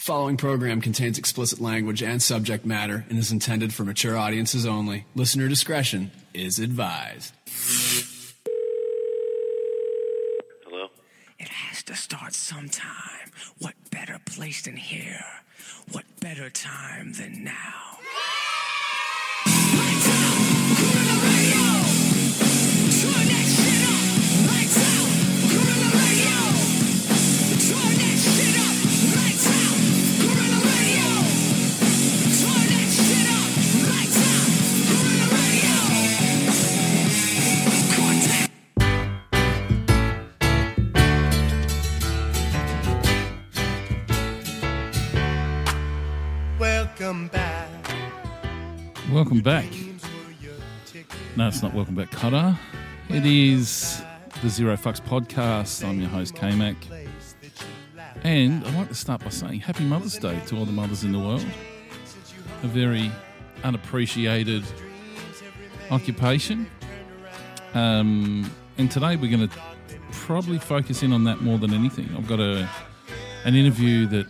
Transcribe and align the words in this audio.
Following 0.00 0.38
program 0.38 0.80
contains 0.80 1.18
explicit 1.18 1.60
language 1.60 2.02
and 2.02 2.22
subject 2.22 2.64
matter 2.64 3.04
and 3.10 3.18
is 3.18 3.30
intended 3.30 3.74
for 3.74 3.84
mature 3.84 4.16
audiences 4.16 4.64
only. 4.64 5.04
Listener 5.14 5.46
discretion 5.46 6.10
is 6.32 6.58
advised. 6.58 7.34
Hello? 10.64 10.86
It 11.38 11.48
has 11.48 11.82
to 11.82 11.94
start 11.94 12.32
sometime. 12.32 13.30
What 13.58 13.74
better 13.90 14.18
place 14.24 14.62
than 14.62 14.76
here? 14.76 15.22
What 15.92 16.06
better 16.18 16.48
time 16.48 17.12
than 17.12 17.44
now? 17.44 17.89
Welcome 47.10 47.26
back. 47.26 47.68
Welcome 49.10 49.40
back. 49.40 49.66
No, 51.34 51.48
it's 51.48 51.60
not 51.60 51.74
Welcome 51.74 51.96
Back, 51.96 52.12
Kotter. 52.12 52.56
It 53.08 53.26
is 53.26 54.00
the 54.42 54.48
Zero 54.48 54.76
Fucks 54.76 55.00
podcast. 55.00 55.84
I'm 55.84 55.98
your 55.98 56.08
host, 56.08 56.36
K 56.36 56.54
Mac. 56.54 56.76
And 58.22 58.64
I'd 58.64 58.74
like 58.76 58.86
to 58.90 58.94
start 58.94 59.24
by 59.24 59.30
saying 59.30 59.58
Happy 59.58 59.82
Mother's 59.82 60.18
Day 60.18 60.40
to 60.46 60.56
all 60.56 60.64
the 60.64 60.70
mothers 60.70 61.02
in 61.02 61.10
the 61.10 61.18
world. 61.18 61.44
A 62.62 62.68
very 62.68 63.10
unappreciated 63.64 64.62
occupation. 65.90 66.70
Um, 67.74 68.48
and 68.78 68.88
today 68.88 69.16
we're 69.16 69.36
going 69.36 69.48
to 69.48 69.58
probably 70.12 70.60
focus 70.60 71.02
in 71.02 71.12
on 71.12 71.24
that 71.24 71.40
more 71.40 71.58
than 71.58 71.74
anything. 71.74 72.08
I've 72.16 72.28
got 72.28 72.38
a 72.38 72.70
an 73.44 73.56
interview 73.56 74.06
that 74.06 74.28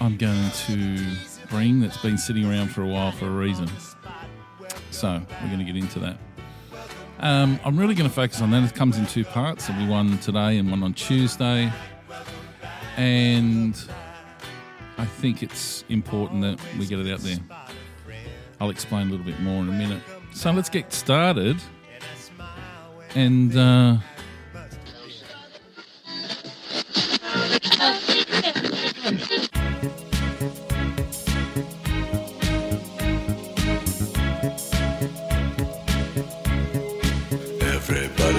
I'm 0.00 0.16
going 0.16 0.50
to 0.66 0.98
bring 1.50 1.80
that's 1.80 1.98
been 1.98 2.16
sitting 2.16 2.50
around 2.50 2.68
for 2.68 2.82
a 2.82 2.86
while 2.86 3.12
for 3.12 3.26
a 3.26 3.30
reason. 3.30 3.68
So 4.90 5.20
we're 5.42 5.48
going 5.48 5.58
to 5.58 5.64
get 5.64 5.76
into 5.76 5.98
that. 5.98 6.16
Um, 7.18 7.60
I'm 7.66 7.76
really 7.76 7.94
going 7.94 8.08
to 8.08 8.14
focus 8.14 8.40
on 8.40 8.50
that. 8.52 8.64
It 8.64 8.74
comes 8.74 8.96
in 8.96 9.06
two 9.06 9.24
parts. 9.24 9.66
There'll 9.66 9.84
be 9.84 9.90
one 9.90 10.16
today 10.18 10.56
and 10.56 10.70
one 10.70 10.82
on 10.82 10.94
Tuesday. 10.94 11.70
And 12.96 13.76
I 14.96 15.04
think 15.04 15.42
it's 15.42 15.84
important 15.90 16.40
that 16.42 16.58
we 16.78 16.86
get 16.86 16.98
it 16.98 17.12
out 17.12 17.20
there. 17.20 17.38
I'll 18.58 18.70
explain 18.70 19.08
a 19.08 19.10
little 19.10 19.26
bit 19.26 19.38
more 19.40 19.62
in 19.62 19.68
a 19.68 19.72
minute. 19.72 20.02
So 20.32 20.50
let's 20.50 20.70
get 20.70 20.94
started. 20.94 21.58
And 23.14 23.54
uh, 23.54 23.96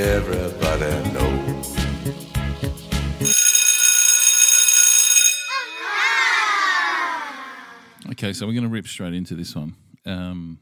Everybody 0.00 1.12
knows. 1.12 1.76
Okay, 8.10 8.32
so 8.32 8.46
we're 8.46 8.54
going 8.54 8.62
to 8.62 8.70
rip 8.70 8.86
straight 8.88 9.12
into 9.12 9.34
this 9.34 9.54
one. 9.54 9.76
Um, 10.06 10.58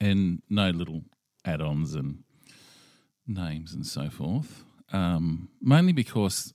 and 0.00 0.42
no 0.50 0.70
little 0.70 1.02
add 1.44 1.60
ons 1.60 1.94
and 1.94 2.24
names 3.28 3.74
and 3.74 3.86
so 3.86 4.10
forth. 4.10 4.64
Um, 4.92 5.50
mainly 5.62 5.92
because 5.92 6.52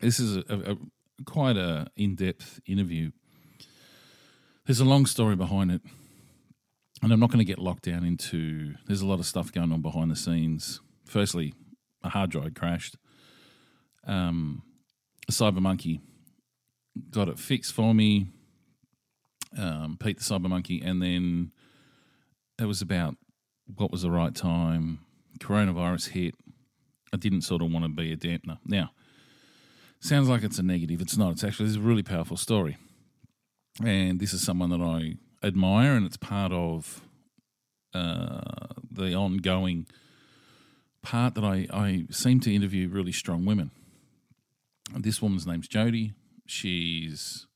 this 0.00 0.18
is 0.18 0.38
a, 0.38 0.44
a, 0.48 0.72
a 0.72 0.76
quite 1.26 1.58
a 1.58 1.88
in 1.96 2.14
depth 2.14 2.60
interview. 2.66 3.10
There's 4.64 4.80
a 4.80 4.86
long 4.86 5.04
story 5.04 5.36
behind 5.36 5.70
it. 5.70 5.82
And 7.02 7.12
I'm 7.12 7.20
not 7.20 7.28
going 7.28 7.40
to 7.40 7.44
get 7.44 7.58
locked 7.58 7.82
down 7.84 8.06
into. 8.06 8.76
There's 8.86 9.02
a 9.02 9.06
lot 9.06 9.20
of 9.20 9.26
stuff 9.26 9.52
going 9.52 9.70
on 9.70 9.82
behind 9.82 10.10
the 10.10 10.16
scenes. 10.16 10.80
Firstly, 11.08 11.54
a 12.02 12.10
hard 12.10 12.30
drive 12.30 12.54
crashed. 12.54 12.96
Um, 14.06 14.62
Cyber 15.30 15.60
Monkey 15.60 16.00
got 17.10 17.28
it 17.28 17.38
fixed 17.38 17.72
for 17.72 17.94
me 17.94 18.28
um, 19.56 19.96
Pete 19.98 20.18
the 20.18 20.24
Cyber 20.24 20.48
Monkey, 20.48 20.82
and 20.82 21.00
then 21.00 21.52
it 22.58 22.66
was 22.66 22.82
about 22.82 23.16
what 23.76 23.90
was 23.90 24.02
the 24.02 24.10
right 24.10 24.34
time. 24.34 25.00
Coronavirus 25.38 26.08
hit. 26.08 26.34
I 27.12 27.16
didn't 27.16 27.42
sort 27.42 27.62
of 27.62 27.70
want 27.70 27.84
to 27.84 27.88
be 27.88 28.12
a 28.12 28.16
dampener. 28.16 28.58
Now, 28.66 28.90
sounds 30.00 30.28
like 30.28 30.42
it's 30.42 30.58
a 30.58 30.62
negative. 30.62 31.00
It's 31.00 31.16
not. 31.16 31.32
It's 31.32 31.44
actually 31.44 31.68
is 31.68 31.76
a 31.76 31.80
really 31.80 32.02
powerful 32.02 32.36
story, 32.36 32.76
and 33.82 34.20
this 34.20 34.32
is 34.32 34.42
someone 34.42 34.70
that 34.70 34.80
I 34.80 35.14
admire, 35.46 35.94
and 35.94 36.04
it's 36.04 36.16
part 36.16 36.52
of 36.52 37.02
uh, 37.94 38.40
the 38.90 39.14
ongoing 39.14 39.86
part 41.02 41.34
that 41.34 41.44
I, 41.44 41.66
I 41.72 42.06
seem 42.10 42.40
to 42.40 42.54
interview 42.54 42.88
really 42.88 43.12
strong 43.12 43.44
women. 43.44 43.70
This 44.96 45.20
woman's 45.20 45.46
name's 45.46 45.68
Jodie. 45.68 46.14
She's 46.46 47.46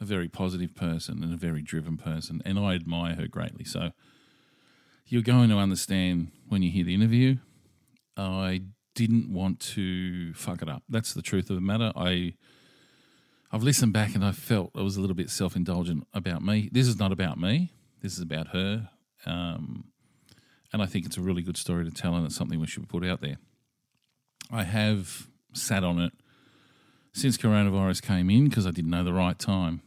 a 0.00 0.04
very 0.04 0.28
positive 0.28 0.74
person 0.74 1.22
and 1.22 1.32
a 1.32 1.36
very 1.36 1.62
driven 1.62 1.96
person, 1.96 2.42
and 2.44 2.58
I 2.58 2.74
admire 2.74 3.14
her 3.14 3.28
greatly. 3.28 3.64
So 3.64 3.90
you're 5.06 5.22
going 5.22 5.50
to 5.50 5.56
understand 5.56 6.32
when 6.48 6.62
you 6.62 6.70
hear 6.70 6.84
the 6.84 6.94
interview. 6.94 7.36
I 8.16 8.62
didn't 8.94 9.32
want 9.32 9.60
to 9.60 10.34
fuck 10.34 10.62
it 10.62 10.68
up. 10.68 10.82
That's 10.88 11.14
the 11.14 11.22
truth 11.22 11.50
of 11.50 11.56
the 11.56 11.62
matter. 11.62 11.92
I 11.96 12.34
I've 13.52 13.62
listened 13.62 13.92
back 13.92 14.16
and 14.16 14.24
I 14.24 14.32
felt 14.32 14.72
I 14.74 14.82
was 14.82 14.96
a 14.96 15.00
little 15.00 15.14
bit 15.14 15.30
self 15.30 15.54
indulgent 15.54 16.06
about 16.12 16.42
me. 16.42 16.68
This 16.72 16.88
is 16.88 16.98
not 16.98 17.12
about 17.12 17.38
me. 17.38 17.72
This 18.02 18.14
is 18.14 18.20
about 18.20 18.48
her. 18.48 18.88
Um, 19.26 19.84
and 20.74 20.82
I 20.82 20.86
think 20.86 21.06
it's 21.06 21.16
a 21.16 21.20
really 21.20 21.42
good 21.42 21.56
story 21.56 21.84
to 21.84 21.90
tell, 21.92 22.16
and 22.16 22.26
it's 22.26 22.34
something 22.34 22.58
we 22.58 22.66
should 22.66 22.88
put 22.88 23.04
out 23.04 23.20
there. 23.20 23.36
I 24.50 24.64
have 24.64 25.28
sat 25.52 25.84
on 25.84 26.00
it 26.00 26.12
since 27.12 27.36
coronavirus 27.38 28.02
came 28.02 28.28
in 28.28 28.48
because 28.48 28.66
I 28.66 28.72
didn't 28.72 28.90
know 28.90 29.04
the 29.04 29.12
right 29.12 29.38
time. 29.38 29.82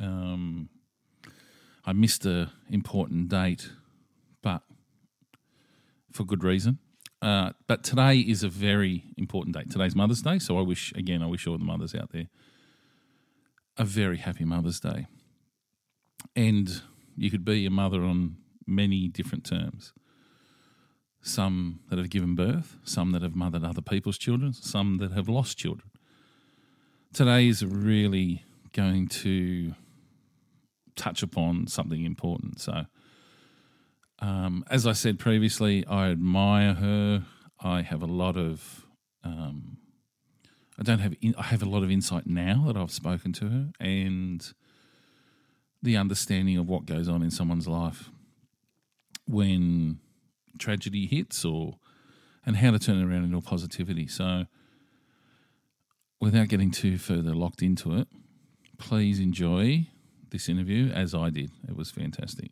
Um, 0.00 0.70
I 1.84 1.92
missed 1.92 2.24
a 2.24 2.50
important 2.70 3.28
date, 3.28 3.68
but 4.42 4.62
for 6.10 6.24
good 6.24 6.42
reason. 6.42 6.78
Uh, 7.20 7.50
but 7.66 7.84
today 7.84 8.16
is 8.16 8.42
a 8.42 8.48
very 8.48 9.04
important 9.18 9.54
date. 9.54 9.70
Today's 9.70 9.94
Mother's 9.94 10.22
Day, 10.22 10.38
so 10.38 10.58
I 10.58 10.62
wish 10.62 10.90
again, 10.96 11.22
I 11.22 11.26
wish 11.26 11.46
all 11.46 11.58
the 11.58 11.64
mothers 11.64 11.94
out 11.94 12.12
there 12.12 12.28
a 13.76 13.84
very 13.84 14.16
happy 14.16 14.46
Mother's 14.46 14.80
Day. 14.80 15.06
And 16.34 16.80
you 17.14 17.30
could 17.30 17.44
be 17.44 17.66
a 17.66 17.70
mother 17.70 18.02
on 18.04 18.36
many 18.66 19.08
different 19.08 19.44
terms. 19.44 19.92
Some 21.26 21.80
that 21.88 21.98
have 21.98 22.10
given 22.10 22.34
birth, 22.34 22.76
some 22.84 23.12
that 23.12 23.22
have 23.22 23.34
mothered 23.34 23.64
other 23.64 23.80
people's 23.82 24.18
children, 24.18 24.52
some 24.52 24.98
that 24.98 25.12
have 25.12 25.28
lost 25.28 25.58
children 25.58 25.90
today 27.14 27.46
is 27.46 27.64
really 27.64 28.44
going 28.72 29.06
to 29.06 29.74
touch 30.96 31.22
upon 31.22 31.68
something 31.68 32.04
important. 32.04 32.60
So, 32.60 32.86
um, 34.18 34.64
as 34.68 34.86
I 34.86 34.92
said 34.92 35.18
previously, 35.18 35.86
I 35.86 36.10
admire 36.10 36.74
her. 36.74 37.24
I 37.60 37.82
have 37.82 38.02
a 38.02 38.06
lot 38.06 38.36
of, 38.36 38.84
um, 39.22 39.78
I 40.78 40.82
don't 40.82 40.98
have, 40.98 41.14
in, 41.22 41.34
I 41.38 41.44
have 41.44 41.62
a 41.62 41.68
lot 41.68 41.82
of 41.82 41.90
insight 41.90 42.26
now 42.26 42.64
that 42.66 42.76
I've 42.76 42.90
spoken 42.90 43.32
to 43.34 43.48
her, 43.48 43.70
and 43.80 44.52
the 45.82 45.96
understanding 45.96 46.58
of 46.58 46.68
what 46.68 46.84
goes 46.84 47.08
on 47.08 47.22
in 47.22 47.30
someone's 47.30 47.68
life 47.68 48.10
when 49.26 50.00
tragedy 50.58 51.06
hits, 51.06 51.44
or 51.44 51.78
and 52.46 52.56
how 52.56 52.70
to 52.70 52.78
turn 52.78 52.98
it 52.98 53.04
around 53.04 53.24
into 53.24 53.40
positivity. 53.40 54.06
So 54.06 54.44
without 56.20 56.48
getting 56.48 56.70
too 56.70 56.98
further 56.98 57.34
locked 57.34 57.62
into 57.62 57.96
it, 57.96 58.08
please 58.78 59.20
enjoy 59.20 59.88
this 60.30 60.48
interview 60.48 60.90
as 60.90 61.14
I 61.14 61.30
did. 61.30 61.50
It 61.68 61.76
was 61.76 61.90
fantastic. 61.90 62.50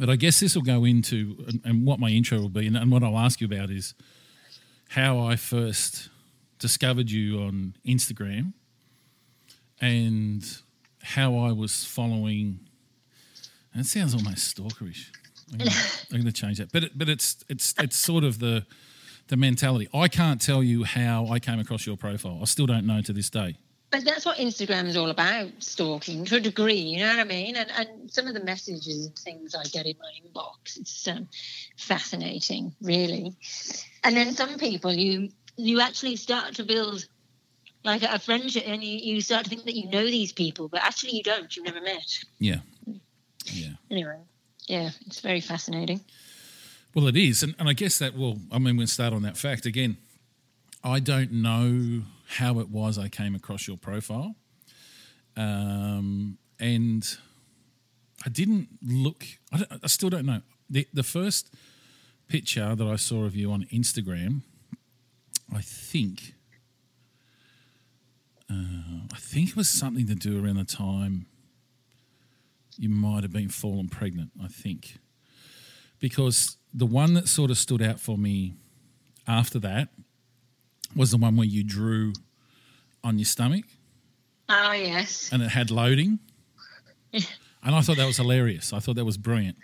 But 0.00 0.08
I 0.08 0.16
guess 0.16 0.40
this 0.40 0.54
will 0.54 0.62
go 0.62 0.86
into, 0.86 1.36
and, 1.46 1.60
and 1.62 1.86
what 1.86 2.00
my 2.00 2.08
intro 2.08 2.38
will 2.38 2.48
be, 2.48 2.66
and, 2.66 2.74
and 2.74 2.90
what 2.90 3.04
I'll 3.04 3.18
ask 3.18 3.38
you 3.38 3.46
about 3.46 3.70
is 3.70 3.94
how 4.88 5.18
I 5.18 5.36
first 5.36 6.08
discovered 6.58 7.10
you 7.10 7.42
on 7.42 7.76
Instagram 7.86 8.54
and 9.78 10.42
how 11.02 11.36
I 11.36 11.52
was 11.52 11.84
following. 11.84 12.60
And 13.74 13.82
it 13.82 13.86
sounds 13.88 14.14
almost 14.14 14.56
stalkerish. 14.56 15.08
I'm 15.52 15.60
I'm 16.12 16.20
gonna 16.20 16.32
change 16.32 16.56
that, 16.56 16.72
but 16.72 16.84
it, 16.84 16.92
but 16.96 17.10
it's 17.10 17.44
it's 17.50 17.74
it's 17.78 17.96
sort 17.96 18.24
of 18.24 18.38
the 18.38 18.64
the 19.28 19.36
mentality. 19.36 19.86
I 19.92 20.08
can't 20.08 20.40
tell 20.40 20.62
you 20.62 20.84
how 20.84 21.26
I 21.26 21.40
came 21.40 21.60
across 21.60 21.86
your 21.86 21.98
profile. 21.98 22.38
I 22.40 22.46
still 22.46 22.66
don't 22.66 22.86
know 22.86 23.02
to 23.02 23.12
this 23.12 23.28
day. 23.28 23.58
But 23.90 24.04
that's 24.04 24.24
what 24.24 24.38
Instagram 24.38 24.86
is 24.86 24.96
all 24.96 25.10
about, 25.10 25.48
stalking 25.58 26.24
to 26.26 26.36
a 26.36 26.40
degree, 26.40 26.74
you 26.74 27.00
know 27.00 27.08
what 27.08 27.18
I 27.18 27.24
mean? 27.24 27.56
And, 27.56 27.68
and 27.72 28.10
some 28.10 28.28
of 28.28 28.34
the 28.34 28.44
messages 28.44 29.06
and 29.06 29.16
things 29.18 29.54
I 29.54 29.64
get 29.64 29.84
in 29.84 29.96
my 30.00 30.12
inbox, 30.22 30.78
it's 30.78 31.08
um, 31.08 31.28
fascinating, 31.76 32.72
really. 32.80 33.34
And 34.04 34.16
then 34.16 34.32
some 34.32 34.58
people, 34.58 34.92
you 34.92 35.30
you 35.56 35.80
actually 35.80 36.16
start 36.16 36.54
to 36.54 36.62
build 36.62 37.06
like 37.84 38.02
a 38.02 38.18
friendship 38.18 38.62
and 38.66 38.82
you, 38.82 39.14
you 39.14 39.20
start 39.20 39.44
to 39.44 39.50
think 39.50 39.64
that 39.64 39.74
you 39.74 39.90
know 39.90 40.04
these 40.04 40.32
people, 40.32 40.68
but 40.68 40.82
actually 40.82 41.16
you 41.16 41.22
don't, 41.24 41.54
you've 41.56 41.66
never 41.66 41.80
met. 41.80 42.24
Yeah, 42.38 42.60
yeah. 43.46 43.72
Anyway, 43.90 44.18
yeah, 44.68 44.90
it's 45.06 45.20
very 45.20 45.40
fascinating. 45.40 46.00
Well, 46.94 47.08
it 47.08 47.16
is, 47.16 47.42
and, 47.42 47.56
and 47.58 47.68
I 47.68 47.72
guess 47.72 47.98
that 47.98 48.16
will. 48.16 48.38
I 48.52 48.58
mean, 48.60 48.76
we'll 48.76 48.86
start 48.86 49.12
on 49.12 49.22
that 49.22 49.36
fact 49.36 49.66
again. 49.66 49.96
I 50.84 51.00
don't 51.00 51.32
know 51.32 52.02
how 52.30 52.60
it 52.60 52.68
was 52.68 52.98
I 52.98 53.08
came 53.08 53.34
across 53.34 53.66
your 53.66 53.76
profile, 53.76 54.36
um, 55.36 56.38
and 56.58 57.18
I 58.24 58.28
didn't 58.28 58.68
look. 58.82 59.24
I, 59.52 59.58
don't, 59.58 59.84
I 59.84 59.86
still 59.88 60.10
don't 60.10 60.26
know 60.26 60.42
the 60.68 60.86
the 60.92 61.02
first 61.02 61.52
picture 62.28 62.74
that 62.74 62.86
I 62.86 62.96
saw 62.96 63.24
of 63.24 63.34
you 63.34 63.50
on 63.50 63.64
Instagram. 63.72 64.42
I 65.52 65.60
think. 65.60 66.34
Uh, 68.48 69.06
I 69.12 69.16
think 69.16 69.50
it 69.50 69.56
was 69.56 69.68
something 69.68 70.06
to 70.08 70.14
do 70.16 70.44
around 70.44 70.56
the 70.56 70.64
time 70.64 71.26
you 72.76 72.88
might 72.88 73.22
have 73.22 73.32
been 73.32 73.48
fallen 73.48 73.88
pregnant. 73.88 74.30
I 74.42 74.48
think 74.48 74.98
because 76.00 76.56
the 76.72 76.86
one 76.86 77.14
that 77.14 77.28
sort 77.28 77.50
of 77.50 77.58
stood 77.58 77.82
out 77.82 78.00
for 78.00 78.16
me 78.16 78.54
after 79.26 79.58
that 79.60 79.88
was 80.96 81.10
the 81.10 81.16
one 81.16 81.36
where 81.36 81.46
you 81.46 81.62
drew 81.64 82.12
on 83.04 83.18
your 83.18 83.24
stomach 83.26 83.64
Oh, 84.48 84.72
yes. 84.72 85.30
and 85.32 85.42
it 85.42 85.48
had 85.50 85.70
loading. 85.70 86.18
and 87.12 87.74
I 87.74 87.80
thought 87.80 87.96
that 87.96 88.06
was 88.06 88.16
hilarious. 88.16 88.72
I 88.72 88.78
thought 88.80 88.96
that 88.96 89.04
was 89.04 89.16
brilliant. 89.16 89.56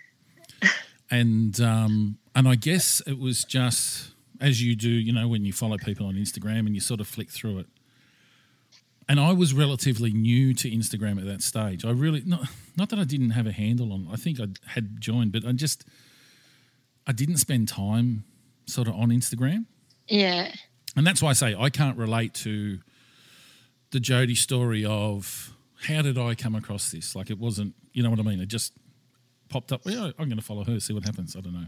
And 1.10 1.60
um, 1.60 2.18
and 2.34 2.48
I 2.48 2.56
guess 2.56 3.00
it 3.06 3.18
was 3.18 3.44
just 3.44 4.10
as 4.40 4.62
you 4.62 4.74
do, 4.74 4.90
you 4.90 5.12
know, 5.12 5.28
when 5.28 5.44
you 5.44 5.52
follow 5.52 5.78
people 5.78 6.06
on 6.06 6.14
Instagram 6.14 6.60
and 6.66 6.74
you 6.74 6.80
sort 6.80 7.00
of 7.00 7.06
flick 7.06 7.30
through 7.30 7.60
it. 7.60 7.66
And 9.08 9.20
I 9.20 9.32
was 9.32 9.54
relatively 9.54 10.12
new 10.12 10.52
to 10.54 10.68
Instagram 10.68 11.18
at 11.20 11.26
that 11.26 11.42
stage. 11.42 11.84
I 11.84 11.90
really 11.90 12.22
not 12.26 12.48
not 12.76 12.88
that 12.88 12.98
I 12.98 13.04
didn't 13.04 13.30
have 13.30 13.46
a 13.46 13.52
handle 13.52 13.92
on. 13.92 14.08
I 14.12 14.16
think 14.16 14.40
I 14.40 14.46
had 14.66 15.00
joined, 15.00 15.30
but 15.30 15.44
I 15.46 15.52
just 15.52 15.84
I 17.06 17.12
didn't 17.12 17.36
spend 17.36 17.68
time 17.68 18.24
sort 18.66 18.88
of 18.88 18.94
on 18.96 19.10
Instagram. 19.10 19.66
Yeah. 20.08 20.52
And 20.96 21.06
that's 21.06 21.22
why 21.22 21.30
I 21.30 21.34
say 21.34 21.54
I 21.54 21.70
can't 21.70 21.96
relate 21.98 22.34
to 22.34 22.78
the 23.90 24.00
Jody 24.00 24.34
story 24.34 24.84
of 24.84 25.54
how 25.86 26.02
did 26.02 26.18
I 26.18 26.34
come 26.34 26.54
across 26.54 26.90
this? 26.90 27.14
Like 27.14 27.30
it 27.30 27.38
wasn't, 27.38 27.74
you 27.92 28.02
know 28.02 28.10
what 28.10 28.18
I 28.18 28.22
mean? 28.22 28.40
It 28.40 28.46
just 28.46 28.72
popped 29.48 29.72
up. 29.72 29.82
Yeah, 29.84 30.10
I'm 30.18 30.28
going 30.28 30.38
to 30.38 30.42
follow 30.44 30.64
her, 30.64 30.80
see 30.80 30.92
what 30.92 31.04
happens. 31.04 31.36
I 31.36 31.40
don't 31.40 31.52
know. 31.52 31.66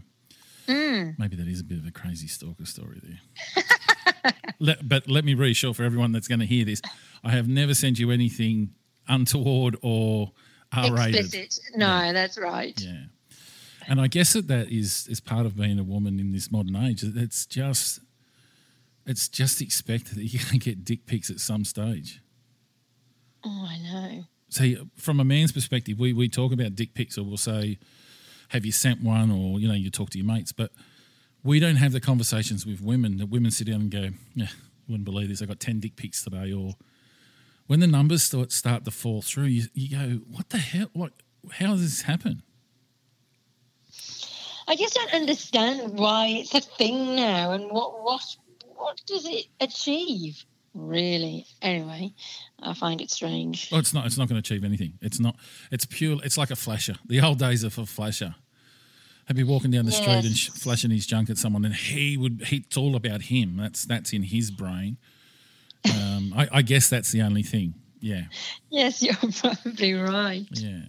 Mm. 0.67 1.19
Maybe 1.19 1.35
that 1.35 1.47
is 1.47 1.61
a 1.61 1.63
bit 1.63 1.79
of 1.79 1.87
a 1.87 1.91
crazy 1.91 2.27
stalker 2.27 2.65
story 2.65 3.01
there. 3.03 4.33
let, 4.59 4.87
but 4.87 5.07
let 5.07 5.25
me 5.25 5.33
reassure 5.33 5.73
for 5.73 5.83
everyone 5.83 6.11
that's 6.11 6.27
going 6.27 6.39
to 6.39 6.45
hear 6.45 6.65
this, 6.65 6.81
I 7.23 7.31
have 7.31 7.47
never 7.47 7.73
sent 7.73 7.99
you 7.99 8.11
anything 8.11 8.71
untoward 9.07 9.77
or 9.81 10.31
R-rated. 10.75 11.33
Explicit. 11.33 11.59
No, 11.75 12.13
that's 12.13 12.37
right. 12.37 12.79
Yeah. 12.79 13.05
And 13.87 13.99
I 13.99 14.07
guess 14.07 14.33
that 14.33 14.47
that 14.47 14.71
is 14.71 15.07
is 15.09 15.19
part 15.19 15.47
of 15.47 15.57
being 15.57 15.79
a 15.79 15.83
woman 15.83 16.19
in 16.19 16.31
this 16.31 16.51
modern 16.51 16.75
age. 16.75 17.03
It's 17.03 17.47
just 17.47 18.01
it's 19.09 19.27
just 19.27 19.59
expected 19.59 20.17
that 20.17 20.25
you're 20.25 20.43
going 20.43 20.59
to 20.59 20.65
get 20.65 20.85
dick 20.85 21.07
pics 21.07 21.31
at 21.31 21.39
some 21.39 21.65
stage. 21.65 22.21
Oh, 23.43 23.67
I 23.67 23.77
know. 23.79 24.23
See, 24.49 24.77
from 24.95 25.19
a 25.19 25.23
man's 25.23 25.51
perspective, 25.51 25.99
we, 25.99 26.13
we 26.13 26.29
talk 26.29 26.53
about 26.53 26.75
dick 26.75 26.93
pics 26.93 27.17
or 27.17 27.23
we'll 27.23 27.37
say, 27.37 27.79
have 28.49 28.65
you 28.65 28.71
sent 28.71 29.01
one? 29.01 29.31
Or, 29.31 29.59
you 29.59 29.67
know, 29.67 29.73
you 29.73 29.89
talk 29.89 30.11
to 30.11 30.19
your 30.19 30.27
mates. 30.27 30.51
But 30.51 30.71
we 31.43 31.59
don't 31.59 31.77
have 31.77 31.91
the 31.91 31.99
conversations 31.99 32.67
with 32.67 32.81
women 32.81 33.17
that 33.17 33.29
women 33.29 33.49
sit 33.49 33.65
down 33.65 33.81
and 33.81 33.91
go, 33.91 34.09
yeah, 34.35 34.45
you 34.85 34.89
wouldn't 34.89 35.05
believe 35.05 35.29
this. 35.29 35.41
I 35.41 35.45
got 35.45 35.59
10 35.59 35.79
dick 35.79 35.95
pics 35.95 36.23
today. 36.23 36.53
Or 36.53 36.75
when 37.65 37.79
the 37.79 37.87
numbers 37.87 38.21
start, 38.21 38.51
start 38.51 38.85
to 38.85 38.91
fall 38.91 39.23
through, 39.23 39.45
you, 39.45 39.63
you 39.73 39.97
go, 39.97 40.19
what 40.29 40.49
the 40.49 40.59
hell? 40.59 40.89
What, 40.93 41.13
how 41.53 41.71
does 41.71 41.81
this 41.81 42.03
happen? 42.03 42.43
I 44.67 44.75
just 44.75 44.93
don't 44.93 45.15
understand 45.15 45.97
why 45.97 46.27
it's 46.27 46.53
a 46.53 46.61
thing 46.61 47.15
now 47.15 47.53
and 47.53 47.71
what 47.71 48.03
what 48.03 48.21
what 48.79 49.01
does 49.05 49.25
it 49.25 49.45
achieve 49.61 50.43
really 50.75 51.45
anyway 51.61 52.11
i 52.61 52.73
find 52.73 53.01
it 53.01 53.09
strange 53.09 53.69
Well, 53.71 53.79
it's 53.79 53.93
not. 53.93 54.05
It's 54.05 54.17
not 54.17 54.27
going 54.29 54.41
to 54.41 54.45
achieve 54.53 54.63
anything. 54.63 54.93
It's 55.01 55.19
not. 55.19 55.35
It's 55.71 55.85
pure. 55.85 56.17
It's 56.23 56.37
like 56.37 56.51
a 56.51 56.55
flasher. 56.55 56.95
The 57.05 57.21
old 57.21 57.39
days 57.39 57.63
of 57.63 57.77
a 57.77 57.85
flasher. 57.85 58.35
He'd 59.27 59.35
be 59.35 59.43
walking 59.43 59.71
down 59.71 59.85
the 59.85 59.91
street 59.91 60.25
and 60.25 60.35
sh- 60.35 60.49
flashing 60.49 60.91
his 60.91 61.05
junk 61.05 61.29
at 61.29 61.37
someone, 61.37 61.63
and 61.65 61.73
he 61.73 62.17
would. 62.17 62.43
He, 62.47 62.57
it's 62.57 62.77
all 62.77 62.95
about 62.95 63.23
him. 63.23 63.57
That's 63.57 63.85
that's 63.85 64.11
in 64.13 64.23
his 64.23 64.51
brain. 64.51 64.97
Um, 65.85 66.33
I, 66.35 66.47
I 66.51 66.61
guess 66.61 66.89
that's 66.89 67.11
the 67.11 67.21
only 67.21 67.43
thing. 67.43 67.73
Yeah, 67.99 68.23
yes 68.69 69.01
you're 69.03 69.15
probably 69.15 69.93
right 69.93 70.45
yeah. 70.51 70.81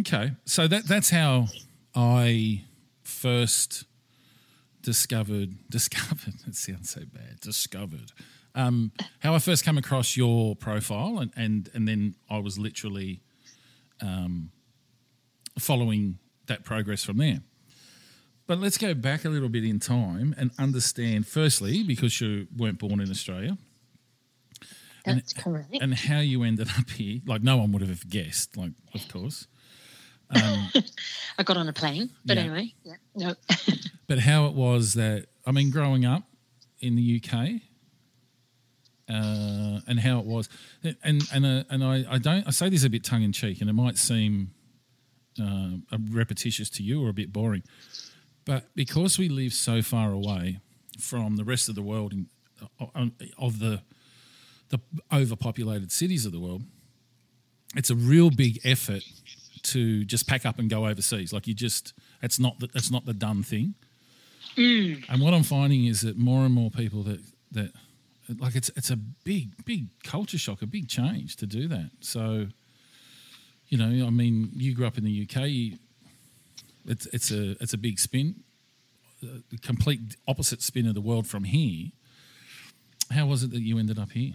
Okay, 0.00 0.32
so 0.44 0.66
that 0.68 0.86
that's 0.86 1.10
how 1.10 1.46
I 1.94 2.64
first 3.02 3.84
discovered 4.82 5.54
discovered. 5.70 6.34
It 6.46 6.56
sounds 6.56 6.90
so 6.90 7.02
bad. 7.12 7.40
Discovered. 7.40 8.12
Um, 8.54 8.92
how 9.20 9.34
I 9.34 9.38
first 9.38 9.64
came 9.64 9.78
across 9.78 10.16
your 10.16 10.56
profile, 10.56 11.18
and 11.18 11.32
and 11.36 11.70
and 11.74 11.86
then 11.86 12.14
I 12.28 12.38
was 12.38 12.58
literally 12.58 13.20
um, 14.00 14.50
following 15.58 16.18
that 16.46 16.64
progress 16.64 17.04
from 17.04 17.18
there. 17.18 17.40
But 18.46 18.58
let's 18.58 18.78
go 18.78 18.94
back 18.94 19.24
a 19.24 19.28
little 19.28 19.48
bit 19.48 19.64
in 19.64 19.78
time 19.78 20.34
and 20.36 20.50
understand. 20.58 21.28
Firstly, 21.28 21.84
because 21.84 22.20
you 22.20 22.48
weren't 22.56 22.78
born 22.80 23.00
in 23.00 23.08
Australia, 23.08 23.56
that's 25.04 25.32
correct 25.32 25.76
and 25.80 25.94
how 25.94 26.18
you 26.18 26.42
ended 26.42 26.68
up 26.78 26.90
here. 26.90 27.20
Like 27.26 27.42
no 27.42 27.56
one 27.58 27.72
would 27.72 27.82
have 27.82 28.08
guessed. 28.08 28.56
Like, 28.56 28.72
of 28.94 29.08
course. 29.08 29.46
i 31.38 31.42
got 31.42 31.56
on 31.56 31.68
a 31.68 31.72
plane 31.72 32.10
but 32.24 32.36
Yeah. 32.36 32.42
anyway 32.44 32.74
yeah 32.84 32.94
no 33.14 33.34
but 34.06 34.18
how 34.20 34.46
it 34.46 34.54
was 34.54 34.94
that 34.94 35.26
I 35.46 35.52
mean, 35.52 35.70
growing 35.70 36.04
up 36.04 36.22
in 36.80 36.96
the 36.96 37.20
UK, 37.24 37.60
uh, 39.08 39.80
and 39.88 39.98
how 39.98 40.18
it 40.20 40.26
was, 40.26 40.48
and 41.02 41.22
and 41.32 41.44
uh, 41.46 41.64
and 41.70 41.82
I, 41.82 42.04
I 42.08 42.18
don't 42.18 42.46
I 42.46 42.50
say 42.50 42.68
this 42.68 42.84
a 42.84 42.90
bit 42.90 43.02
tongue 43.04 43.22
in 43.22 43.32
cheek, 43.32 43.60
and 43.60 43.68
it 43.68 43.72
might 43.72 43.98
seem 43.98 44.52
uh, 45.42 45.70
repetitious 46.10 46.70
to 46.70 46.82
you 46.82 47.04
or 47.04 47.08
a 47.08 47.12
bit 47.12 47.32
boring, 47.32 47.62
but 48.44 48.68
because 48.76 49.18
we 49.18 49.28
live 49.28 49.52
so 49.52 49.82
far 49.82 50.12
away 50.12 50.60
from 50.98 51.36
the 51.36 51.44
rest 51.44 51.68
of 51.68 51.74
the 51.74 51.82
world 51.82 52.12
in, 52.12 52.26
uh, 52.80 53.06
of 53.38 53.58
the 53.58 53.82
the 54.68 54.78
overpopulated 55.12 55.90
cities 55.90 56.24
of 56.26 56.32
the 56.32 56.38
world, 56.40 56.62
it's 57.74 57.90
a 57.90 57.96
real 57.96 58.30
big 58.30 58.60
effort 58.62 59.02
to 59.72 60.04
just 60.04 60.26
pack 60.26 60.46
up 60.46 60.58
and 60.58 60.68
go 60.68 60.86
overseas. 60.86 61.32
Like 61.32 61.46
you 61.46 61.54
just, 61.54 61.92
it's 62.22 62.38
not 62.38 62.56
it's 62.74 62.90
not 62.90 63.06
the 63.06 63.14
done 63.14 63.42
thing. 63.42 63.74
Mm. 64.56 65.04
And 65.08 65.22
what 65.22 65.34
I'm 65.34 65.42
finding 65.42 65.86
is 65.86 66.00
that 66.02 66.16
more 66.16 66.44
and 66.44 66.54
more 66.54 66.70
people 66.70 67.02
that 67.04 67.20
that 67.52 67.72
like 68.38 68.54
it's 68.54 68.70
it's 68.76 68.90
a 68.90 68.96
big 68.96 69.64
big 69.64 69.86
culture 70.04 70.38
shock, 70.38 70.62
a 70.62 70.66
big 70.66 70.88
change 70.88 71.36
to 71.36 71.46
do 71.46 71.68
that. 71.68 71.90
So, 72.00 72.46
you 73.68 73.78
know, 73.78 74.06
I 74.06 74.10
mean, 74.10 74.50
you 74.54 74.74
grew 74.74 74.86
up 74.86 74.98
in 74.98 75.04
the 75.04 75.28
UK. 75.28 75.48
You, 75.48 75.78
it's 76.86 77.06
it's 77.06 77.30
a 77.30 77.52
it's 77.62 77.72
a 77.72 77.78
big 77.78 77.98
spin. 77.98 78.42
the 79.20 79.58
complete 79.62 80.16
opposite 80.26 80.62
spin 80.62 80.86
of 80.86 80.94
the 80.94 81.00
world 81.00 81.26
from 81.26 81.44
here. 81.44 81.90
How 83.10 83.26
was 83.26 83.42
it 83.42 83.50
that 83.50 83.60
you 83.60 83.78
ended 83.78 83.98
up 83.98 84.12
here? 84.12 84.34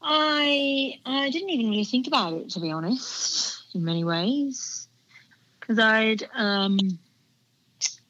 I 0.00 0.98
I 1.04 1.30
didn't 1.30 1.50
even 1.50 1.70
really 1.70 1.84
think 1.84 2.06
about 2.06 2.34
it 2.34 2.50
to 2.50 2.60
be 2.60 2.70
honest. 2.70 3.62
In 3.74 3.84
many 3.84 4.02
ways, 4.02 4.88
because 5.60 5.78
I'd 5.78 6.26
um, 6.34 6.78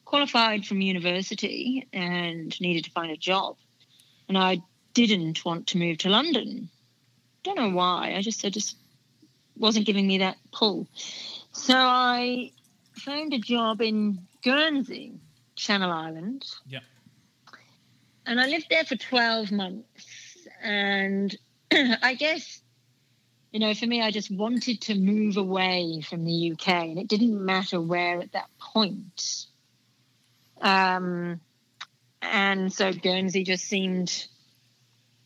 qualified 0.05 0.65
from 0.65 0.79
university 0.79 1.87
and 1.91 2.59
needed 2.61 2.85
to 2.85 2.91
find 2.91 3.11
a 3.11 3.17
job, 3.17 3.57
and 4.27 4.37
I 4.37 4.61
didn't 4.93 5.43
want 5.43 5.67
to 5.67 5.77
move 5.77 5.97
to 5.99 6.09
London. 6.09 6.69
Don't 7.43 7.57
know 7.57 7.69
why. 7.69 8.13
I 8.15 8.21
just 8.21 8.45
I 8.45 8.49
just 8.49 8.77
wasn't 9.57 9.85
giving 9.85 10.07
me 10.07 10.19
that 10.19 10.37
pull. 10.51 10.87
So 11.51 11.75
I 11.75 12.51
found 12.93 13.33
a 13.33 13.39
job 13.39 13.81
in 13.81 14.19
Guernsey, 14.43 15.13
Channel 15.55 15.91
Islands. 15.91 16.61
Yeah. 16.67 16.79
And 18.25 18.39
I 18.39 18.45
lived 18.47 18.67
there 18.69 18.85
for 18.85 18.95
12 18.95 19.51
months. 19.51 20.47
And 20.61 21.35
I 22.01 22.15
guess, 22.15 22.61
you 23.51 23.59
know, 23.59 23.73
for 23.73 23.85
me, 23.85 24.01
I 24.01 24.11
just 24.11 24.31
wanted 24.31 24.81
to 24.81 24.95
move 24.95 25.37
away 25.37 26.01
from 26.07 26.25
the 26.25 26.51
UK. 26.51 26.67
And 26.67 26.99
it 26.99 27.07
didn't 27.07 27.43
matter 27.43 27.79
where 27.79 28.19
at 28.21 28.31
that 28.33 28.49
point. 28.59 29.45
Um, 30.61 31.39
and 32.21 32.71
so 32.71 32.91
Guernsey 32.91 33.43
just 33.43 33.65
seemed 33.65 34.27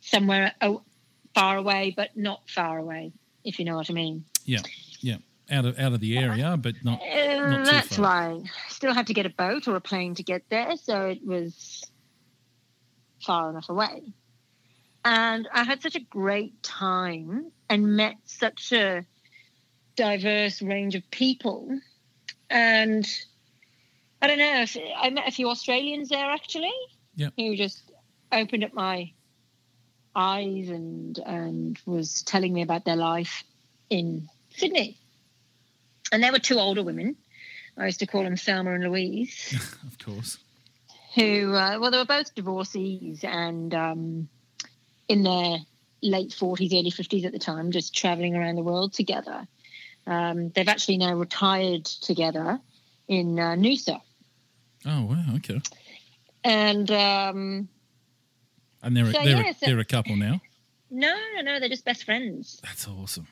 somewhere 0.02 0.54
far 1.34 1.58
away, 1.58 1.94
but 1.96 2.16
not 2.16 2.42
far 2.50 2.78
away, 2.78 3.12
if 3.44 3.60
you 3.60 3.66
know 3.66 3.76
what 3.76 3.90
I 3.90 3.94
mean. 3.94 4.26
Yeah, 4.46 4.60
yeah, 5.00 5.18
out 5.50 5.66
of 5.66 5.80
out 5.80 5.94
of 5.94 6.00
the 6.00 6.18
area, 6.18 6.58
but 6.58 6.76
not. 6.84 7.02
Uh, 7.02 7.50
not 7.50 7.66
that's 7.66 7.96
far. 7.96 8.06
right. 8.06 8.44
Still 8.70 8.94
had 8.94 9.08
to 9.08 9.14
get 9.14 9.26
a 9.26 9.30
boat 9.30 9.68
or 9.68 9.76
a 9.76 9.82
plane 9.82 10.16
to 10.16 10.24
get 10.24 10.44
there, 10.50 10.76
so 10.78 11.08
it 11.08 11.26
was 11.26 11.84
far 13.22 13.50
enough 13.50 13.70
away. 13.70 14.14
And 15.06 15.48
I 15.54 15.64
had 15.64 15.82
such 15.82 15.96
a 15.96 16.00
great 16.00 16.62
time 16.64 17.52
and 17.70 17.96
met 17.98 18.16
such 18.26 18.72
a 18.72 19.06
diverse 19.96 20.62
range 20.62 20.96
of 20.96 21.10
people. 21.12 21.80
And 22.50 23.06
I 24.22 24.28
don't 24.28 24.38
know 24.38 24.66
I 24.98 25.10
met 25.10 25.28
a 25.28 25.32
few 25.32 25.50
Australians 25.50 26.10
there 26.10 26.30
actually, 26.30 26.72
Yeah. 27.16 27.30
who 27.36 27.56
just 27.56 27.92
opened 28.32 28.64
up 28.64 28.74
my 28.74 29.12
eyes 30.16 30.70
and 30.70 31.18
and 31.26 31.80
was 31.86 32.22
telling 32.24 32.54
me 32.54 32.62
about 32.62 32.86
their 32.86 32.96
life 32.96 33.44
in 33.90 34.30
Sydney. 34.56 34.98
And 36.12 36.24
there 36.24 36.32
were 36.32 36.40
two 36.40 36.60
older 36.60 36.84
women. 36.84 37.16
I 37.78 37.86
used 37.88 38.00
to 38.00 38.06
call 38.08 38.24
them 38.24 38.38
Thelma 38.38 38.74
and 38.76 38.84
Louise, 38.84 39.54
Of 39.88 39.98
course. 39.98 40.38
who, 41.16 41.54
uh, 41.56 41.80
well, 41.80 41.90
they 41.92 41.98
were 41.98 42.06
both 42.06 42.36
divorcees 42.36 43.24
and 43.24 43.74
um, 43.74 44.30
in 45.08 45.24
their 45.24 45.58
late 46.02 46.30
40s, 46.32 46.74
early 46.74 46.92
50s 46.92 47.26
at 47.26 47.32
the 47.32 47.40
time, 47.40 47.72
just 47.72 47.96
traveling 47.96 48.36
around 48.36 48.56
the 48.56 48.64
world 48.64 48.94
together. 48.94 49.48
Um, 50.06 50.50
they've 50.50 50.68
actually 50.68 50.98
now 50.98 51.14
retired 51.16 51.86
together 51.86 52.60
in 53.08 53.40
uh, 53.40 53.56
Noosa. 53.56 54.02
Oh 54.86 55.04
wow, 55.06 55.24
okay. 55.36 55.62
And 56.44 56.92
um, 56.92 57.70
And 58.82 58.98
they're 58.98 59.06
So, 59.06 59.12
they're, 59.14 59.26
yeah, 59.28 59.50
a, 59.50 59.54
so- 59.54 59.66
they're 59.66 59.80
a 59.80 59.86
couple 59.86 60.16
now. 60.18 60.42
no, 60.92 61.16
no, 61.36 61.42
no, 61.42 61.60
they're 61.60 61.70
just 61.70 61.86
best 61.86 62.04
friends. 62.04 62.60
That's 62.64 62.88
awesome. 62.88 63.28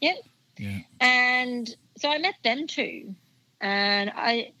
Yeah. 0.00 0.14
Yeah. 0.58 0.78
And 1.00 1.74
so 1.98 2.08
I 2.10 2.18
met 2.18 2.34
them 2.42 2.66
too. 2.66 3.14
And 3.60 4.10
I 4.14 4.52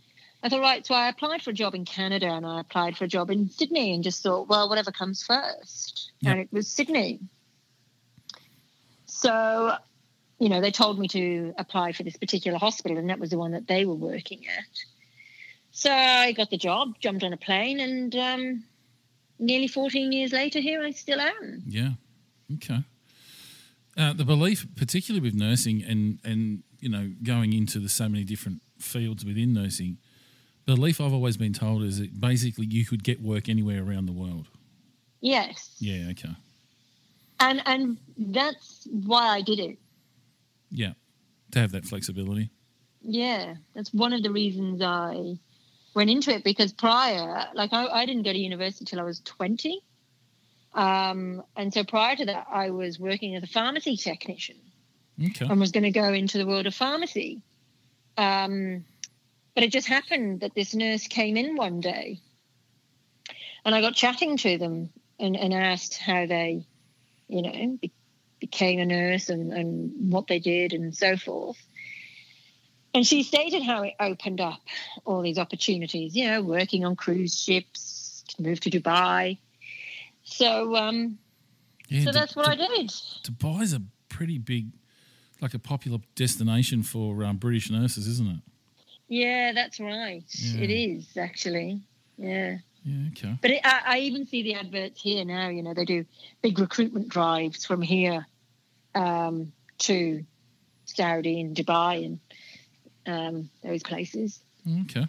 I 0.42 0.48
thought, 0.48 0.60
right, 0.60 0.86
so 0.86 0.94
I 0.94 1.08
applied 1.08 1.42
for 1.42 1.50
a 1.50 1.54
job 1.54 1.74
in 1.74 1.84
Canada 1.84 2.26
and 2.26 2.46
I 2.46 2.60
applied 2.60 2.96
for 2.96 3.04
a 3.04 3.08
job 3.08 3.30
in 3.30 3.50
Sydney 3.50 3.92
and 3.92 4.02
just 4.02 4.22
thought, 4.22 4.48
well, 4.48 4.68
whatever 4.68 4.90
comes 4.90 5.22
first. 5.22 6.12
Yeah. 6.20 6.30
And 6.30 6.40
it 6.40 6.48
was 6.50 6.66
Sydney. 6.66 7.20
So, 9.04 9.74
you 10.38 10.48
know, 10.48 10.62
they 10.62 10.70
told 10.70 10.98
me 10.98 11.08
to 11.08 11.52
apply 11.58 11.92
for 11.92 12.04
this 12.04 12.16
particular 12.16 12.58
hospital 12.58 12.96
and 12.96 13.10
that 13.10 13.18
was 13.18 13.30
the 13.30 13.38
one 13.38 13.52
that 13.52 13.66
they 13.66 13.84
were 13.84 13.94
working 13.94 14.46
at. 14.46 14.64
So 15.72 15.92
I 15.92 16.32
got 16.32 16.50
the 16.50 16.56
job, 16.56 16.98
jumped 17.00 17.22
on 17.22 17.32
a 17.32 17.36
plane, 17.36 17.78
and 17.78 18.16
um, 18.16 18.64
nearly 19.38 19.68
14 19.68 20.10
years 20.10 20.32
later, 20.32 20.60
here 20.60 20.82
I 20.82 20.90
still 20.90 21.20
am. 21.20 21.62
Yeah. 21.66 21.90
Okay. 22.54 22.82
Uh, 23.96 24.12
the 24.12 24.24
belief, 24.24 24.66
particularly 24.76 25.22
with 25.22 25.34
nursing 25.34 25.82
and 25.82 26.18
and 26.24 26.62
you 26.80 26.88
know 26.88 27.12
going 27.22 27.52
into 27.52 27.78
the 27.78 27.88
so 27.88 28.08
many 28.08 28.24
different 28.24 28.62
fields 28.78 29.24
within 29.24 29.52
nursing, 29.52 29.98
the 30.70 30.76
belief 30.76 31.00
I've 31.00 31.12
always 31.12 31.36
been 31.36 31.52
told 31.52 31.82
is 31.82 31.98
that 31.98 32.20
basically 32.20 32.66
you 32.66 32.86
could 32.86 33.02
get 33.02 33.20
work 33.20 33.48
anywhere 33.48 33.82
around 33.82 34.06
the 34.06 34.12
world. 34.12 34.46
Yes. 35.20 35.76
Yeah. 35.80 36.10
Okay. 36.12 36.30
And 37.40 37.62
and 37.66 37.98
that's 38.16 38.86
why 38.90 39.26
I 39.26 39.42
did 39.42 39.58
it. 39.58 39.78
Yeah. 40.70 40.92
To 41.52 41.58
have 41.58 41.72
that 41.72 41.84
flexibility. 41.84 42.50
Yeah, 43.02 43.54
that's 43.74 43.92
one 43.92 44.12
of 44.12 44.22
the 44.22 44.30
reasons 44.30 44.82
I 44.82 45.38
went 45.94 46.10
into 46.10 46.32
it 46.32 46.44
because 46.44 46.72
prior, 46.72 47.46
like 47.54 47.72
I, 47.72 47.86
I 47.86 48.06
didn't 48.06 48.22
go 48.22 48.32
to 48.32 48.38
university 48.38 48.84
till 48.84 49.00
I 49.00 49.04
was 49.04 49.20
20. 49.20 49.80
Um, 50.74 51.42
and 51.56 51.74
so 51.74 51.82
prior 51.82 52.14
to 52.14 52.26
that, 52.26 52.46
I 52.52 52.70
was 52.70 53.00
working 53.00 53.34
as 53.34 53.42
a 53.42 53.48
pharmacy 53.48 53.96
technician 53.96 54.56
Okay. 55.20 55.46
and 55.46 55.58
was 55.58 55.72
going 55.72 55.82
to 55.84 55.90
go 55.90 56.12
into 56.12 56.38
the 56.38 56.46
world 56.46 56.66
of 56.66 56.74
pharmacy. 56.74 57.42
Um, 58.16 58.84
but 59.54 59.64
it 59.64 59.72
just 59.72 59.88
happened 59.88 60.40
that 60.40 60.54
this 60.54 60.74
nurse 60.74 61.06
came 61.06 61.36
in 61.36 61.56
one 61.56 61.80
day 61.80 62.20
and 63.64 63.74
I 63.74 63.80
got 63.80 63.94
chatting 63.94 64.36
to 64.38 64.58
them 64.58 64.90
and, 65.18 65.36
and 65.36 65.52
asked 65.52 65.98
how 65.98 66.26
they, 66.26 66.66
you 67.28 67.42
know, 67.42 67.78
be, 67.80 67.92
became 68.40 68.80
a 68.80 68.86
nurse 68.86 69.28
and, 69.28 69.52
and 69.52 70.12
what 70.12 70.26
they 70.26 70.38
did 70.38 70.72
and 70.72 70.96
so 70.96 71.16
forth. 71.16 71.58
And 72.94 73.06
she 73.06 73.22
stated 73.22 73.62
how 73.62 73.82
it 73.82 73.94
opened 74.00 74.40
up 74.40 74.60
all 75.04 75.22
these 75.22 75.38
opportunities, 75.38 76.16
you 76.16 76.28
know, 76.28 76.42
working 76.42 76.84
on 76.84 76.96
cruise 76.96 77.40
ships, 77.40 78.24
move 78.38 78.60
to 78.60 78.70
Dubai. 78.70 79.38
So, 80.24 80.74
um, 80.76 81.18
yeah. 81.88 82.04
so 82.04 82.12
that's 82.12 82.34
what 82.34 82.46
I 82.46 82.56
Du- 82.56 82.66
did. 82.66 82.90
Dubai's 83.24 83.74
a 83.74 83.82
pretty 84.08 84.38
big, 84.38 84.72
like 85.40 85.54
a 85.54 85.58
popular 85.58 85.98
destination 86.16 86.82
for 86.82 87.22
um, 87.22 87.36
British 87.36 87.70
nurses, 87.70 88.08
isn't 88.08 88.28
it? 88.28 88.49
Yeah, 89.10 89.52
that's 89.52 89.80
right. 89.80 90.22
Yeah. 90.28 90.60
It 90.62 90.70
is 90.70 91.16
actually. 91.18 91.82
Yeah. 92.16 92.58
Yeah. 92.84 93.08
Okay. 93.10 93.34
But 93.42 93.50
it, 93.50 93.60
I, 93.64 93.80
I 93.84 93.98
even 93.98 94.24
see 94.24 94.42
the 94.42 94.54
adverts 94.54 95.02
here 95.02 95.24
now. 95.24 95.48
You 95.48 95.62
know, 95.64 95.74
they 95.74 95.84
do 95.84 96.06
big 96.42 96.58
recruitment 96.58 97.08
drives 97.08 97.66
from 97.66 97.82
here 97.82 98.24
um, 98.94 99.52
to 99.78 100.24
Saudi 100.84 101.40
and 101.40 101.56
Dubai 101.56 102.06
and 102.06 102.20
um, 103.06 103.50
those 103.64 103.82
places. 103.82 104.40
Okay. 104.82 105.06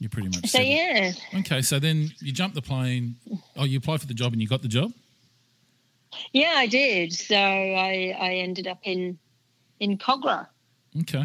You're 0.00 0.10
pretty 0.10 0.28
much. 0.28 0.46
So 0.48 0.58
settled. 0.58 0.68
yeah, 0.74 1.12
Okay, 1.40 1.62
so 1.62 1.78
then 1.78 2.10
you 2.20 2.32
jumped 2.32 2.54
the 2.54 2.62
plane. 2.62 3.16
Oh, 3.56 3.64
you 3.64 3.78
applied 3.78 4.00
for 4.00 4.06
the 4.06 4.14
job 4.14 4.32
and 4.32 4.40
you 4.42 4.48
got 4.48 4.62
the 4.62 4.68
job. 4.68 4.90
yeah, 6.32 6.54
I 6.56 6.66
did. 6.66 7.12
So 7.12 7.36
I 7.36 8.16
I 8.18 8.34
ended 8.36 8.66
up 8.66 8.78
in 8.82 9.18
in 9.80 9.98
Kogarah. 9.98 10.48
Okay, 11.02 11.24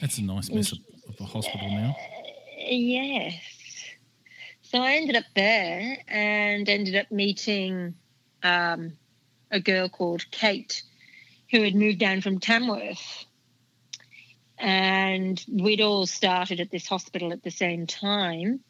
That's 0.00 0.18
a 0.18 0.22
nice 0.22 0.50
mess 0.50 0.72
of, 0.72 0.78
of 1.08 1.20
a 1.20 1.24
hospital 1.24 1.68
now. 1.70 1.96
Yes. 2.56 3.34
So 4.62 4.80
I 4.82 4.92
ended 4.96 5.16
up 5.16 5.24
there 5.34 5.98
and 6.06 6.68
ended 6.68 6.94
up 6.94 7.10
meeting 7.10 7.94
um, 8.42 8.92
a 9.50 9.60
girl 9.60 9.88
called 9.88 10.30
Kate 10.30 10.82
who 11.50 11.62
had 11.62 11.74
moved 11.74 11.98
down 11.98 12.20
from 12.20 12.38
Tamworth. 12.38 13.24
And 14.58 15.42
we'd 15.50 15.80
all 15.80 16.04
started 16.04 16.60
at 16.60 16.70
this 16.70 16.86
hospital 16.86 17.32
at 17.32 17.42
the 17.42 17.50
same 17.50 17.86
time. 17.86 18.60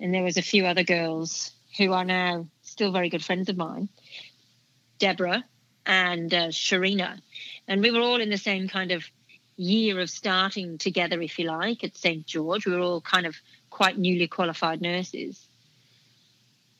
And 0.00 0.12
there 0.12 0.24
was 0.24 0.36
a 0.36 0.42
few 0.42 0.66
other 0.66 0.82
girls 0.82 1.52
who 1.78 1.92
are 1.92 2.04
now 2.04 2.46
still 2.62 2.92
very 2.92 3.08
good 3.08 3.24
friends 3.24 3.48
of 3.48 3.56
mine, 3.56 3.88
Deborah 4.98 5.44
and 5.86 6.32
uh, 6.34 6.48
Sharina. 6.48 7.20
And 7.68 7.82
we 7.82 7.90
were 7.90 8.00
all 8.00 8.20
in 8.20 8.30
the 8.30 8.36
same 8.36 8.68
kind 8.68 8.92
of 8.92 9.04
year 9.56 10.00
of 10.00 10.10
starting 10.10 10.78
together, 10.78 11.20
if 11.20 11.38
you 11.38 11.46
like, 11.46 11.84
at 11.84 11.96
St. 11.96 12.26
George. 12.26 12.66
We 12.66 12.72
were 12.72 12.80
all 12.80 13.00
kind 13.00 13.26
of 13.26 13.36
quite 13.70 13.98
newly 13.98 14.28
qualified 14.28 14.80
nurses. 14.80 15.46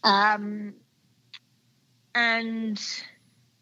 Um, 0.03 0.75
and 2.15 2.81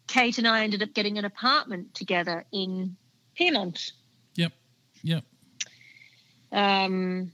Kate 0.07 0.37
and 0.37 0.47
I 0.47 0.63
ended 0.63 0.83
up 0.83 0.93
getting 0.93 1.17
an 1.17 1.25
apartment 1.25 1.93
together 1.93 2.45
in 2.51 2.95
Pyrmont. 3.39 3.91
Yep, 4.35 4.53
yep. 5.03 5.23
Um, 6.51 7.31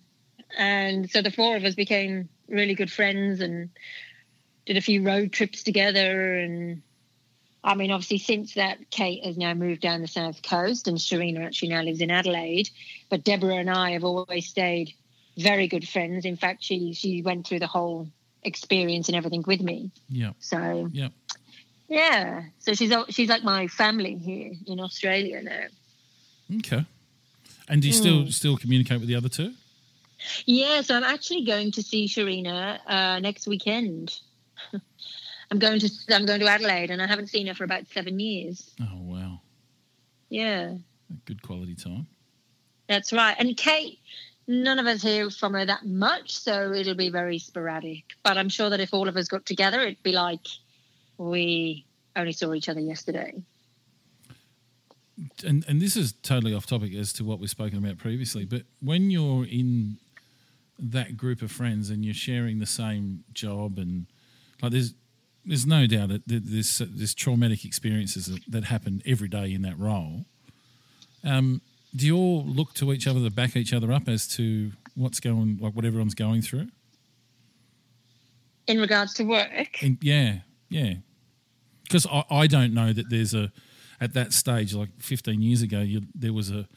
and 0.58 1.10
so 1.10 1.22
the 1.22 1.32
four 1.32 1.56
of 1.56 1.64
us 1.64 1.76
became 1.76 2.30
really 2.48 2.76
good 2.76 2.92
friends 2.92 3.42
and 3.42 3.70
did 4.66 4.78
a 4.78 4.82
few 4.82 5.04
road 5.04 5.32
trips 5.32 5.64
together 5.64 6.36
and 6.36 6.82
I 7.64 7.76
mean, 7.76 7.92
obviously, 7.92 8.20
since 8.20 8.54
that, 8.54 8.90
Kate 8.92 9.26
has 9.26 9.38
now 9.38 9.54
moved 9.54 9.82
down 9.82 10.02
the 10.02 10.08
south 10.08 10.42
coast, 10.42 10.88
and 10.88 10.98
Sharina 10.98 11.46
actually 11.46 11.70
now 11.70 11.82
lives 11.82 12.02
in 12.02 12.12
Adelaide. 12.12 12.70
But 13.10 13.24
Deborah 13.24 13.58
and 13.58 13.70
I 13.70 13.92
have 13.92 14.04
always 14.04 14.48
stayed 14.48 14.94
very 15.38 15.68
good 15.68 15.88
friends. 15.88 16.26
In 16.26 16.36
fact, 16.38 16.64
she 16.64 16.94
she 16.94 17.22
went 17.22 17.46
through 17.48 17.60
the 17.60 17.68
whole 17.68 18.08
experience 18.44 19.10
and 19.10 19.18
everything 19.18 19.44
with 19.46 19.62
me. 19.62 19.92
Yeah. 20.10 20.32
So 20.40 20.90
Yeah. 20.94 21.10
yeah, 21.90 22.44
so 22.60 22.74
she's 22.74 22.94
she's 23.10 23.30
like 23.30 23.44
my 23.44 23.68
family 23.68 24.16
here 24.16 24.54
in 24.66 24.80
Australia 24.80 25.42
now. 25.42 26.58
Okay. 26.60 26.86
And 27.68 27.82
do 27.82 27.88
you 27.90 27.94
Hmm. 27.94 28.00
still 28.00 28.32
still 28.32 28.58
communicate 28.58 29.00
with 29.00 29.10
the 29.10 29.16
other 29.16 29.30
two? 29.30 29.54
Yeah, 30.46 30.82
so 30.82 30.96
I'm 30.96 31.04
actually 31.04 31.44
going 31.46 31.72
to 31.74 31.84
see 31.84 32.08
Sharina 32.08 32.80
uh, 32.88 33.20
next 33.20 33.48
weekend. 33.48 34.18
I'm 35.52 35.60
going 35.60 35.80
to 35.80 35.90
I'm 36.10 36.26
going 36.26 36.40
to 36.42 36.48
Adelaide, 36.48 36.92
and 36.92 37.02
I 37.02 37.08
haven't 37.08 37.28
seen 37.28 37.48
her 37.48 37.54
for 37.54 37.64
about 37.64 37.88
seven 37.88 38.20
years. 38.20 38.74
Oh 38.82 38.98
wow, 39.00 39.42
Yeah, 40.30 40.74
good 41.26 41.42
quality 41.42 41.76
time. 41.76 42.08
that's 42.88 43.14
right. 43.14 43.36
And 43.40 43.56
Kate, 43.56 44.00
none 44.48 44.78
of 44.80 44.88
us 44.88 45.02
hear 45.02 45.30
from 45.30 45.54
her 45.54 45.66
that 45.66 45.86
much, 45.86 46.32
so 46.38 46.74
it'll 46.74 46.96
be 46.96 47.10
very 47.10 47.40
sporadic. 47.40 48.04
But 48.24 48.38
I'm 48.38 48.50
sure 48.50 48.70
that 48.70 48.80
if 48.82 48.94
all 48.94 49.08
of 49.08 49.16
us 49.16 49.28
got 49.30 49.46
together, 49.46 49.80
it'd 49.82 50.04
be 50.04 50.12
like 50.12 50.46
we 51.18 51.86
only 52.16 52.34
saw 52.34 52.54
each 52.54 52.68
other 52.70 52.82
yesterday. 52.82 53.34
and 55.46 55.66
and 55.68 55.82
this 55.82 55.96
is 55.96 56.12
totally 56.24 56.54
off 56.54 56.66
topic 56.66 56.94
as 56.94 57.14
to 57.14 57.24
what 57.24 57.40
we've 57.40 57.50
spoken 57.50 57.78
about 57.78 57.98
previously, 57.98 58.46
but 58.46 58.64
when 58.82 59.10
you're 59.12 59.46
in 59.46 59.98
that 60.80 61.18
group 61.18 61.42
of 61.42 61.52
friends 61.52 61.90
and 61.90 62.06
you're 62.06 62.14
sharing 62.14 62.60
the 62.60 62.66
same 62.68 63.24
job 63.34 63.80
and 63.80 64.06
like 64.62 64.72
there's 64.72 64.94
there's 65.48 65.66
no 65.66 65.88
doubt 65.88 66.10
that 66.10 66.28
th- 66.28 66.44
there's 66.46 66.78
there's 66.78 67.16
traumatic 67.16 67.66
experiences 67.66 68.28
that, 68.28 68.42
that 68.50 68.64
happen 68.66 69.02
every 69.06 69.28
day 69.28 69.54
in 69.54 69.62
that 69.64 69.80
role. 69.80 70.26
Um, 71.24 71.62
do 71.96 72.06
you 72.06 72.16
all 72.16 72.44
look 72.46 72.74
to 72.76 72.92
each 72.92 73.08
other 73.08 73.22
to 73.22 73.32
back 73.32 73.56
each 73.56 73.74
other 73.74 73.92
up 73.92 74.08
as 74.08 74.28
to 74.36 74.72
what's 74.96 75.20
going 75.20 75.58
like 75.62 75.74
what 75.74 75.86
everyone's 75.86 76.16
going 76.16 76.42
through? 76.42 76.68
In 78.68 78.80
regards 78.80 79.14
to 79.16 79.24
work, 79.24 79.82
And 79.82 79.98
yeah, 80.02 80.40
yeah. 80.70 80.96
Because 81.84 82.06
I, 82.06 82.26
I 82.30 82.48
don't 82.48 82.74
know 82.74 82.92
that 82.92 83.10
there's 83.10 83.34
a 83.34 83.52
at 84.02 84.14
that 84.14 84.34
stage 84.34 84.74
like 84.76 84.90
15 85.00 85.42
years 85.42 85.62
ago 85.62 85.80
you, 85.80 86.02
there 86.14 86.34
was 86.34 86.52
a 86.52 86.68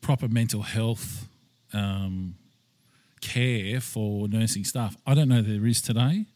proper 0.00 0.28
mental 0.28 0.62
health 0.62 1.28
um, 1.72 2.34
care 3.20 3.80
for 3.80 4.28
nursing 4.28 4.64
staff. 4.64 4.96
I 5.06 5.14
don't 5.14 5.28
know 5.28 5.42
there 5.42 5.66
is 5.66 5.80
today. 5.80 6.26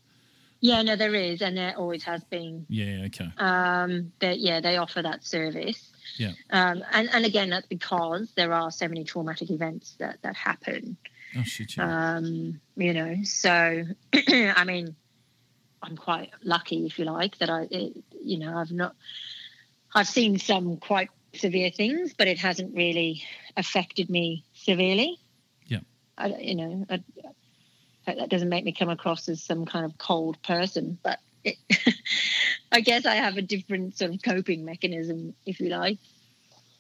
Yeah, 0.63 0.81
no, 0.83 0.95
there 0.95 1.15
is, 1.15 1.43
and 1.43 1.57
there 1.57 1.75
always 1.77 2.05
has 2.05 2.23
been. 2.23 2.67
Yeah, 2.69 3.07
okay. 3.07 3.29
Um, 3.37 4.13
that 4.21 4.39
yeah, 4.39 4.61
they 4.61 4.77
offer 4.77 5.03
that 5.03 5.25
service. 5.25 5.91
Yeah. 6.17 6.33
Um, 6.51 6.85
and, 6.93 7.11
and 7.13 7.25
again, 7.25 7.51
that's 7.51 7.67
because 7.67 8.31
there 8.37 8.53
are 8.53 8.71
so 8.71 8.87
many 8.87 9.03
traumatic 9.03 9.51
events 9.51 9.97
that, 9.99 10.23
that 10.23 10.37
happen. 10.37 10.97
Oh 11.37 11.43
shit, 11.43 11.77
yeah. 11.77 12.15
Um, 12.15 12.61
you 12.77 12.95
know, 12.95 13.17
so 13.25 13.51
I 14.15 14.65
mean, 14.65 14.95
I'm 15.83 15.97
quite 15.97 16.31
lucky, 16.45 16.87
if 16.87 16.97
you 16.97 17.07
like, 17.07 17.39
that 17.39 17.51
I, 17.51 17.67
it, 17.69 18.05
you 18.23 18.39
know, 18.39 18.57
I've 18.57 18.71
not, 18.71 18.95
I've 19.93 20.07
seen 20.07 20.39
some 20.39 20.77
quite 20.77 21.11
severe 21.35 21.73
things, 21.73 22.15
but 22.17 22.29
it 22.29 22.39
hasn't 22.39 22.73
really 22.73 23.25
affected 23.57 24.09
me 24.09 24.45
severely. 24.55 25.19
Yeah. 25.67 25.81
I, 26.17 26.29
you 26.29 26.55
know, 26.55 26.87
I, 26.89 27.03
that 28.07 28.29
doesn't 28.29 28.49
make 28.49 28.65
me 28.65 28.73
come 28.73 28.89
across 28.89 29.29
as 29.29 29.43
some 29.43 29.65
kind 29.65 29.85
of 29.85 29.97
cold 29.99 30.43
person, 30.43 30.99
but 31.03 31.19
it, 31.45 31.57
I 32.73 32.81
guess 32.81 33.07
I 33.07 33.15
have 33.15 33.37
a 33.37 33.43
different 33.43 33.97
sort 33.97 34.15
of 34.15 34.23
coping 34.23 34.65
mechanism, 34.65 35.35
if 35.47 35.61
you 35.61 35.69
like. 35.69 35.99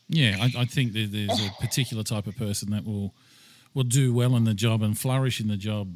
Yeah, 0.09 0.37
I, 0.41 0.62
I 0.62 0.64
think 0.64 0.93
there's 0.93 1.41
a 1.41 1.50
particular 1.61 2.02
type 2.02 2.26
of 2.26 2.37
person 2.37 2.71
that 2.71 2.85
will 2.85 3.14
will 3.75 3.85
do 3.85 4.12
well 4.12 4.37
in 4.37 4.45
the 4.45 4.52
job 4.52 4.83
and 4.83 4.99
flourish 4.99 5.40
in 5.40 5.49
the 5.49 5.57
job 5.57 5.90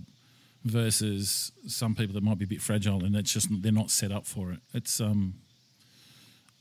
versus 0.65 1.53
some 1.67 1.95
people 1.95 2.15
that 2.15 2.23
might 2.23 2.39
be 2.39 2.45
a 2.45 2.49
bit 2.49 2.63
fragile 2.63 3.05
and 3.05 3.15
it's 3.15 3.33
just 3.33 3.49
they're 3.63 3.71
not 3.71 3.91
set 3.91 4.11
up 4.11 4.27
for 4.27 4.53
it. 4.53 4.61
It's 4.73 5.01
um, 5.01 5.35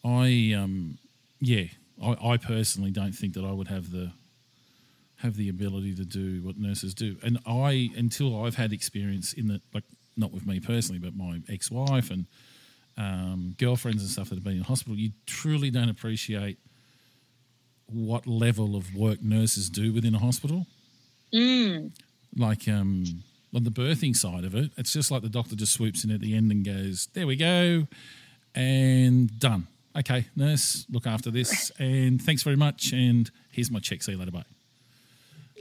I 0.04 0.54
um, 0.58 0.98
yeah, 1.40 1.66
I, 2.04 2.32
I 2.32 2.38
personally 2.38 2.92
don't 2.92 3.14
think 3.14 3.34
that 3.36 3.46
I 3.46 3.52
would 3.52 3.70
have 3.70 3.92
the 3.92 4.12
have 5.26 5.36
the 5.36 5.50
ability 5.50 5.96
to 5.96 6.06
do 6.06 6.42
what 6.44 6.58
nurses 6.58 6.94
do, 6.94 7.18
and 7.24 7.40
I 7.46 7.90
until 7.98 8.46
I've 8.46 8.56
had 8.56 8.72
experience 8.72 9.34
in 9.34 9.48
the 9.48 9.62
like 9.74 9.84
not 10.16 10.32
with 10.32 10.46
me 10.46 10.60
personally, 10.60 11.00
but 11.00 11.16
my 11.16 11.42
ex 11.50 11.70
wife 11.70 12.10
and 12.10 12.26
um, 12.98 13.56
girlfriends 13.58 14.02
and 14.02 14.10
stuff 14.10 14.30
that 14.30 14.36
have 14.36 14.44
been 14.44 14.58
in 14.58 14.64
hospital, 14.64 14.98
you 14.98 15.12
truly 15.26 15.70
don't 15.70 15.90
appreciate 15.90 16.58
what 17.88 18.26
level 18.26 18.76
of 18.76 18.96
work 18.96 19.22
nurses 19.22 19.70
do 19.70 19.94
within 19.94 20.16
a 20.16 20.20
hospital. 20.20 20.66
Mm. 21.34 21.92
Like 22.38 22.68
um, 22.68 23.24
on 23.54 23.64
the 23.64 23.70
birthing 23.70 24.16
side 24.16 24.44
of 24.46 24.56
it, 24.56 24.72
it's 24.78 24.94
just 24.94 25.12
like 25.12 25.22
the 25.22 25.30
doctor 25.30 25.56
just 25.56 25.74
swoops 25.74 26.04
in 26.04 26.12
at 26.12 26.22
the 26.22 26.36
end 26.36 26.52
and 26.52 26.64
goes, 26.64 27.10
"There 27.14 27.28
we 27.28 27.36
go," 27.36 27.88
and 28.54 29.40
done. 29.40 29.68
Okay, 29.98 30.26
nurse, 30.36 30.86
look 30.90 31.08
after 31.08 31.32
this, 31.32 31.72
and 31.80 32.22
thanks 32.22 32.44
very 32.44 32.58
much. 32.58 32.92
And 32.92 33.30
here's 33.52 33.72
my 33.72 33.80
check. 33.80 34.04
See 34.04 34.12
you 34.12 34.18
later, 34.18 34.32
bye. 34.32 34.55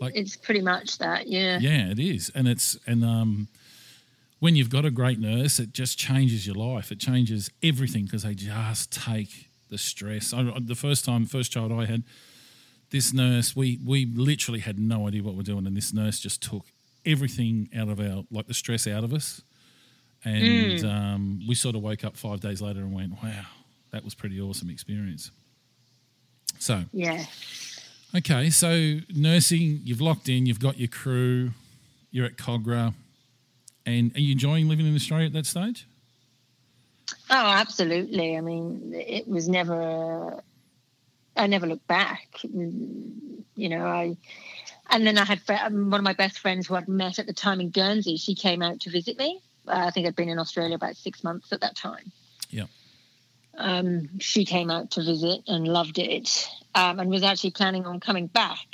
Like 0.01 0.17
It's 0.17 0.37
pretty 0.37 0.61
much 0.61 0.99
that, 0.99 1.29
yeah. 1.29 1.59
yeah, 1.61 1.91
it 1.91 1.99
is, 1.99 2.31
and 2.35 2.49
it's 2.49 2.77
and 2.87 3.05
um, 3.05 3.49
when 4.41 4.57
you've 4.57 4.71
got 4.71 4.85
a 4.85 4.91
great 4.91 5.19
nurse, 5.19 5.59
it 5.59 5.73
just 5.73 5.99
changes 5.99 6.47
your 6.47 6.57
life. 6.57 6.91
It 6.93 6.99
changes 6.99 7.51
everything 7.63 8.05
because 8.05 8.25
they 8.25 8.35
just 8.35 8.93
take 8.93 9.49
the 9.71 9.79
stress. 9.79 10.33
I, 10.35 10.53
the 10.61 10.75
first 10.75 11.05
time, 11.05 11.27
first 11.27 11.53
child 11.53 11.73
I 11.73 11.87
had, 11.87 12.03
this 12.91 13.13
nurse, 13.13 13.57
we 13.57 13.79
we 13.85 14.07
literally 14.07 14.61
had 14.61 14.79
no 14.79 15.09
idea 15.09 15.23
what 15.23 15.35
we're 15.35 15.43
doing, 15.43 15.67
and 15.67 15.77
this 15.77 15.93
nurse 15.93 16.21
just 16.21 16.43
took 16.43 16.67
everything 17.07 17.69
out 17.77 17.89
of 17.89 18.01
our 18.01 18.25
like 18.31 18.47
the 18.47 18.55
stress 18.55 18.87
out 18.87 19.05
of 19.05 19.13
us, 19.13 19.43
and 20.25 20.85
um, 20.85 21.41
we 21.49 21.55
sort 21.55 21.77
of 21.77 21.83
woke 21.83 22.05
up 22.05 22.17
five 22.17 22.41
days 22.41 22.61
later 22.61 22.81
and 22.81 22.93
went, 22.93 23.13
"Wow, 23.23 23.47
that 23.91 24.05
was 24.05 24.15
pretty 24.15 24.41
awesome 24.41 24.71
experience." 24.71 25.31
So 26.59 26.85
Yeah. 26.93 27.25
Okay, 28.17 28.49
so 28.51 29.01
nursing, 29.13 29.81
you've 29.83 30.01
locked 30.01 30.29
in, 30.29 30.47
you've 30.47 30.61
got 30.61 30.79
your 30.79 30.89
crew, 30.89 31.51
you're 32.13 32.27
at 32.27 32.37
Kogarah, 32.37 32.95
and 33.85 34.15
are 34.15 34.21
you 34.21 34.33
enjoying 34.33 34.69
living 34.69 34.87
in 34.87 34.95
Australia 34.95 35.27
at 35.27 35.33
that 35.33 35.47
stage? 35.47 35.87
Oh, 37.29 37.47
absolutely. 37.47 38.37
I 38.37 38.41
mean, 38.41 38.93
it 38.95 39.27
was 39.27 39.49
never. 39.49 40.43
I 41.37 41.49
never 41.49 41.67
looked 41.67 41.89
back. 41.89 42.29
You 42.45 43.69
know, 43.69 43.85
I. 43.85 44.17
And 44.91 45.07
then 45.07 45.19
I 45.19 45.25
had 45.25 45.41
um, 45.49 45.91
one 45.91 45.99
of 45.99 46.05
my 46.05 46.13
best 46.13 46.39
friends 46.39 46.67
who 46.67 46.77
I'd 46.77 46.87
met 46.87 47.19
at 47.19 47.27
the 47.27 47.33
time 47.33 47.61
in 47.61 47.71
Guernsey. 47.71 48.17
She 48.17 48.35
came 48.35 48.63
out 48.63 48.81
to 48.81 48.91
visit 48.91 49.19
me. 49.19 49.41
I 49.67 49.91
think 49.91 50.07
I'd 50.07 50.15
been 50.15 50.29
in 50.29 50.39
Australia 50.39 50.77
about 50.77 50.97
six 50.97 51.25
months 51.25 51.53
at 51.53 51.63
that 51.63 51.75
time. 51.75 52.13
Yeah. 52.51 52.67
Um, 53.57 54.21
she 54.21 54.45
came 54.45 54.71
out 54.71 54.93
to 54.93 55.03
visit 55.03 55.43
and 55.49 55.67
loved 55.67 55.99
it, 55.99 56.49
um, 56.75 57.01
and 57.01 57.11
was 57.11 57.23
actually 57.23 57.53
planning 57.53 57.87
on 57.87 58.01
coming 58.01 58.27
back. 58.27 58.67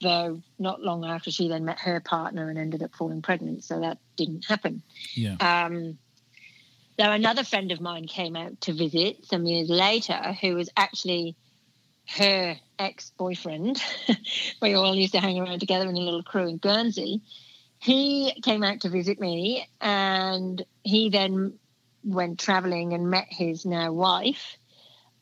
Though 0.00 0.42
not 0.58 0.82
long 0.82 1.04
after 1.04 1.30
she 1.30 1.48
then 1.48 1.64
met 1.64 1.78
her 1.80 2.00
partner 2.00 2.50
and 2.50 2.58
ended 2.58 2.82
up 2.82 2.94
falling 2.94 3.22
pregnant, 3.22 3.64
so 3.64 3.80
that 3.80 3.98
didn't 4.16 4.44
happen. 4.44 4.82
Yeah. 5.14 5.36
Um, 5.40 5.98
now, 6.98 7.12
another 7.12 7.42
friend 7.42 7.72
of 7.72 7.80
mine 7.80 8.06
came 8.06 8.36
out 8.36 8.60
to 8.62 8.72
visit 8.72 9.24
some 9.24 9.46
years 9.46 9.68
later, 9.68 10.36
who 10.40 10.54
was 10.54 10.68
actually 10.76 11.36
her 12.08 12.56
ex 12.78 13.12
boyfriend. 13.16 13.82
we 14.62 14.74
all 14.74 14.94
used 14.94 15.12
to 15.12 15.20
hang 15.20 15.40
around 15.40 15.60
together 15.60 15.88
in 15.88 15.96
a 15.96 16.00
little 16.00 16.22
crew 16.22 16.48
in 16.48 16.58
Guernsey. 16.58 17.22
He 17.78 18.40
came 18.42 18.62
out 18.62 18.80
to 18.80 18.88
visit 18.88 19.18
me, 19.20 19.68
and 19.80 20.64
he 20.82 21.08
then 21.10 21.58
went 22.04 22.38
traveling 22.38 22.92
and 22.92 23.10
met 23.10 23.26
his 23.28 23.64
now 23.64 23.92
wife, 23.92 24.56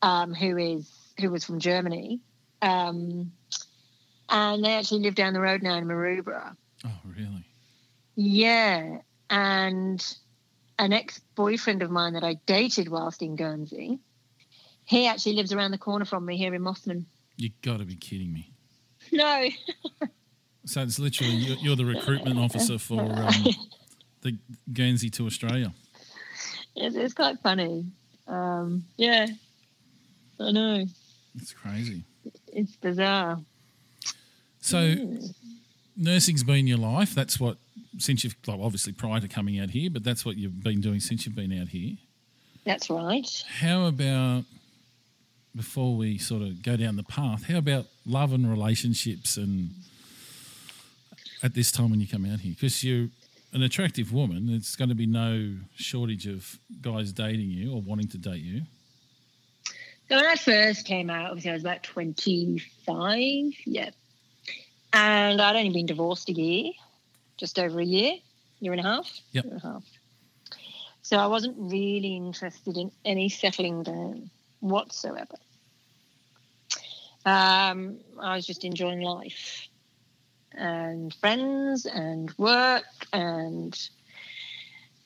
um, 0.01 0.33
who 0.33 0.57
is 0.57 0.89
who 1.19 1.29
was 1.29 1.43
from 1.43 1.59
Germany. 1.59 2.19
Um, 2.61 3.31
and 4.29 4.63
they 4.63 4.73
actually 4.73 5.01
live 5.01 5.15
down 5.15 5.33
the 5.33 5.39
road 5.39 5.61
now 5.61 5.75
in 5.77 5.85
Maroubra. 5.85 6.55
Oh, 6.85 6.91
really? 7.05 7.45
Yeah, 8.15 8.99
and 9.29 10.15
an 10.79 10.93
ex-boyfriend 10.93 11.81
of 11.81 11.91
mine 11.91 12.13
that 12.13 12.23
I 12.23 12.35
dated 12.45 12.89
whilst 12.89 13.21
in 13.21 13.35
Guernsey, 13.35 13.99
he 14.85 15.07
actually 15.07 15.35
lives 15.35 15.53
around 15.53 15.71
the 15.71 15.77
corner 15.77 16.05
from 16.05 16.25
me 16.25 16.37
here 16.37 16.53
in 16.53 16.61
Mosman. 16.61 17.05
You 17.37 17.49
got 17.61 17.79
to 17.79 17.85
be 17.85 17.95
kidding 17.95 18.31
me. 18.33 18.51
No, 19.11 19.49
So 20.65 20.81
it's 20.81 20.97
literally 20.97 21.33
you're, 21.33 21.57
you're 21.57 21.75
the 21.75 21.85
recruitment 21.85 22.39
officer 22.39 22.77
for 22.77 23.01
um, 23.01 23.45
the 24.21 24.37
Guernsey 24.71 25.09
to 25.11 25.25
Australia. 25.25 25.73
it's, 26.75 26.95
it's 26.95 27.13
quite 27.13 27.39
funny. 27.39 27.85
Um, 28.27 28.85
yeah, 28.95 29.27
I 30.39 30.51
know. 30.51 30.85
It's 31.35 31.53
crazy. 31.53 32.03
It's 32.47 32.75
bizarre. 32.75 33.39
So 34.61 34.93
hmm. 34.93 35.17
nursing's 35.97 36.43
been 36.43 36.67
your 36.67 36.77
life. 36.77 37.13
That's 37.13 37.39
what 37.39 37.57
since 37.97 38.23
you've 38.23 38.35
well, 38.47 38.63
obviously 38.63 38.93
prior 38.93 39.19
to 39.19 39.27
coming 39.27 39.59
out 39.59 39.71
here, 39.71 39.89
but 39.89 40.03
that's 40.03 40.25
what 40.25 40.37
you've 40.37 40.63
been 40.63 40.81
doing 40.81 40.99
since 40.99 41.25
you've 41.25 41.35
been 41.35 41.59
out 41.59 41.69
here. 41.69 41.97
That's 42.65 42.89
right. 42.89 43.43
How 43.59 43.87
about 43.87 44.45
before 45.55 45.95
we 45.95 46.17
sort 46.17 46.41
of 46.41 46.63
go 46.63 46.77
down 46.77 46.95
the 46.95 47.03
path? 47.03 47.45
How 47.45 47.57
about 47.57 47.85
love 48.05 48.33
and 48.33 48.49
relationships 48.49 49.37
and 49.37 49.71
at 51.43 51.53
this 51.53 51.71
time 51.71 51.91
when 51.91 51.99
you 51.99 52.07
come 52.07 52.25
out 52.25 52.39
here? 52.39 52.53
Because 52.53 52.83
you're 52.83 53.09
an 53.53 53.61
attractive 53.61 54.11
woman, 54.11 54.47
there's 54.47 54.75
going 54.75 54.89
to 54.89 54.95
be 54.95 55.05
no 55.05 55.55
shortage 55.75 56.25
of 56.25 56.57
guys 56.81 57.11
dating 57.11 57.51
you 57.51 57.73
or 57.73 57.81
wanting 57.81 58.07
to 58.07 58.17
date 58.17 58.41
you. 58.41 58.63
So 60.13 60.17
when 60.17 60.27
I 60.27 60.35
first 60.35 60.85
came 60.85 61.09
out, 61.09 61.31
obviously 61.31 61.49
I 61.49 61.53
was 61.55 61.63
about 61.63 61.81
25, 61.81 63.51
yeah. 63.65 63.89
And 64.93 65.41
I'd 65.41 65.55
only 65.55 65.71
been 65.71 65.87
divorced 65.87 66.29
a 66.29 66.33
year, 66.33 66.71
just 67.35 67.57
over 67.57 67.79
a 67.79 67.83
year, 67.83 68.17
year 68.59 68.73
and 68.73 68.79
a 68.79 68.83
half. 68.83 69.09
Yep. 69.31 69.45
Year 69.45 69.53
and 69.55 69.63
a 69.63 69.67
half. 69.67 69.83
So 71.01 71.17
I 71.17 71.25
wasn't 71.25 71.55
really 71.57 72.15
interested 72.15 72.77
in 72.77 72.91
any 73.03 73.27
settling 73.27 73.81
down 73.81 74.29
whatsoever. 74.59 75.37
Um, 77.25 77.97
I 78.21 78.35
was 78.35 78.45
just 78.45 78.65
enjoying 78.65 79.01
life 79.01 79.67
and 80.51 81.11
friends 81.11 81.87
and 81.87 82.31
work 82.37 82.85
and 83.13 83.75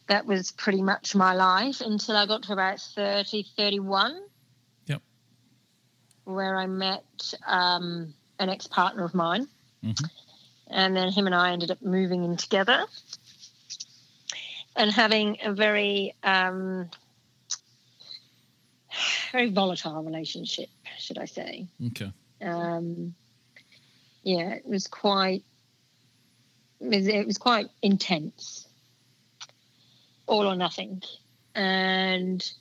that 0.07 0.25
was 0.25 0.51
pretty 0.51 0.81
much 0.81 1.15
my 1.15 1.33
life 1.33 1.79
until 1.79 2.17
I 2.17 2.25
got 2.25 2.43
to 2.43 2.51
about 2.51 2.81
30, 2.81 3.45
31 3.55 4.11
Yep. 4.13 4.23
Where 6.27 6.57
I 6.57 6.67
met 6.67 7.33
um, 7.47 8.13
an 8.37 8.49
ex 8.49 8.67
partner 8.67 9.05
of 9.05 9.15
mine. 9.15 9.47
Mhm. 9.83 10.09
And 10.69 10.95
then 10.95 11.11
him 11.11 11.25
and 11.25 11.33
I 11.33 11.53
ended 11.53 11.71
up 11.71 11.81
moving 11.81 12.25
in 12.25 12.35
together 12.35 12.85
and 14.75 14.91
having 14.91 15.37
a 15.41 15.53
very, 15.53 16.13
um, 16.23 16.89
very 19.31 19.49
volatile 19.49 20.03
relationship, 20.03 20.67
should 20.99 21.17
I 21.17 21.25
say. 21.25 21.67
Okay. 21.87 22.11
Um, 22.41 23.15
yeah, 24.23 24.49
it 24.49 24.65
was 24.65 24.87
quite, 24.87 25.43
it 26.81 26.89
was, 26.89 27.07
it 27.07 27.25
was 27.25 27.37
quite 27.37 27.69
intense, 27.81 28.67
all 30.25 30.45
or 30.45 30.57
nothing. 30.57 31.01
And 31.55 32.51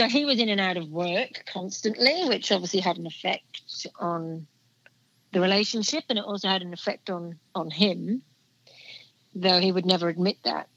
so 0.00 0.08
he 0.08 0.24
was 0.24 0.38
in 0.38 0.48
and 0.48 0.62
out 0.62 0.78
of 0.78 0.88
work 0.88 1.44
constantly, 1.52 2.24
which 2.26 2.50
obviously 2.50 2.80
had 2.80 2.96
an 2.96 3.06
effect 3.06 3.86
on 3.98 4.46
the 5.32 5.42
relationship, 5.42 6.04
and 6.08 6.18
it 6.18 6.24
also 6.24 6.48
had 6.48 6.62
an 6.62 6.72
effect 6.72 7.10
on 7.10 7.38
on 7.54 7.70
him, 7.70 8.22
though 9.34 9.60
he 9.60 9.70
would 9.70 9.84
never 9.84 10.08
admit 10.08 10.38
that. 10.44 10.68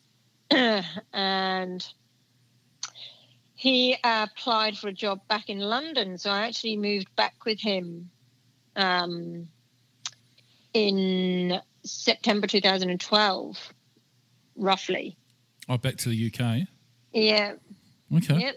and 1.13 1.87
he 3.55 3.95
uh, 4.03 4.27
applied 4.29 4.77
for 4.77 4.89
a 4.89 4.93
job 4.93 5.21
back 5.29 5.49
in 5.49 5.59
London, 5.59 6.17
so 6.17 6.29
I 6.29 6.45
actually 6.47 6.75
moved 6.75 7.15
back 7.15 7.45
with 7.45 7.61
him 7.61 8.09
um, 8.75 9.47
in 10.73 11.61
September 11.85 12.45
2012, 12.45 13.73
roughly. 14.57 15.15
Oh, 15.69 15.77
back 15.77 15.95
to 15.95 16.09
the 16.09 16.27
UK. 16.29 16.67
Yeah, 17.13 17.53
Okay. 18.15 18.39
Yep. 18.39 18.55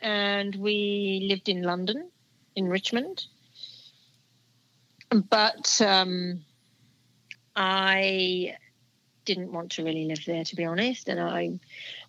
And 0.00 0.54
we 0.54 1.26
lived 1.28 1.48
in 1.48 1.62
London, 1.62 2.10
in 2.54 2.68
Richmond. 2.68 3.24
But 5.10 5.80
um, 5.80 6.44
I 7.56 8.56
didn't 9.24 9.52
want 9.52 9.72
to 9.72 9.84
really 9.84 10.06
live 10.06 10.24
there, 10.26 10.44
to 10.44 10.56
be 10.56 10.64
honest. 10.64 11.08
And 11.08 11.20
I 11.20 11.60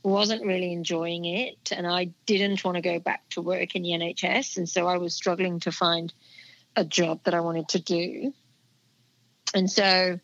wasn't 0.03 0.45
really 0.45 0.71
enjoying 0.71 1.25
it. 1.25 1.71
And 1.71 1.85
I 1.85 2.11
didn't 2.25 2.63
want 2.63 2.75
to 2.75 2.81
go 2.81 2.99
back 2.99 3.27
to 3.31 3.41
work 3.41 3.75
in 3.75 3.83
the 3.83 3.89
NHS. 3.89 4.57
And 4.57 4.67
so 4.67 4.87
I 4.87 4.97
was 4.97 5.13
struggling 5.13 5.59
to 5.61 5.71
find 5.71 6.13
a 6.75 6.85
job 6.85 7.23
that 7.25 7.33
I 7.33 7.41
wanted 7.41 7.67
to 7.69 7.79
do. 7.79 8.33
And 9.53 9.69
so, 9.69 10.19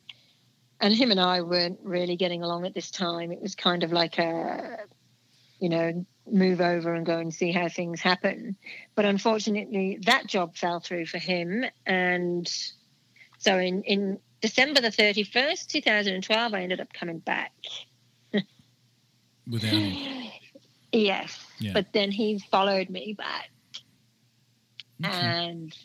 and 0.80 0.94
him 0.94 1.12
and 1.12 1.20
I 1.20 1.42
weren't 1.42 1.80
really 1.84 2.16
getting 2.16 2.44
along 2.44 2.66
at 2.66 2.74
this 2.74 2.92
time. 2.92 3.32
It 3.32 3.42
was 3.42 3.56
kind 3.56 3.84
of 3.84 3.92
like 3.92 4.18
a, 4.18 4.80
you 5.60 5.70
know, 5.70 6.06
move 6.30 6.62
over 6.62 6.94
and 6.94 7.06
go 7.06 7.18
and 7.18 7.34
see 7.34 7.52
how 7.52 7.70
things 7.70 8.02
happen. 8.02 8.58
But 8.96 9.06
unfortunately, 9.06 10.00
that 10.06 10.28
job 10.28 10.56
fell 10.56 10.80
through 10.80 11.06
for 11.06 11.18
him. 11.18 11.66
And 11.86 12.52
so 13.38 13.58
in, 13.58 13.84
in 13.84 14.20
December 14.42 14.82
the 14.82 14.90
31st, 14.90 15.68
2012, 15.68 16.54
I 16.54 16.62
ended 16.62 16.82
up 16.82 16.92
coming 16.94 17.20
back. 17.20 17.54
Without 19.50 19.70
him. 19.70 20.32
Yes. 20.92 21.46
Yeah. 21.60 21.74
But 21.74 21.94
then 21.94 22.12
he 22.12 22.40
followed 22.40 22.90
me 22.90 23.14
back. 23.18 23.50
Okay. 25.04 25.14
And 25.14 25.76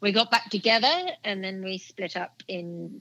we 0.00 0.12
got 0.12 0.30
back 0.30 0.50
together 0.50 1.10
and 1.24 1.42
then 1.42 1.62
we 1.64 1.78
split 1.78 2.16
up 2.16 2.42
in 2.46 3.00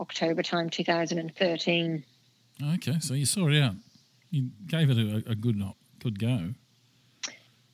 October 0.00 0.42
time 0.42 0.70
2013. 0.70 2.04
Okay. 2.74 2.98
So 3.00 3.14
you 3.14 3.26
saw 3.26 3.48
it 3.48 3.62
out. 3.62 3.74
You 4.32 4.50
gave 4.66 4.90
it 4.90 4.98
a, 4.98 5.30
a 5.30 5.34
good 5.36 5.62
good 6.00 6.18
go. 6.18 6.54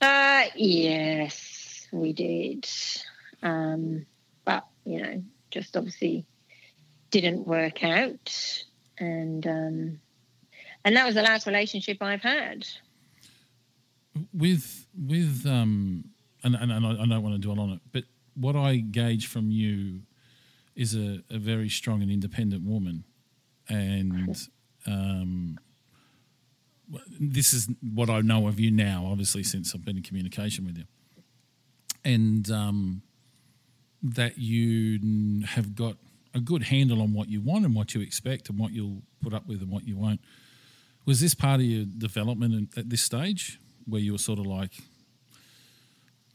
Uh, 0.03 0.45
yes, 0.55 1.89
we 1.91 2.13
did. 2.13 2.69
Um, 3.43 4.05
but, 4.45 4.67
you 4.85 5.01
know, 5.01 5.23
just 5.51 5.75
obviously 5.77 6.27
didn't 7.11 7.47
work 7.47 7.83
out. 7.83 8.65
And, 8.99 9.47
um, 9.47 10.01
and 10.85 10.97
that 10.97 11.07
was 11.07 11.15
the 11.15 11.23
last 11.23 11.47
relationship 11.47 12.03
I've 12.03 12.23
had. 12.23 12.67
with 14.33 14.87
with 14.97 15.47
um 15.47 16.05
and, 16.45 16.55
and, 16.55 16.71
and 16.71 16.87
I, 16.87 16.91
I 16.91 17.07
don't 17.07 17.23
want 17.23 17.35
to 17.35 17.41
dwell 17.41 17.61
on 17.61 17.71
it, 17.71 17.81
but 17.93 18.05
what 18.35 18.55
I 18.55 18.77
gauge 18.77 19.27
from 19.27 19.51
you 19.51 20.03
is 20.77 20.95
a, 20.95 21.23
a 21.31 21.39
very 21.39 21.69
strong 21.69 22.03
and 22.03 22.11
independent 22.11 22.65
woman, 22.65 23.03
and 23.69 24.37
um, 24.87 25.59
this 27.21 27.53
is 27.53 27.69
what 27.95 28.09
I 28.11 28.21
know 28.21 28.49
of 28.49 28.59
you 28.59 28.71
now. 28.71 29.07
Obviously, 29.11 29.43
since 29.43 29.75
I've 29.75 29.85
been 29.85 29.97
in 29.97 30.03
communication 30.03 30.65
with 30.65 30.79
you, 30.79 30.85
and 32.05 32.51
um, 32.51 33.03
that 34.03 34.39
you 34.39 34.99
n- 35.03 35.45
have 35.49 35.75
got 35.75 35.97
a 36.35 36.41
good 36.41 36.65
handle 36.65 37.03
on 37.03 37.13
what 37.13 37.29
you 37.29 37.41
want 37.41 37.65
and 37.65 37.75
what 37.75 37.95
you 37.95 38.01
expect 38.01 38.49
and 38.49 38.59
what 38.59 38.73
you'll 38.73 39.03
put 39.21 39.35
up 39.35 39.47
with 39.47 39.61
and 39.63 39.71
what 39.71 39.87
you 39.87 39.97
won't. 39.97 40.21
Was 41.05 41.21
this 41.21 41.35
part 41.35 41.61
of 41.61 41.67
your 41.67 41.85
development 41.85 42.71
at- 42.75 42.79
at 42.79 42.91
this 42.91 43.03
stage 43.03 43.59
where 43.87 44.01
you 44.01 44.13
were 44.13 44.19
sort 44.19 44.39
of 44.39 44.47
like, 44.47 44.73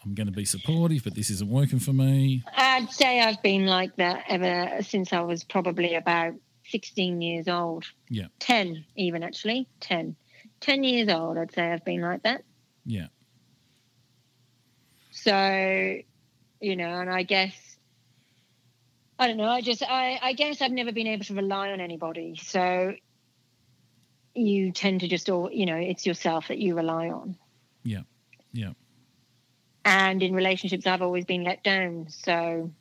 I'm 0.03 0.13
going 0.15 0.27
to 0.27 0.33
be 0.33 0.45
supportive, 0.45 1.03
but 1.03 1.15
this 1.15 1.29
isn't 1.29 1.49
working 1.49 1.79
for 1.79 1.93
me? 1.93 2.43
I'd 2.57 2.91
say 2.91 3.21
I've 3.21 3.41
been 3.41 3.65
like 3.67 3.95
that 3.97 4.25
ever 4.27 4.81
since 4.83 5.13
I 5.13 5.21
was 5.21 5.43
probably 5.43 5.95
about 5.95 6.33
16 6.65 7.21
years 7.21 7.47
old. 7.47 7.85
Yeah. 8.09 8.25
10, 8.39 8.83
even 8.97 9.23
actually. 9.23 9.67
10. 9.79 10.15
10 10.63 10.84
years 10.86 11.10
old, 11.10 11.38
I'd 11.38 11.52
say 11.52 11.71
I've 11.71 11.84
been 11.84 12.02
like 12.02 12.23
that. 12.23 12.43
Yeah. 12.86 13.08
So, 15.12 15.97
you 16.62 16.76
know, 16.76 16.99
and 17.02 17.10
I 17.10 17.23
guess, 17.23 17.54
I 19.19 19.28
don't 19.28 19.38
know, 19.38 19.49
I 19.49 19.62
just, 19.62 19.84
I, 19.84 20.19
I 20.21 20.34
guess 20.34 20.62
I've 20.62 20.71
never 20.71 20.93
been 20.93 21.08
able 21.08 21.26
to 21.26 21.34
rely 21.34 21.71
on 21.71 21.82
anybody. 21.82 22.38
So 22.41 22.93
you 24.34 24.71
tend 24.71 25.02
to 25.02 25.10
just, 25.10 25.30
all, 25.30 25.52
you 25.52 25.65
know, 25.65 25.76
it's 25.76 26.06
yourself 26.06 26.47
that 26.47 26.60
you 26.60 26.76
rely 26.76 27.10
on. 27.10 27.38
Yeah. 27.84 28.04
Yeah. 28.54 28.71
And 29.84 30.23
in 30.23 30.34
relationships, 30.34 30.88
I've 30.88 31.02
always 31.02 31.26
been 31.26 31.43
let 31.43 31.62
down. 31.62 32.08
So, 32.08 32.71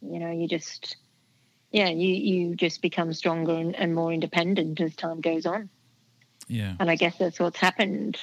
you 0.00 0.18
know, 0.20 0.30
you 0.30 0.46
just, 0.46 0.96
yeah, 1.72 1.88
you, 1.88 2.08
you 2.08 2.54
just 2.54 2.80
become 2.82 3.12
stronger 3.12 3.54
and, 3.54 3.74
and 3.74 3.94
more 3.96 4.12
independent 4.12 4.80
as 4.80 4.94
time 4.94 5.20
goes 5.20 5.44
on. 5.44 5.68
Yeah. 6.48 6.74
And 6.80 6.90
I 6.90 6.96
guess 6.96 7.16
that's 7.18 7.40
what's 7.40 7.58
happened. 7.58 8.18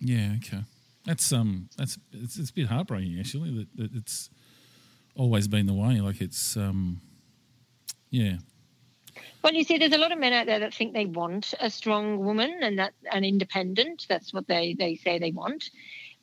Yeah. 0.00 0.34
Okay. 0.38 0.62
That's 1.04 1.32
um. 1.32 1.68
That's 1.76 1.98
it's, 2.12 2.38
it's 2.38 2.50
a 2.50 2.54
bit 2.54 2.66
heartbreaking 2.68 3.18
actually 3.18 3.50
that, 3.58 3.76
that 3.76 3.94
it's 3.94 4.30
always 5.16 5.48
been 5.48 5.66
the 5.66 5.74
way. 5.74 6.00
Like 6.00 6.20
it's 6.20 6.56
um. 6.56 7.00
Yeah. 8.10 8.36
Well, 9.42 9.52
you 9.52 9.64
see, 9.64 9.76
there's 9.76 9.92
a 9.92 9.98
lot 9.98 10.10
of 10.10 10.18
men 10.18 10.32
out 10.32 10.46
there 10.46 10.60
that 10.60 10.72
think 10.72 10.94
they 10.94 11.04
want 11.04 11.52
a 11.60 11.68
strong 11.68 12.24
woman 12.24 12.60
and 12.62 12.78
that 12.78 12.94
an 13.12 13.24
independent. 13.24 14.06
That's 14.08 14.32
what 14.32 14.48
they, 14.48 14.74
they 14.78 14.96
say 14.96 15.18
they 15.18 15.32
want. 15.32 15.68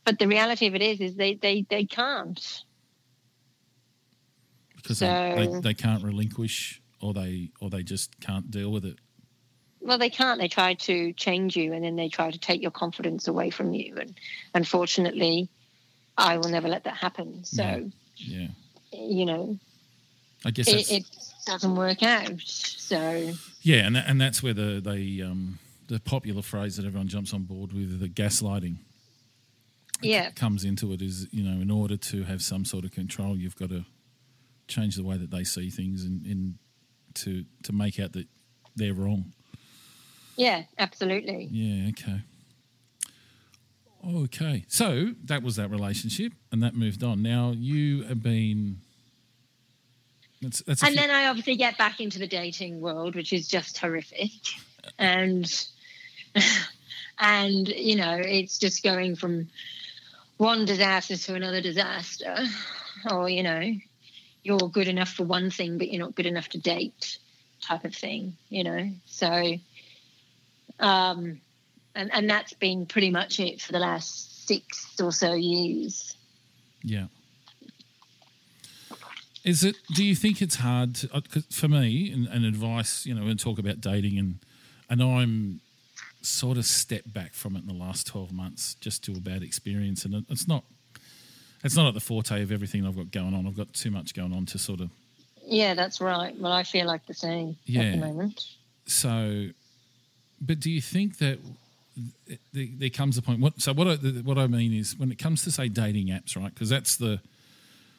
But 0.04 0.18
the 0.18 0.28
reality 0.28 0.66
of 0.66 0.74
it 0.74 0.82
is, 0.82 1.00
is 1.00 1.16
they, 1.16 1.36
they, 1.36 1.66
they 1.70 1.86
can't. 1.86 2.64
Because 4.76 5.00
they, 5.00 5.50
they, 5.52 5.60
they 5.60 5.74
can't 5.76 6.04
relinquish 6.04 6.82
or 7.00 7.14
they 7.14 7.52
or 7.62 7.70
they 7.70 7.84
just 7.84 8.20
can't 8.20 8.50
deal 8.50 8.72
with 8.72 8.86
it. 8.86 8.98
Well, 9.82 9.98
they 9.98 10.10
can't. 10.10 10.40
They 10.40 10.48
try 10.48 10.76
to 10.76 11.12
change 11.14 11.56
you 11.56 11.74
and 11.74 11.84
then 11.84 11.96
they 11.96 12.08
try 12.10 12.30
to 12.32 12.38
take 12.38 12.62
your 12.62 12.72
confidence 12.72 13.28
away 13.28 13.50
from 13.50 13.74
you. 13.74 13.96
And 13.98 14.18
unfortunately, 14.54 15.50
I 16.18 16.38
will 16.38 16.50
never 16.50 16.68
let 16.68 16.84
that 16.84 16.98
happen. 16.98 17.44
So, 17.44 17.90
Yeah. 18.18 18.48
you 18.94 19.26
know, 19.26 19.58
I 20.46 20.52
guess 20.52 20.68
it, 20.68 20.92
it 20.92 21.06
doesn't 21.46 21.76
work 21.76 22.04
out. 22.04 22.40
So, 22.42 23.34
Yeah, 23.62 23.86
and 23.88 23.96
that, 23.96 24.08
and 24.08 24.22
that's 24.22 24.44
where 24.44 24.54
the 24.54 24.82
they 24.84 25.22
um, 25.22 25.60
the 25.88 26.00
popular 26.00 26.42
phrase 26.42 26.78
that 26.78 26.86
everyone 26.86 27.08
jumps 27.08 27.34
on 27.34 27.44
board 27.44 27.74
with, 27.74 28.00
the 28.00 28.08
gaslighting 28.08 28.78
Yeah. 30.02 30.30
comes 30.32 30.64
into 30.64 30.94
it 30.94 31.02
is, 31.02 31.28
you 31.32 31.44
know, 31.44 31.60
in 31.62 31.70
order 31.72 31.98
to 31.98 32.24
have 32.24 32.42
some 32.42 32.66
sort 32.66 32.86
of 32.86 32.92
control, 32.92 33.38
you've 33.38 33.56
got 33.58 33.70
to 33.70 33.86
change 34.68 34.96
the 34.96 35.04
way 35.04 35.18
that 35.18 35.32
they 35.32 35.44
see 35.44 35.70
things 35.70 36.06
and, 36.06 36.26
and 36.26 36.56
to 37.16 37.46
to 37.64 37.74
make 37.74 38.00
out 38.00 38.14
that 38.14 38.28
they're 38.76 38.94
wrong. 38.94 39.34
Yeah, 40.36 40.64
absolutely. 40.78 41.48
Yeah, 41.52 41.90
okay. 41.90 42.22
Okay. 44.08 44.66
So 44.68 45.12
that 45.26 45.44
was 45.44 45.58
that 45.58 45.70
relationship 45.70 46.34
and 46.52 46.64
that 46.64 46.76
moved 46.76 47.04
on. 47.04 47.22
Now 47.22 47.54
you 47.56 48.04
have 48.04 48.24
been 48.24 48.78
that's 50.42 50.62
that's 50.64 50.82
And 50.82 50.94
few- 50.94 51.02
then 51.02 51.12
I 51.12 51.28
obviously 51.28 51.56
get 51.56 51.78
back 51.78 52.00
into 52.00 52.18
the 52.18 52.28
dating 52.28 52.82
world, 52.82 53.16
which 53.16 53.32
is 53.34 53.48
just 53.48 53.78
horrific. 53.78 54.32
And 54.98 55.46
and 57.20 57.68
you 57.68 57.96
know, 57.96 58.16
it's 58.16 58.58
just 58.58 58.82
going 58.84 59.16
from 59.16 59.50
one 60.38 60.66
disaster 60.66 61.16
to 61.16 61.36
another 61.36 61.62
disaster. 61.62 62.36
Or, 63.12 63.30
you 63.30 63.44
know, 63.44 63.62
you're 64.44 64.58
good 64.58 64.88
enough 64.88 65.10
for 65.10 65.24
one 65.24 65.52
thing, 65.52 65.78
but 65.78 65.92
you're 65.92 66.02
not 66.02 66.16
good 66.16 66.26
enough 66.26 66.50
to 66.50 66.58
date 66.58 67.20
type 67.62 67.86
of 67.86 67.94
thing, 67.96 68.38
you 68.50 68.64
know. 68.64 68.90
So 69.06 69.54
um 70.82 71.40
and, 71.96 72.12
and 72.14 72.30
that's 72.30 72.54
been 72.54 72.86
pretty 72.86 73.10
much 73.10 73.40
it 73.40 73.62
for 73.62 73.72
the 73.72 73.80
last 73.80 74.48
six 74.48 74.96
or 75.02 75.12
so 75.12 75.34
years. 75.34 76.16
Yeah. 76.84 77.08
Is 79.44 79.64
it? 79.64 79.76
Do 79.96 80.04
you 80.04 80.16
think 80.16 80.42
it's 80.42 80.56
hard? 80.58 80.96
To, 80.96 81.10
uh, 81.16 81.22
for 81.50 81.68
me, 81.68 82.12
and, 82.12 82.28
and 82.28 82.46
advice, 82.46 83.06
you 83.06 83.14
know, 83.16 83.26
and 83.28 83.40
talk 83.40 83.58
about 83.58 83.82
dating, 83.82 84.20
and 84.20 84.36
and 84.90 85.02
I'm 85.02 85.62
sort 86.22 86.58
of 86.58 86.66
stepped 86.66 87.12
back 87.12 87.34
from 87.34 87.56
it 87.56 87.60
in 87.60 87.68
the 87.68 87.74
last 87.74 88.06
twelve 88.06 88.32
months, 88.32 88.76
just 88.76 89.04
to 89.06 89.14
a 89.14 89.20
bad 89.20 89.42
experience, 89.42 90.06
and 90.06 90.26
it's 90.30 90.48
not. 90.48 90.64
It's 91.64 91.76
not 91.76 91.88
at 91.88 91.94
the 91.94 92.00
forte 92.00 92.42
of 92.42 92.52
everything 92.52 92.86
I've 92.86 92.96
got 92.96 93.12
going 93.12 93.34
on. 93.34 93.46
I've 93.48 93.58
got 93.58 93.74
too 93.74 93.92
much 93.92 94.14
going 94.16 94.34
on 94.34 94.46
to 94.48 94.58
sort 94.60 94.80
of 94.80 94.90
Yeah, 95.46 95.74
that's 95.74 96.00
right. 96.02 96.36
Well, 96.40 96.52
I 96.52 96.64
feel 96.64 96.86
like 96.86 97.06
the 97.08 97.14
same 97.14 97.58
at 97.68 97.92
the 97.92 97.98
moment. 97.98 98.46
so. 98.86 99.50
But 100.42 100.60
do 100.60 100.72
you 100.72 100.82
think 100.82 101.20
that 101.20 101.40
there, 102.54 102.90
comes 102.90 103.18
a 103.18 103.22
point? 103.22 103.40
What 103.40 103.62
so 103.62 103.74
what 103.74 103.88
I, 103.88 103.96
what 103.96 104.38
I 104.38 104.48
mean 104.48 104.74
is 104.74 104.98
when 104.98 105.12
it 105.12 105.20
comes 105.20 105.44
to 105.44 105.52
say 105.52 105.68
dating 105.68 106.08
apps, 106.08 106.36
right? 106.36 106.54
Because 106.54 106.70
that's 106.70 106.96
the 106.98 107.20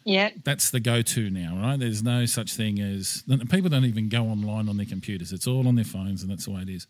Yeah, 0.04 0.30
that's 0.44 0.70
the 0.70 0.80
go-to 0.80 1.30
now, 1.30 1.56
right? 1.56 1.78
There's 1.78 2.02
no 2.02 2.26
such 2.26 2.54
thing 2.54 2.80
as 2.80 3.22
people 3.50 3.70
don't 3.70 3.84
even 3.84 4.08
go 4.08 4.24
online 4.24 4.68
on 4.68 4.76
their 4.76 4.86
computers. 4.86 5.32
It's 5.32 5.46
all 5.46 5.68
on 5.68 5.76
their 5.76 5.84
phones, 5.84 6.22
and 6.22 6.30
that's 6.30 6.46
the 6.46 6.50
way 6.50 6.62
it 6.62 6.68
is. 6.68 6.86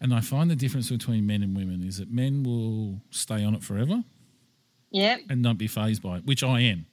And 0.00 0.14
I 0.14 0.20
find 0.20 0.50
the 0.50 0.56
difference 0.56 0.90
between 0.90 1.26
men 1.26 1.42
and 1.42 1.56
women 1.56 1.82
is 1.82 1.98
that 1.98 2.10
men 2.10 2.44
will 2.44 3.00
stay 3.10 3.44
on 3.44 3.54
it 3.54 3.64
forever 3.64 4.04
yeah, 4.90 5.16
and 5.28 5.42
not 5.42 5.58
be 5.58 5.66
phased 5.66 6.02
by 6.02 6.18
it, 6.18 6.26
which 6.26 6.44
I 6.44 6.60
am. 6.60 6.86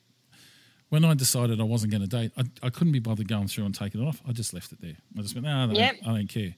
When 0.90 1.04
I 1.04 1.14
decided 1.14 1.60
I 1.60 1.64
wasn't 1.64 1.92
going 1.92 2.04
to 2.04 2.10
date, 2.10 2.32
I, 2.38 2.44
I 2.64 2.70
couldn't 2.70 2.94
be 2.94 3.00
bothered 3.00 3.28
going 3.28 3.48
through 3.48 3.66
and 3.66 3.76
taking 3.76 4.02
it 4.02 4.08
off. 4.08 4.22
I 4.28 4.32
just 4.32 4.54
left 4.54 4.72
it 4.72 4.82
there. 4.82 4.96
I 5.18 5.22
just 5.22 5.36
went, 5.36 5.46
no, 5.46 5.68
don't, 5.68 5.76
Yep. 5.76 5.96
I 6.06 6.06
don't 6.06 6.30
care. 6.30 6.56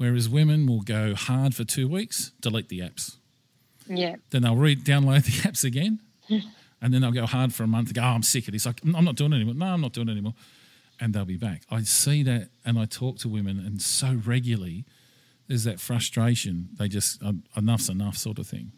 Whereas 0.00 0.30
women 0.30 0.66
will 0.66 0.80
go 0.80 1.14
hard 1.14 1.54
for 1.54 1.62
two 1.62 1.86
weeks, 1.86 2.32
delete 2.40 2.70
the 2.70 2.78
apps. 2.80 3.16
yeah, 3.86 4.16
Then 4.30 4.40
they'll 4.40 4.56
read, 4.56 4.82
download 4.82 5.26
the 5.26 5.32
apps 5.46 5.62
again, 5.62 6.00
and 6.80 6.94
then 6.94 7.02
they'll 7.02 7.12
go 7.12 7.26
hard 7.26 7.52
for 7.52 7.64
a 7.64 7.66
month. 7.66 7.92
Go, 7.92 8.00
oh, 8.00 8.06
I'm 8.06 8.22
sick 8.22 8.48
of 8.48 8.52
this. 8.54 8.64
Like, 8.64 8.80
I'm 8.82 9.04
not 9.04 9.16
doing 9.16 9.34
it 9.34 9.36
anymore. 9.36 9.56
No, 9.56 9.66
I'm 9.66 9.82
not 9.82 9.92
doing 9.92 10.08
it 10.08 10.12
anymore. 10.12 10.32
And 10.98 11.12
they'll 11.12 11.26
be 11.26 11.36
back. 11.36 11.64
I 11.70 11.82
see 11.82 12.22
that, 12.22 12.48
and 12.64 12.78
I 12.78 12.86
talk 12.86 13.18
to 13.18 13.28
women, 13.28 13.58
and 13.58 13.82
so 13.82 14.18
regularly, 14.24 14.86
there's 15.48 15.64
that 15.64 15.80
frustration. 15.80 16.70
They 16.78 16.88
just 16.88 17.20
enough's 17.54 17.90
enough, 17.90 18.16
sort 18.16 18.38
of 18.38 18.46
thing. 18.46 18.72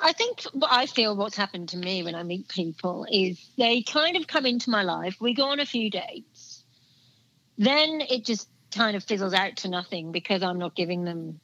I 0.00 0.14
think 0.14 0.40
what 0.54 0.72
I 0.72 0.86
feel 0.86 1.14
what's 1.14 1.36
happened 1.36 1.68
to 1.70 1.76
me 1.76 2.02
when 2.02 2.14
I 2.14 2.22
meet 2.22 2.48
people 2.48 3.06
is 3.12 3.46
they 3.58 3.82
kind 3.82 4.16
of 4.16 4.26
come 4.26 4.46
into 4.46 4.70
my 4.70 4.84
life. 4.84 5.16
We 5.20 5.34
go 5.34 5.44
on 5.50 5.60
a 5.60 5.66
few 5.66 5.90
dates, 5.90 6.64
then 7.58 8.00
it 8.08 8.24
just 8.24 8.48
kind 8.76 8.96
of 8.96 9.04
fizzles 9.04 9.34
out 9.34 9.56
to 9.58 9.68
nothing 9.68 10.12
because 10.12 10.42
I'm 10.42 10.58
not 10.58 10.74
giving 10.74 11.04
them 11.04 11.40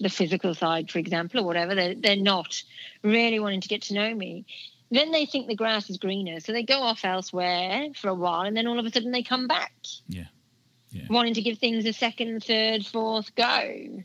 the 0.00 0.08
physical 0.08 0.54
side, 0.54 0.90
for 0.90 0.98
example, 0.98 1.40
or 1.40 1.44
whatever. 1.44 1.74
They're, 1.74 1.94
they're 1.94 2.16
not 2.16 2.62
really 3.02 3.38
wanting 3.38 3.60
to 3.60 3.68
get 3.68 3.82
to 3.82 3.94
know 3.94 4.14
me. 4.14 4.46
Then 4.90 5.12
they 5.12 5.26
think 5.26 5.46
the 5.46 5.54
grass 5.54 5.88
is 5.88 5.98
greener, 5.98 6.40
so 6.40 6.52
they 6.52 6.64
go 6.64 6.80
off 6.80 7.04
elsewhere 7.04 7.88
for 7.94 8.08
a 8.08 8.14
while, 8.14 8.42
and 8.42 8.56
then 8.56 8.66
all 8.66 8.78
of 8.78 8.86
a 8.86 8.90
sudden 8.90 9.12
they 9.12 9.22
come 9.22 9.46
back. 9.46 9.72
Yeah. 10.92 11.06
wanting 11.08 11.34
to 11.34 11.42
give 11.42 11.58
things 11.58 11.86
a 11.86 11.92
second, 11.92 12.42
third, 12.42 12.84
fourth 12.84 13.32
go. 13.36 14.02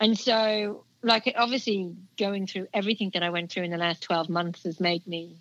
And 0.00 0.18
so, 0.18 0.84
like, 1.02 1.32
obviously 1.36 1.94
going 2.16 2.48
through 2.48 2.66
everything 2.74 3.10
that 3.14 3.22
I 3.22 3.30
went 3.30 3.52
through 3.52 3.62
in 3.62 3.70
the 3.70 3.76
last 3.76 4.02
12 4.02 4.28
months 4.28 4.64
has 4.64 4.80
made 4.80 5.06
me 5.06 5.36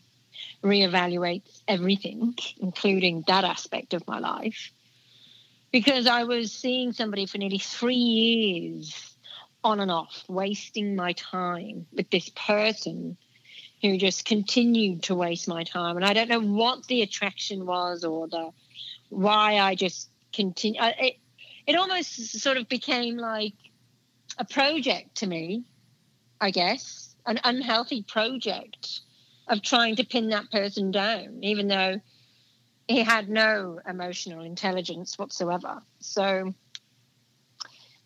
reevaluate 0.63 1.61
everything, 1.67 2.35
including 2.59 3.23
that 3.27 3.43
aspect 3.43 3.95
of 3.95 4.07
my 4.07 4.19
life. 4.19 4.71
Because 5.77 6.07
I 6.07 6.23
was 6.23 6.51
seeing 6.51 6.91
somebody 6.91 7.27
for 7.27 7.37
nearly 7.37 7.59
three 7.59 7.93
years 7.93 9.15
on 9.63 9.79
and 9.79 9.91
off, 9.91 10.23
wasting 10.27 10.95
my 10.95 11.13
time 11.13 11.85
with 11.93 12.09
this 12.09 12.29
person 12.29 13.15
who 13.83 13.95
just 13.99 14.25
continued 14.25 15.03
to 15.03 15.13
waste 15.13 15.47
my 15.47 15.63
time. 15.63 15.95
And 15.95 16.03
I 16.03 16.13
don't 16.13 16.29
know 16.29 16.41
what 16.41 16.87
the 16.87 17.03
attraction 17.03 17.67
was 17.67 18.03
or 18.03 18.27
the 18.27 18.49
why 19.09 19.59
I 19.59 19.75
just 19.75 20.09
continue. 20.33 20.81
I- 20.81 20.95
It, 20.99 21.13
it 21.67 21.75
almost 21.75 22.39
sort 22.41 22.57
of 22.57 22.67
became 22.67 23.17
like 23.17 23.53
a 24.39 24.45
project 24.45 25.17
to 25.17 25.27
me, 25.27 25.65
I 26.41 26.49
guess, 26.49 27.15
an 27.27 27.39
unhealthy 27.43 28.01
project 28.01 29.01
of 29.47 29.61
trying 29.61 29.97
to 29.97 30.03
pin 30.03 30.29
that 30.29 30.49
person 30.49 30.89
down, 30.89 31.43
even 31.43 31.67
though 31.67 32.01
he 32.87 33.03
had 33.03 33.29
no 33.29 33.79
emotional 33.87 34.43
intelligence 34.43 35.17
whatsoever. 35.17 35.81
So, 35.99 36.53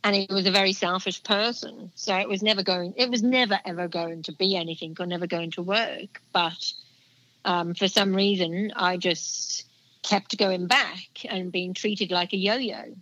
and 0.04 0.16
he 0.16 0.28
was 0.30 0.48
a 0.48 0.52
very 0.52 0.74
selfish 0.74 1.24
person. 1.24 1.92
So 1.96 2.16
it 2.18 2.28
was 2.28 2.42
never 2.42 2.64
going, 2.64 2.94
it 2.98 3.10
was 3.10 3.22
never 3.22 3.60
ever 3.66 3.88
going 3.88 4.24
to 4.24 4.32
be 4.32 4.56
anything 4.56 4.96
or 5.00 5.06
never 5.06 5.28
going 5.28 5.52
to 5.52 5.62
work. 5.62 6.22
But 6.34 6.74
um, 7.46 7.74
for 7.74 7.88
some 7.88 8.14
reason, 8.14 8.72
I 8.76 8.98
just 8.98 9.66
kept 10.04 10.38
going 10.38 10.68
back 10.68 11.26
and 11.30 11.52
being 11.52 11.74
treated 11.74 12.12
like 12.12 12.34
a 12.34 12.38
yo-yo. 12.38 12.96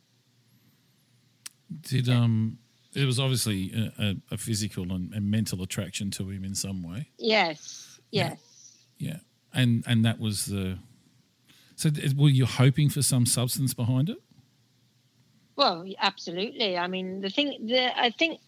Did 1.82 2.10
um, 2.10 2.58
it 2.94 3.06
was 3.06 3.20
obviously 3.20 3.72
a, 3.98 4.16
a, 4.32 4.38
physical 4.38 4.92
and, 4.92 5.14
and 5.14 5.30
mental 5.30 5.62
attraction 5.62 6.10
to 6.12 6.30
him 6.30 6.44
in 6.44 6.56
some 6.56 6.82
way. 6.82 7.10
Yes, 7.18 8.00
yes. 8.12 8.40
Yeah, 8.98 9.18
and 9.54 9.84
and 9.88 10.04
that 10.06 10.20
was 10.20 10.46
the. 10.46 10.80
So, 11.80 11.90
were 12.18 12.28
you 12.28 12.46
hoping 12.46 12.90
for 12.90 13.02
some 13.02 13.26
substance 13.26 13.74
behind 13.74 14.10
it? 14.10 14.18
Well, 15.56 15.86
absolutely. 15.98 16.78
I 16.78 16.88
mean, 16.88 17.22
the 17.22 17.30
thing, 17.30 17.68
the 17.68 17.98
I 17.98 18.10
think 18.10 18.42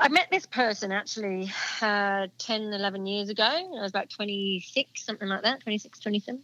I 0.00 0.08
met 0.08 0.26
this 0.28 0.44
person 0.44 0.90
actually 0.90 1.52
uh, 1.80 2.26
10, 2.38 2.72
11 2.72 3.06
years 3.06 3.28
ago. 3.28 3.44
I 3.44 3.80
was 3.80 3.92
about 3.92 4.10
26, 4.10 5.00
something 5.00 5.28
like 5.28 5.42
that, 5.44 5.60
26, 5.60 6.00
27. 6.00 6.42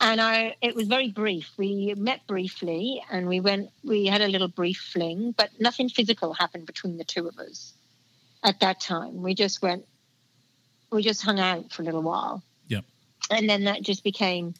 And 0.00 0.20
I, 0.20 0.54
it 0.62 0.76
was 0.76 0.86
very 0.86 1.10
brief. 1.10 1.50
We 1.56 1.92
met 1.96 2.24
briefly 2.28 3.02
and 3.10 3.26
we 3.26 3.40
went, 3.40 3.70
we 3.82 4.06
had 4.06 4.20
a 4.20 4.28
little 4.28 4.46
brief 4.46 4.78
fling, 4.92 5.34
but 5.36 5.50
nothing 5.58 5.88
physical 5.88 6.34
happened 6.34 6.66
between 6.66 6.98
the 6.98 7.04
two 7.04 7.26
of 7.26 7.36
us 7.40 7.72
at 8.44 8.60
that 8.60 8.78
time. 8.78 9.22
We 9.22 9.34
just 9.34 9.60
went, 9.60 9.86
we 10.92 11.02
just 11.02 11.24
hung 11.24 11.40
out 11.40 11.72
for 11.72 11.82
a 11.82 11.84
little 11.84 12.02
while. 12.02 12.44
Yep. 12.68 12.84
And 13.28 13.50
then 13.50 13.64
that 13.64 13.82
just 13.82 14.04
became 14.04 14.54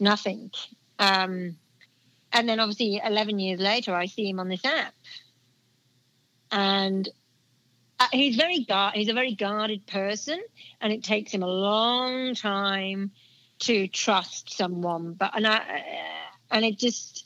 nothing. 0.00 0.50
Um, 0.98 1.56
and 2.32 2.48
then 2.48 2.60
obviously 2.60 3.00
11 3.04 3.38
years 3.38 3.60
later 3.60 3.94
i 3.94 4.06
see 4.06 4.28
him 4.28 4.40
on 4.40 4.48
this 4.48 4.64
app 4.64 4.94
and 6.50 7.08
uh, 8.00 8.06
he's 8.12 8.36
very 8.36 8.64
guard 8.64 8.94
he's 8.94 9.08
a 9.08 9.14
very 9.14 9.34
guarded 9.34 9.86
person 9.86 10.40
and 10.80 10.92
it 10.92 11.02
takes 11.02 11.32
him 11.32 11.42
a 11.42 11.48
long 11.48 12.34
time 12.34 13.10
to 13.58 13.88
trust 13.88 14.54
someone 14.56 15.14
but 15.14 15.32
and 15.34 15.46
i 15.46 15.56
uh, 15.56 15.60
and 16.50 16.64
it 16.64 16.78
just 16.78 17.24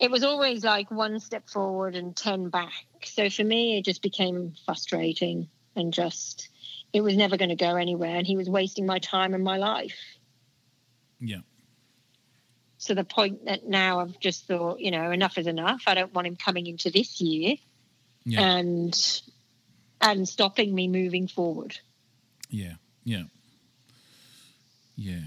it 0.00 0.10
was 0.10 0.24
always 0.24 0.64
like 0.64 0.90
one 0.90 1.20
step 1.20 1.48
forward 1.48 1.94
and 1.94 2.16
10 2.16 2.48
back 2.48 2.72
so 3.04 3.28
for 3.28 3.44
me 3.44 3.78
it 3.78 3.84
just 3.84 4.02
became 4.02 4.54
frustrating 4.64 5.48
and 5.76 5.92
just 5.92 6.48
it 6.92 7.00
was 7.00 7.16
never 7.16 7.36
going 7.36 7.48
to 7.48 7.56
go 7.56 7.76
anywhere 7.76 8.16
and 8.16 8.26
he 8.26 8.36
was 8.36 8.48
wasting 8.48 8.86
my 8.86 8.98
time 8.98 9.34
and 9.34 9.44
my 9.44 9.56
life 9.56 9.98
Yeah. 11.20 11.42
To 12.86 12.94
the 12.94 13.04
point 13.04 13.44
that 13.46 13.66
now 13.66 14.00
I've 14.00 14.18
just 14.20 14.46
thought, 14.46 14.80
you 14.80 14.90
know, 14.90 15.10
enough 15.10 15.38
is 15.38 15.46
enough. 15.46 15.82
I 15.86 15.94
don't 15.94 16.12
want 16.14 16.26
him 16.26 16.36
coming 16.36 16.66
into 16.66 16.90
this 16.90 17.20
year 17.20 17.56
Yeah. 18.24 18.40
and 18.40 19.22
and 20.00 20.28
stopping 20.28 20.74
me 20.74 20.88
moving 20.88 21.28
forward. 21.28 21.78
Yeah, 22.50 22.74
yeah, 23.04 23.24
yeah. 24.96 25.20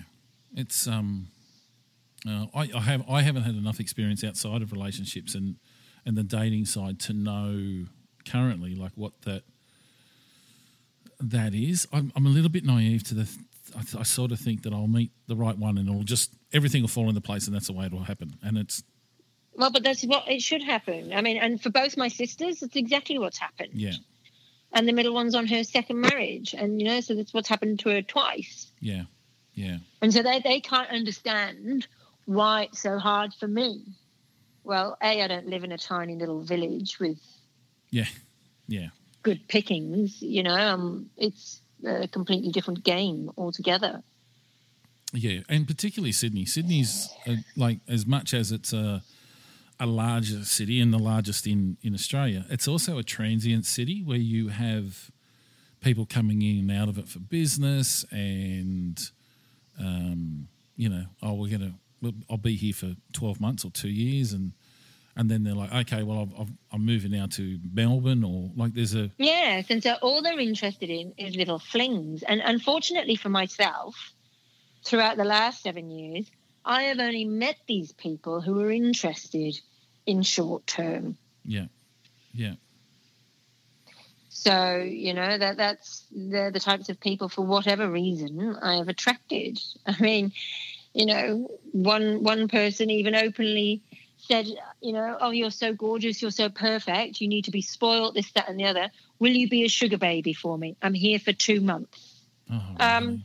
It's 0.55 0.85
um, 0.87 1.27
uh, 2.27 2.45
I, 2.53 2.69
I 2.75 2.81
have 2.81 3.09
I 3.09 3.21
haven't 3.21 3.43
had 3.43 3.55
enough 3.55 3.79
experience 3.79 4.23
outside 4.23 4.61
of 4.61 4.71
relationships, 4.71 5.33
and 5.35 5.55
and 6.05 6.17
the 6.17 6.23
dating 6.23 6.65
side 6.65 6.99
to 7.01 7.13
know 7.13 7.85
currently 8.29 8.75
like 8.75 8.91
what 8.95 9.21
that 9.23 9.43
that 11.19 11.53
is. 11.55 11.87
I'm, 11.93 12.11
I'm 12.15 12.25
a 12.25 12.29
little 12.29 12.49
bit 12.49 12.63
naive 12.65 13.03
to 13.05 13.13
the. 13.15 13.29
I, 13.75 13.99
I 13.99 14.03
sort 14.03 14.31
of 14.31 14.39
think 14.39 14.63
that 14.63 14.73
I'll 14.73 14.87
meet 14.87 15.11
the 15.27 15.35
right 15.35 15.57
one 15.57 15.77
and 15.77 15.87
it'll 15.89 16.03
just 16.03 16.33
everything 16.53 16.81
will 16.81 16.87
fall 16.89 17.07
into 17.09 17.21
place 17.21 17.47
and 17.47 17.55
that's 17.55 17.67
the 17.67 17.73
way 17.73 17.85
it'll 17.85 18.03
happen. 18.03 18.35
And 18.43 18.57
it's 18.57 18.83
Well, 19.55 19.71
but 19.71 19.83
that's 19.83 20.03
what 20.03 20.29
it 20.29 20.41
should 20.41 20.63
happen. 20.63 21.13
I 21.13 21.21
mean, 21.21 21.37
and 21.37 21.61
for 21.61 21.69
both 21.69 21.97
my 21.97 22.07
sisters, 22.09 22.61
it's 22.61 22.75
exactly 22.75 23.17
what's 23.17 23.37
happened. 23.39 23.71
yeah, 23.73 23.93
And 24.73 24.87
the 24.87 24.93
middle 24.93 25.13
one's 25.13 25.35
on 25.35 25.47
her 25.47 25.63
second 25.63 26.01
marriage, 26.01 26.53
and 26.53 26.79
you 26.81 26.87
know, 26.87 26.99
so 27.01 27.15
that's 27.15 27.33
what's 27.33 27.47
happened 27.49 27.79
to 27.79 27.89
her 27.89 28.01
twice. 28.01 28.71
yeah, 28.81 29.03
yeah, 29.53 29.77
And 30.01 30.13
so 30.13 30.21
they, 30.21 30.39
they 30.41 30.59
can't 30.59 30.89
understand 30.89 31.87
why 32.25 32.63
it's 32.63 32.81
so 32.81 32.97
hard 32.99 33.33
for 33.33 33.47
me. 33.47 33.83
Well, 34.63 34.97
A, 35.01 35.21
I 35.23 35.27
don't 35.27 35.47
live 35.47 35.63
in 35.63 35.71
a 35.71 35.77
tiny 35.77 36.15
little 36.15 36.41
village 36.41 36.99
with 36.99 37.19
yeah, 37.91 38.07
yeah. 38.67 38.87
good 39.23 39.47
pickings, 39.47 40.21
you 40.21 40.43
know, 40.43 40.55
um, 40.55 41.09
it's 41.17 41.61
a 41.87 42.07
completely 42.07 42.51
different 42.51 42.83
game 42.83 43.31
altogether. 43.37 44.03
Yeah, 45.13 45.41
and 45.47 45.67
particularly 45.67 46.11
Sydney. 46.11 46.45
Sydney's 46.45 47.09
uh, 47.27 47.35
like 47.55 47.79
as 47.87 48.05
much 48.05 48.33
as 48.33 48.51
it's 48.51 48.73
a 48.73 49.01
a 49.79 49.85
larger 49.85 50.45
city 50.45 50.79
and 50.79 50.93
the 50.93 50.99
largest 50.99 51.47
in 51.47 51.77
in 51.81 51.93
Australia, 51.93 52.45
it's 52.49 52.67
also 52.67 52.97
a 52.97 53.03
transient 53.03 53.65
city 53.65 54.01
where 54.03 54.17
you 54.17 54.49
have 54.49 55.11
people 55.81 56.05
coming 56.05 56.41
in 56.41 56.57
and 56.57 56.71
out 56.71 56.89
of 56.89 56.97
it 56.97 57.07
for 57.07 57.19
business, 57.19 58.03
and 58.11 59.11
um, 59.79 60.47
you 60.75 60.89
know, 60.89 61.05
oh, 61.21 61.33
we're 61.33 61.51
gonna, 61.51 61.75
I'll 62.29 62.37
be 62.37 62.55
here 62.55 62.73
for 62.73 62.95
twelve 63.13 63.39
months 63.39 63.63
or 63.63 63.71
two 63.71 63.89
years, 63.89 64.33
and 64.33 64.53
and 65.15 65.29
then 65.29 65.43
they're 65.43 65.55
like, 65.55 65.73
okay, 65.73 66.03
well, 66.03 66.21
I've, 66.21 66.41
I've, 66.41 66.51
I'm 66.73 66.85
moving 66.85 67.11
now 67.11 67.27
to 67.27 67.59
Melbourne, 67.73 68.23
or 68.23 68.51
like 68.55 68.73
there's 68.73 68.95
a 68.95 69.11
Yes, 69.17 69.67
and 69.69 69.81
so 69.81 69.93
all 70.01 70.21
they're 70.21 70.39
interested 70.39 70.89
in 70.89 71.13
is 71.17 71.35
little 71.35 71.59
flings. 71.59 72.23
And 72.23 72.41
unfortunately 72.43 73.15
for 73.15 73.29
myself, 73.29 73.95
throughout 74.83 75.17
the 75.17 75.23
last 75.23 75.63
seven 75.63 75.89
years, 75.89 76.29
I 76.65 76.83
have 76.83 76.99
only 76.99 77.25
met 77.25 77.55
these 77.67 77.91
people 77.93 78.41
who 78.41 78.59
are 78.61 78.71
interested 78.71 79.59
in 80.05 80.21
short 80.21 80.67
term. 80.67 81.17
yeah, 81.43 81.65
yeah, 82.33 82.55
So 84.29 84.77
you 84.77 85.13
know 85.13 85.37
that 85.37 85.57
that's 85.57 86.05
they're 86.11 86.51
the 86.51 86.59
types 86.59 86.89
of 86.89 86.99
people 86.99 87.29
for 87.29 87.45
whatever 87.45 87.89
reason 87.89 88.55
I 88.61 88.75
have 88.75 88.89
attracted. 88.89 89.59
I 89.85 89.95
mean, 90.01 90.33
you 90.93 91.05
know, 91.05 91.47
one 91.71 92.21
one 92.23 92.47
person 92.49 92.89
even 92.89 93.15
openly 93.15 93.81
said, 94.27 94.47
you 94.81 94.93
know, 94.93 95.17
oh, 95.19 95.31
you're 95.31 95.51
so 95.51 95.73
gorgeous, 95.73 96.21
you're 96.21 96.31
so 96.31 96.49
perfect, 96.49 97.21
you 97.21 97.27
need 97.27 97.45
to 97.45 97.51
be 97.51 97.61
spoiled, 97.61 98.15
this, 98.15 98.31
that, 98.33 98.49
and 98.49 98.59
the 98.59 98.65
other. 98.65 98.89
Will 99.19 99.31
you 99.31 99.47
be 99.49 99.63
a 99.63 99.69
sugar 99.69 99.97
baby 99.97 100.33
for 100.33 100.57
me? 100.57 100.75
I'm 100.81 100.93
here 100.93 101.19
for 101.19 101.33
two 101.33 101.61
months. 101.61 102.13
oh, 102.51 102.61
Um? 102.79 103.23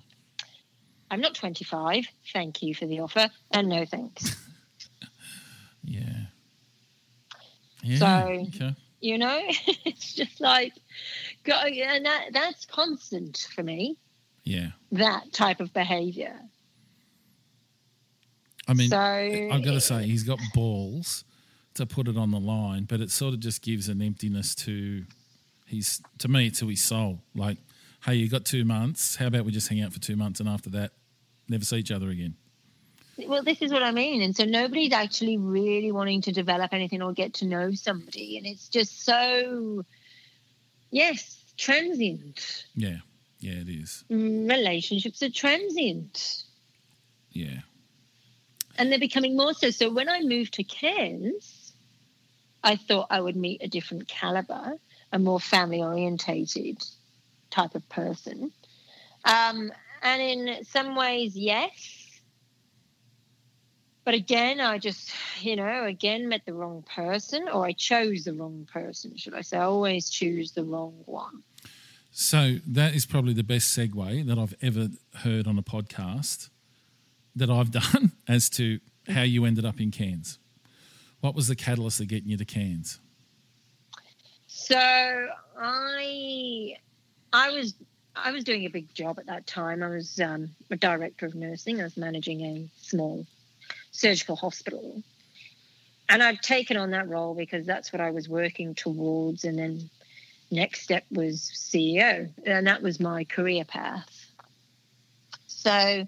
I'm 1.12 1.20
not 1.20 1.34
25. 1.34 2.06
Thank 2.32 2.62
you 2.62 2.72
for 2.74 2.86
the 2.86 3.00
offer, 3.00 3.28
and 3.50 3.68
no 3.68 3.84
thanks. 3.84 4.36
yeah, 5.84 6.02
yeah, 7.82 7.98
So- 7.98 8.46
okay. 8.54 8.74
you 9.00 9.18
know, 9.18 9.40
it's 9.84 10.14
just 10.14 10.40
like, 10.40 10.72
go, 11.44 11.52
and 11.54 12.04
that 12.06 12.26
that's 12.32 12.64
constant 12.66 13.48
for 13.54 13.62
me. 13.62 13.96
yeah. 14.44 14.68
That 14.92 15.32
type 15.32 15.60
of 15.60 15.72
behaviour. 15.72 16.38
I 18.70 18.74
mean, 18.74 18.90
so 18.90 18.98
I've 18.98 19.64
got 19.64 19.72
to 19.72 19.80
say, 19.80 20.04
he's 20.04 20.22
got 20.22 20.38
balls 20.54 21.24
to 21.74 21.86
put 21.86 22.08
it 22.08 22.16
on 22.16 22.30
the 22.30 22.38
line, 22.40 22.84
but 22.84 23.00
it 23.00 23.10
sort 23.10 23.34
of 23.34 23.40
just 23.40 23.62
gives 23.62 23.88
an 23.88 24.00
emptiness 24.00 24.54
to 24.54 25.04
his, 25.66 26.00
to 26.18 26.28
me, 26.28 26.50
to 26.50 26.68
his 26.68 26.82
soul. 26.82 27.20
Like, 27.34 27.58
hey, 28.04 28.14
you 28.14 28.28
got 28.28 28.44
two 28.44 28.64
months. 28.64 29.16
How 29.16 29.26
about 29.26 29.44
we 29.44 29.52
just 29.52 29.68
hang 29.68 29.80
out 29.80 29.92
for 29.92 30.00
two 30.00 30.16
months 30.16 30.40
and 30.40 30.48
after 30.48 30.70
that, 30.70 30.92
never 31.48 31.64
see 31.64 31.78
each 31.78 31.90
other 31.90 32.10
again? 32.10 32.36
well, 33.26 33.42
this 33.42 33.62
is 33.62 33.72
what 33.72 33.82
I 33.82 33.90
mean. 33.90 34.22
And 34.22 34.34
so 34.34 34.44
nobody's 34.44 34.92
actually 34.92 35.36
really 35.36 35.92
wanting 35.92 36.22
to 36.22 36.32
develop 36.32 36.72
anything 36.72 37.02
or 37.02 37.12
get 37.12 37.34
to 37.34 37.46
know 37.46 37.72
somebody, 37.72 38.36
and 38.36 38.46
it's 38.46 38.68
just 38.68 39.04
so, 39.04 39.84
yes, 40.90 41.38
transient. 41.56 42.64
Yeah, 42.74 42.98
yeah, 43.40 43.60
it 43.60 43.68
is. 43.68 44.04
Mm, 44.10 44.48
Relationships 44.48 45.22
are 45.22 45.30
transient. 45.30 46.44
Yeah, 47.32 47.60
and 48.80 48.90
they're 48.90 48.98
becoming 48.98 49.36
more 49.36 49.52
so. 49.52 49.68
So 49.68 49.92
when 49.92 50.08
I 50.08 50.22
moved 50.22 50.54
to 50.54 50.64
Cairns, 50.64 51.74
I 52.64 52.76
thought 52.76 53.08
I 53.10 53.20
would 53.20 53.36
meet 53.36 53.62
a 53.62 53.68
different 53.68 54.08
caliber, 54.08 54.72
a 55.12 55.18
more 55.18 55.38
family 55.38 55.82
orientated 55.82 56.82
type 57.50 57.74
of 57.74 57.86
person. 57.90 58.50
Um, 59.26 59.70
and 60.02 60.22
in 60.22 60.64
some 60.64 60.96
ways, 60.96 61.36
yes. 61.36 62.22
But 64.06 64.14
again, 64.14 64.60
I 64.60 64.78
just, 64.78 65.12
you 65.40 65.56
know, 65.56 65.84
again 65.84 66.30
met 66.30 66.46
the 66.46 66.54
wrong 66.54 66.82
person, 66.82 67.48
or 67.52 67.66
I 67.66 67.72
chose 67.72 68.24
the 68.24 68.32
wrong 68.32 68.66
person, 68.72 69.14
should 69.18 69.34
I 69.34 69.42
say? 69.42 69.58
I 69.58 69.64
always 69.64 70.08
choose 70.08 70.52
the 70.52 70.64
wrong 70.64 71.02
one. 71.04 71.42
So 72.12 72.56
that 72.66 72.94
is 72.94 73.04
probably 73.04 73.34
the 73.34 73.44
best 73.44 73.76
segue 73.76 74.26
that 74.26 74.38
I've 74.38 74.54
ever 74.62 74.88
heard 75.16 75.46
on 75.46 75.58
a 75.58 75.62
podcast 75.62 76.48
that 77.36 77.50
I've 77.50 77.70
done 77.92 78.12
as 78.28 78.48
to 78.50 78.80
how 79.08 79.22
you 79.22 79.44
ended 79.44 79.64
up 79.64 79.80
in 79.80 79.90
Cairns. 79.90 80.38
What 81.20 81.34
was 81.34 81.48
the 81.48 81.56
catalyst 81.56 82.00
of 82.00 82.08
getting 82.08 82.30
you 82.30 82.36
to 82.36 82.44
Cairns? 82.44 82.98
So 84.46 84.76
I, 85.58 86.76
I 87.32 87.50
was, 87.50 87.74
I 88.16 88.32
was 88.32 88.44
doing 88.44 88.64
a 88.64 88.70
big 88.70 88.92
job 88.94 89.18
at 89.18 89.26
that 89.26 89.46
time. 89.46 89.82
I 89.82 89.88
was 89.88 90.18
um, 90.20 90.50
a 90.70 90.76
director 90.76 91.26
of 91.26 91.34
nursing. 91.34 91.80
I 91.80 91.84
was 91.84 91.96
managing 91.96 92.40
a 92.42 92.68
small 92.80 93.26
surgical 93.90 94.36
hospital, 94.36 95.02
and 96.08 96.22
I'd 96.22 96.42
taken 96.42 96.76
on 96.76 96.90
that 96.92 97.08
role 97.08 97.34
because 97.34 97.66
that's 97.66 97.92
what 97.92 98.00
I 98.00 98.10
was 98.10 98.28
working 98.28 98.74
towards. 98.74 99.44
And 99.44 99.58
then 99.58 99.90
next 100.50 100.82
step 100.82 101.04
was 101.10 101.50
CEO, 101.54 102.30
and 102.44 102.66
that 102.66 102.82
was 102.82 102.98
my 103.00 103.24
career 103.24 103.64
path. 103.64 104.26
So 105.46 106.06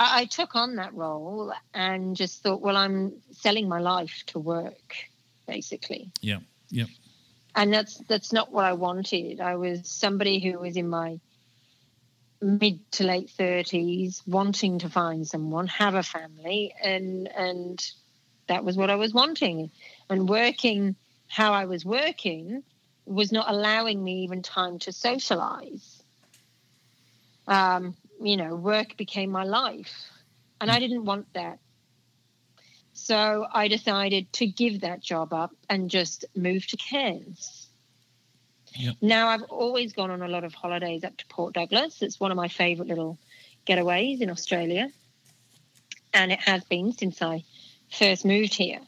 I, 0.00 0.20
I 0.22 0.24
took 0.24 0.56
on 0.56 0.76
that 0.76 0.94
role 0.94 1.52
and 1.74 2.16
just 2.16 2.42
thought, 2.42 2.62
well, 2.62 2.76
I'm 2.76 3.12
selling 3.32 3.68
my 3.68 3.80
life 3.80 4.24
to 4.28 4.38
work, 4.38 4.96
basically 5.46 6.10
Yeah, 6.22 6.38
yeah, 6.70 6.86
and 7.54 7.72
that's 7.72 7.98
that's 8.08 8.32
not 8.32 8.50
what 8.50 8.64
I 8.64 8.72
wanted. 8.72 9.40
I 9.40 9.56
was 9.56 9.88
somebody 9.88 10.38
who 10.40 10.58
was 10.58 10.76
in 10.76 10.88
my 10.88 11.20
mid 12.40 12.90
to 12.92 13.04
late 13.04 13.30
thirties, 13.30 14.22
wanting 14.26 14.78
to 14.78 14.88
find 14.88 15.26
someone, 15.26 15.66
have 15.66 15.94
a 15.94 16.02
family, 16.02 16.74
and 16.82 17.28
and 17.28 17.84
that 18.48 18.64
was 18.64 18.76
what 18.76 18.90
I 18.90 18.96
was 18.96 19.12
wanting. 19.12 19.70
And 20.08 20.28
working 20.28 20.96
how 21.28 21.52
I 21.52 21.66
was 21.66 21.84
working 21.84 22.62
was 23.04 23.32
not 23.32 23.50
allowing 23.50 24.02
me 24.02 24.24
even 24.24 24.42
time 24.42 24.78
to 24.80 24.92
socialize. 24.92 26.02
Um, 27.46 27.96
you 28.20 28.36
know, 28.36 28.54
work 28.54 28.96
became 28.96 29.30
my 29.30 29.44
life, 29.44 30.10
and 30.60 30.70
I 30.70 30.74
hmm. 30.74 30.80
didn't 30.80 31.04
want 31.04 31.32
that. 31.34 31.58
So 32.92 33.46
I 33.50 33.68
decided 33.68 34.32
to 34.34 34.46
give 34.46 34.82
that 34.82 35.00
job 35.00 35.32
up 35.32 35.52
and 35.68 35.88
just 35.88 36.24
move 36.36 36.66
to 36.68 36.76
Cairns. 36.76 37.68
Yep. 38.76 38.96
Now 39.00 39.28
I've 39.28 39.42
always 39.44 39.92
gone 39.92 40.10
on 40.10 40.22
a 40.22 40.28
lot 40.28 40.44
of 40.44 40.54
holidays 40.54 41.02
up 41.02 41.16
to 41.16 41.26
Port 41.26 41.54
Douglas. 41.54 42.02
It's 42.02 42.20
one 42.20 42.30
of 42.30 42.36
my 42.36 42.48
favourite 42.48 42.88
little 42.88 43.18
getaways 43.66 44.20
in 44.20 44.30
Australia, 44.30 44.88
and 46.12 46.30
it 46.30 46.40
has 46.40 46.64
been 46.64 46.92
since 46.92 47.22
I 47.22 47.44
first 47.90 48.24
moved 48.24 48.54
here. 48.54 48.80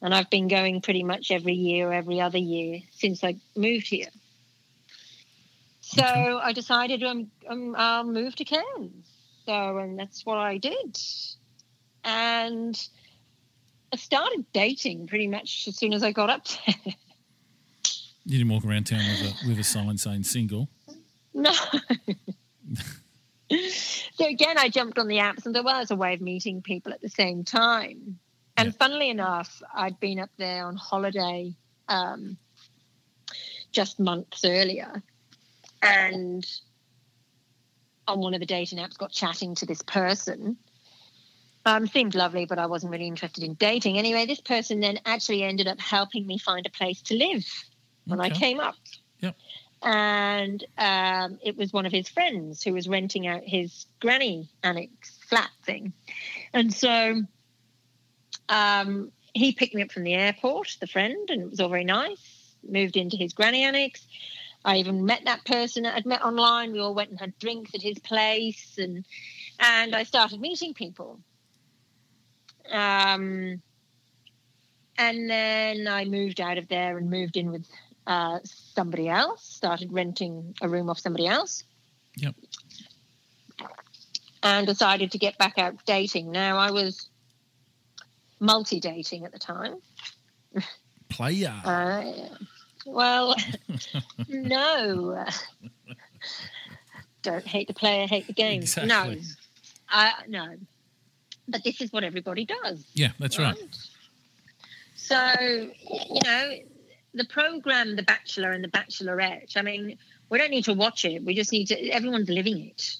And 0.00 0.12
I've 0.12 0.30
been 0.30 0.48
going 0.48 0.80
pretty 0.80 1.04
much 1.04 1.30
every 1.30 1.54
year 1.54 1.88
or 1.88 1.92
every 1.92 2.20
other 2.20 2.38
year 2.38 2.80
since 2.90 3.22
I 3.22 3.36
moved 3.56 3.86
here. 3.86 4.08
So 5.94 6.02
Okay. 6.02 6.44
I 6.44 6.52
decided 6.52 7.02
um, 7.02 7.30
um, 7.48 7.74
I'll 7.76 8.04
move 8.04 8.34
to 8.36 8.44
Cairns. 8.44 9.06
So, 9.44 9.78
and 9.78 9.98
that's 9.98 10.24
what 10.24 10.38
I 10.38 10.58
did. 10.58 10.96
And 12.04 12.80
I 13.92 13.96
started 13.96 14.46
dating 14.52 15.06
pretty 15.08 15.28
much 15.28 15.66
as 15.68 15.76
soon 15.76 15.92
as 15.92 16.02
I 16.02 16.12
got 16.12 16.30
up 16.30 16.46
there. 16.66 16.94
You 18.24 18.38
didn't 18.38 18.52
walk 18.52 18.64
around 18.64 18.84
town 18.84 19.00
with 19.00 19.32
a 19.32 19.48
with 19.48 19.58
a 19.58 19.64
sign 19.64 19.98
saying 19.98 20.22
single. 20.22 20.68
No. 21.34 21.52
so 23.50 24.26
again, 24.26 24.58
I 24.58 24.68
jumped 24.68 24.96
on 24.98 25.08
the 25.08 25.16
apps 25.16 25.44
and 25.44 25.54
well, 25.64 25.82
it's 25.82 25.90
a 25.90 25.96
way 25.96 26.14
of 26.14 26.20
meeting 26.20 26.62
people 26.62 26.92
at 26.92 27.00
the 27.00 27.08
same 27.08 27.42
time. 27.42 28.20
And 28.56 28.66
Yeah. 28.68 28.72
funnily 28.78 29.10
enough, 29.10 29.60
I'd 29.74 29.98
been 29.98 30.20
up 30.20 30.30
there 30.38 30.66
on 30.66 30.76
holiday 30.76 31.52
um, 31.88 32.36
just 33.72 33.98
months 33.98 34.44
earlier, 34.44 35.02
and 35.82 36.46
on 38.08 38.20
one 38.20 38.34
of 38.34 38.40
the 38.40 38.46
dating 38.46 38.78
apps, 38.78 38.96
got 38.96 39.12
chatting 39.12 39.54
to 39.56 39.66
this 39.66 39.82
person, 39.82 40.56
Um, 41.64 41.86
seemed 41.86 42.14
lovely, 42.16 42.44
but 42.44 42.58
I 42.58 42.66
wasn't 42.66 42.90
really 42.90 43.06
interested 43.06 43.44
in 43.44 43.54
dating. 43.54 43.96
Anyway, 43.96 44.26
this 44.26 44.40
person 44.40 44.80
then 44.80 44.98
actually 45.04 45.44
ended 45.44 45.68
up 45.68 45.80
helping 45.80 46.26
me 46.26 46.38
find 46.38 46.66
a 46.66 46.70
place 46.70 47.02
to 47.02 47.14
live 47.14 47.46
when 48.04 48.20
I 48.20 48.30
came 48.30 48.58
up. 48.58 48.74
Yep. 49.20 49.36
And 49.82 50.64
um, 50.76 51.38
it 51.40 51.56
was 51.56 51.72
one 51.72 51.86
of 51.86 51.92
his 51.92 52.08
friends 52.08 52.64
who 52.64 52.72
was 52.72 52.88
renting 52.88 53.28
out 53.28 53.42
his 53.44 53.86
granny 54.00 54.48
annex 54.62 55.18
flat 55.28 55.50
thing. 55.64 55.92
And 56.52 56.74
so 56.74 57.22
um, 58.48 59.12
he 59.32 59.52
picked 59.52 59.74
me 59.74 59.82
up 59.82 59.92
from 59.92 60.02
the 60.02 60.14
airport, 60.14 60.76
the 60.80 60.88
friend, 60.88 61.30
and 61.30 61.42
it 61.42 61.50
was 61.50 61.60
all 61.60 61.68
very 61.68 61.84
nice. 61.84 62.54
Moved 62.68 62.96
into 62.96 63.16
his 63.16 63.32
granny 63.32 63.62
annex. 63.62 64.04
I 64.64 64.76
even 64.76 65.04
met 65.04 65.24
that 65.24 65.44
person 65.44 65.82
that 65.84 65.96
I'd 65.96 66.06
met 66.06 66.22
online. 66.22 66.72
We 66.72 66.80
all 66.80 66.94
went 66.94 67.10
and 67.10 67.18
had 67.18 67.38
drinks 67.38 67.74
at 67.74 67.82
his 67.82 67.98
place, 67.98 68.78
and 68.78 69.04
and 69.58 69.94
I 69.94 70.04
started 70.04 70.40
meeting 70.40 70.74
people. 70.74 71.20
Um, 72.70 73.60
and 74.96 75.28
then 75.30 75.88
I 75.88 76.04
moved 76.04 76.40
out 76.40 76.58
of 76.58 76.68
there 76.68 76.96
and 76.96 77.10
moved 77.10 77.36
in 77.36 77.50
with 77.50 77.66
uh, 78.06 78.38
somebody 78.44 79.08
else. 79.08 79.42
Started 79.42 79.92
renting 79.92 80.54
a 80.60 80.68
room 80.68 80.90
off 80.90 81.00
somebody 81.00 81.26
else. 81.26 81.64
Yep. 82.16 82.34
And 84.44 84.66
decided 84.66 85.12
to 85.12 85.18
get 85.18 85.38
back 85.38 85.58
out 85.58 85.84
dating. 85.86 86.30
Now 86.30 86.58
I 86.58 86.70
was 86.70 87.08
multi 88.40 88.80
dating 88.80 89.24
at 89.24 89.32
the 89.32 89.38
time. 89.38 89.76
Player. 91.08 91.54
Uh, 91.64 92.02
well, 92.86 93.36
no. 94.28 95.24
Don't 97.22 97.46
hate 97.46 97.68
the 97.68 97.74
player, 97.74 98.06
hate 98.06 98.26
the 98.26 98.32
game. 98.32 98.62
Exactly. 98.62 98.88
No, 98.88 99.20
I 99.88 100.12
no. 100.28 100.56
But 101.48 101.64
this 101.64 101.80
is 101.80 101.92
what 101.92 102.04
everybody 102.04 102.44
does. 102.44 102.84
yeah, 102.94 103.10
that's 103.18 103.38
right. 103.38 103.56
So, 104.94 105.18
you 105.34 106.20
know, 106.24 106.52
the 107.14 107.24
program, 107.24 107.96
The 107.96 108.02
Bachelor 108.02 108.52
and 108.52 108.62
The 108.62 108.68
Bachelorette, 108.68 109.56
I 109.56 109.62
mean, 109.62 109.98
we 110.30 110.38
don't 110.38 110.50
need 110.50 110.64
to 110.64 110.74
watch 110.74 111.04
it. 111.04 111.24
We 111.24 111.34
just 111.34 111.52
need 111.52 111.66
to, 111.66 111.90
everyone's 111.90 112.30
living 112.30 112.68
it. 112.68 112.96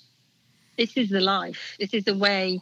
This 0.76 0.97
is 0.97 1.09
the 1.09 1.20
life. 1.20 1.76
This 1.78 1.95
is 1.95 2.05
the 2.05 2.16
way 2.16 2.61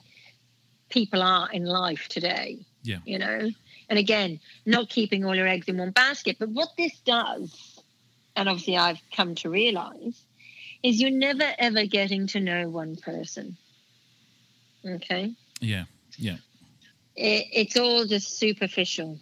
people 0.91 1.23
are 1.23 1.51
in 1.51 1.65
life 1.65 2.09
today. 2.09 2.59
Yeah. 2.83 2.99
You 3.05 3.19
know, 3.19 3.51
and 3.91 3.99
again, 3.99 4.41
not 4.65 4.89
keeping 4.89 5.25
all 5.27 5.35
your 5.35 5.49
eggs 5.49 5.69
in 5.69 5.77
one 5.77 5.91
basket. 5.91 6.37
But 6.39 6.49
what 6.49 6.71
this 6.79 6.99
does, 7.01 7.83
and 8.35 8.49
obviously 8.49 8.79
I've 8.79 9.01
come 9.15 9.35
to 9.37 9.51
realize, 9.51 10.23
is 10.83 11.01
you're 11.01 11.11
never 11.11 11.53
ever 11.59 11.85
getting 11.85 12.29
to 12.29 12.41
know 12.41 12.69
one 12.71 12.97
person. 12.97 13.57
Okay 14.87 15.35
Yeah. 15.61 15.85
Yeah. 16.17 16.37
it, 17.17 17.47
it's 17.53 17.77
all 17.77 18.07
just 18.07 18.39
superficial 18.39 19.19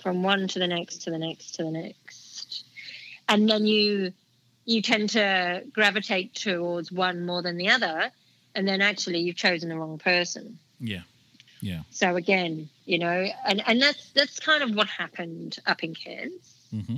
from 0.00 0.22
one 0.22 0.46
to 0.48 0.58
the 0.58 0.68
next 0.68 0.98
to 0.98 1.10
the 1.10 1.18
next 1.18 1.52
to 1.56 1.64
the 1.64 1.70
next 1.70 2.64
and 3.28 3.48
then 3.48 3.66
you 3.66 4.12
you 4.64 4.80
tend 4.82 5.10
to 5.10 5.64
gravitate 5.72 6.34
towards 6.34 6.92
one 6.92 7.26
more 7.26 7.42
than 7.42 7.56
the 7.56 7.68
other 7.68 8.10
and 8.54 8.66
then 8.68 8.80
actually 8.80 9.18
you've 9.18 9.36
chosen 9.36 9.68
the 9.68 9.76
wrong 9.76 9.98
person 9.98 10.58
Yeah. 10.78 11.02
Yeah. 11.62 11.82
so 11.90 12.16
again 12.16 12.68
you 12.84 12.98
know 12.98 13.26
and 13.46 13.62
and 13.66 13.80
that's 13.80 14.10
that's 14.10 14.38
kind 14.40 14.62
of 14.62 14.74
what 14.74 14.88
happened 14.88 15.58
up 15.64 15.82
in 15.82 15.94
cairns 15.94 16.68
hmm 16.70 16.96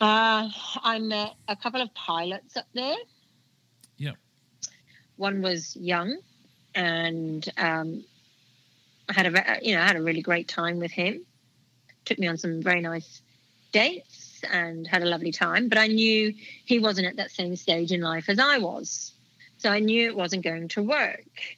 uh, 0.00 0.48
I 0.82 1.00
met 1.00 1.34
a 1.48 1.56
couple 1.56 1.80
of 1.80 1.92
pilots 1.94 2.56
up 2.56 2.66
there. 2.72 2.96
Yeah. 3.96 4.12
One 5.16 5.42
was 5.42 5.76
young, 5.76 6.18
and 6.74 7.46
um, 7.58 8.04
I 9.08 9.12
had 9.12 9.26
a 9.26 9.58
you 9.60 9.74
know 9.74 9.82
I 9.82 9.86
had 9.86 9.96
a 9.96 10.02
really 10.02 10.22
great 10.22 10.46
time 10.46 10.78
with 10.78 10.92
him. 10.92 11.24
Took 12.04 12.18
me 12.18 12.28
on 12.28 12.38
some 12.38 12.62
very 12.62 12.80
nice 12.80 13.22
dates 13.72 14.40
and 14.48 14.86
had 14.86 15.02
a 15.02 15.06
lovely 15.06 15.32
time. 15.32 15.68
But 15.68 15.78
I 15.78 15.88
knew 15.88 16.32
he 16.64 16.78
wasn't 16.78 17.08
at 17.08 17.16
that 17.16 17.32
same 17.32 17.56
stage 17.56 17.90
in 17.90 18.00
life 18.00 18.28
as 18.28 18.38
I 18.38 18.58
was, 18.58 19.12
so 19.56 19.70
I 19.70 19.80
knew 19.80 20.06
it 20.06 20.16
wasn't 20.16 20.44
going 20.44 20.68
to 20.68 20.82
work. 20.82 21.57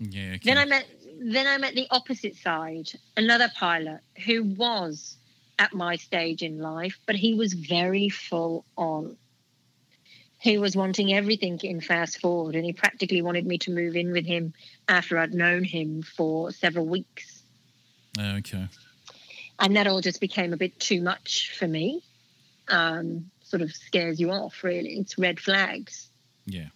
Yeah. 0.00 0.32
Okay. 0.34 0.40
Then 0.44 0.58
I 0.58 0.64
met 0.64 0.86
then 1.22 1.46
I 1.46 1.58
met 1.58 1.74
the 1.74 1.86
opposite 1.90 2.36
side, 2.36 2.90
another 3.16 3.50
pilot 3.54 4.00
who 4.24 4.42
was 4.42 5.16
at 5.58 5.74
my 5.74 5.96
stage 5.96 6.42
in 6.42 6.58
life, 6.58 6.98
but 7.06 7.14
he 7.14 7.34
was 7.34 7.52
very 7.52 8.08
full 8.08 8.64
on. 8.76 9.16
He 10.38 10.56
was 10.56 10.74
wanting 10.74 11.12
everything 11.12 11.60
in 11.62 11.82
fast 11.82 12.18
forward, 12.18 12.56
and 12.56 12.64
he 12.64 12.72
practically 12.72 13.20
wanted 13.20 13.46
me 13.46 13.58
to 13.58 13.70
move 13.70 13.94
in 13.94 14.10
with 14.12 14.24
him 14.24 14.54
after 14.88 15.18
I'd 15.18 15.34
known 15.34 15.64
him 15.64 16.02
for 16.02 16.50
several 16.50 16.86
weeks. 16.86 17.42
okay. 18.18 18.68
And 19.58 19.76
that 19.76 19.86
all 19.86 20.00
just 20.00 20.22
became 20.22 20.54
a 20.54 20.56
bit 20.56 20.80
too 20.80 21.02
much 21.02 21.54
for 21.58 21.68
me. 21.68 22.02
Um, 22.68 23.30
sort 23.42 23.60
of 23.60 23.70
scares 23.72 24.18
you 24.18 24.30
off, 24.30 24.64
really. 24.64 24.98
It's 24.98 25.18
red 25.18 25.38
flags. 25.38 26.08
Yeah. 26.46 26.68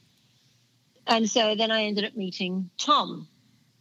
And 1.06 1.28
so 1.28 1.54
then 1.54 1.70
I 1.70 1.84
ended 1.84 2.04
up 2.04 2.16
meeting 2.16 2.70
Tom, 2.78 3.28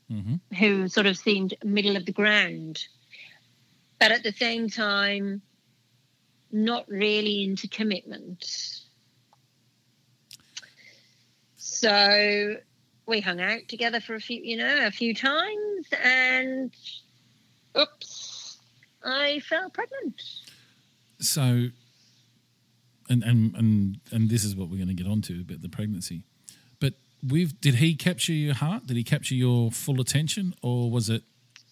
hmm 0.09 0.35
who 0.59 0.87
sort 0.87 1.07
of 1.07 1.17
seemed 1.17 1.55
middle 1.63 1.95
of 1.95 2.05
the 2.05 2.11
ground, 2.11 2.85
but 3.99 4.11
at 4.11 4.23
the 4.23 4.31
same 4.33 4.69
time, 4.69 5.41
not 6.51 6.87
really 6.87 7.43
into 7.43 7.67
commitment. 7.67 8.45
So 11.55 12.57
we 13.05 13.19
hung 13.19 13.41
out 13.41 13.67
together 13.67 13.99
for 13.99 14.15
a 14.15 14.19
few, 14.19 14.41
you 14.41 14.57
know, 14.57 14.85
a 14.85 14.91
few 14.91 15.13
times, 15.13 15.87
and 16.03 16.71
oops, 17.77 18.57
I 19.03 19.39
fell 19.39 19.69
pregnant. 19.69 20.21
So, 21.19 21.69
and 23.09 23.23
and 23.23 23.55
and 23.55 23.99
and 24.11 24.29
this 24.29 24.43
is 24.43 24.55
what 24.55 24.69
we're 24.69 24.77
going 24.77 24.87
to 24.89 24.93
get 24.93 25.07
onto 25.07 25.41
about 25.41 25.61
the 25.61 25.69
pregnancy. 25.69 26.23
With 27.27 27.59
did 27.61 27.75
he 27.75 27.95
capture 27.95 28.33
your 28.33 28.53
heart? 28.53 28.87
Did 28.87 28.97
he 28.97 29.03
capture 29.03 29.35
your 29.35 29.71
full 29.71 30.01
attention, 30.01 30.53
or 30.61 30.91
was 30.91 31.09
it? 31.09 31.23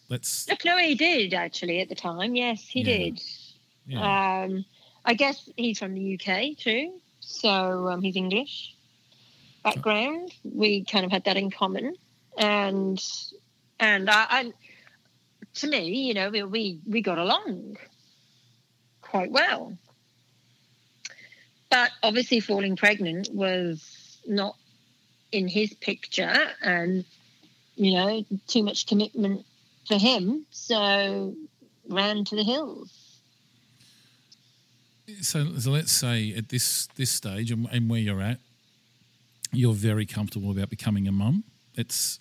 Let's. 0.09 0.47
Look, 0.49 0.63
no, 0.65 0.77
he 0.77 0.95
did 0.95 1.33
actually 1.33 1.79
at 1.81 1.89
the 1.89 1.95
time. 1.95 2.35
Yes, 2.35 2.61
he 2.67 2.81
Yeah. 2.81 2.97
did. 2.97 3.21
Yeah. 3.87 4.43
Um, 4.45 4.65
I 5.03 5.13
guess 5.15 5.49
he's 5.57 5.79
from 5.79 5.93
the 5.95 6.13
UK 6.19 6.57
too, 6.57 6.93
so 7.19 7.87
um, 7.89 8.01
he's 8.01 8.15
English 8.15 8.73
background. 9.63 10.31
We 10.43 10.83
kind 10.85 11.05
of 11.05 11.11
had 11.11 11.25
that 11.25 11.37
in 11.37 11.51
common, 11.51 11.95
and 12.37 13.03
and 13.79 14.09
I, 14.09 14.25
I 14.29 14.53
to 15.55 15.67
me, 15.67 15.89
you 16.07 16.13
know, 16.13 16.29
we, 16.29 16.43
we 16.43 16.79
we 16.87 17.01
got 17.01 17.17
along 17.17 17.77
quite 19.01 19.31
well. 19.31 19.77
But 21.69 21.91
obviously, 22.03 22.39
falling 22.41 22.75
pregnant 22.75 23.29
was 23.33 24.19
not 24.25 24.55
in 25.31 25.47
his 25.47 25.73
picture, 25.73 26.49
and 26.61 27.05
you 27.75 27.93
know, 27.93 28.25
too 28.47 28.63
much 28.63 28.87
commitment 28.87 29.45
for 29.87 29.97
him, 29.97 30.45
so 30.51 31.35
ran 31.87 32.23
to 32.25 32.35
the 32.35 32.43
hills. 32.43 33.19
So, 35.21 35.57
so 35.57 35.71
let's 35.71 35.91
say 35.91 36.33
at 36.35 36.49
this 36.49 36.87
this 36.95 37.11
stage 37.11 37.51
and, 37.51 37.67
and 37.71 37.89
where 37.89 37.99
you're 37.99 38.21
at, 38.21 38.39
you're 39.51 39.73
very 39.73 40.05
comfortable 40.05 40.51
about 40.51 40.69
becoming 40.69 41.07
a 41.07 41.11
mum. 41.11 41.43
It's 41.75 42.19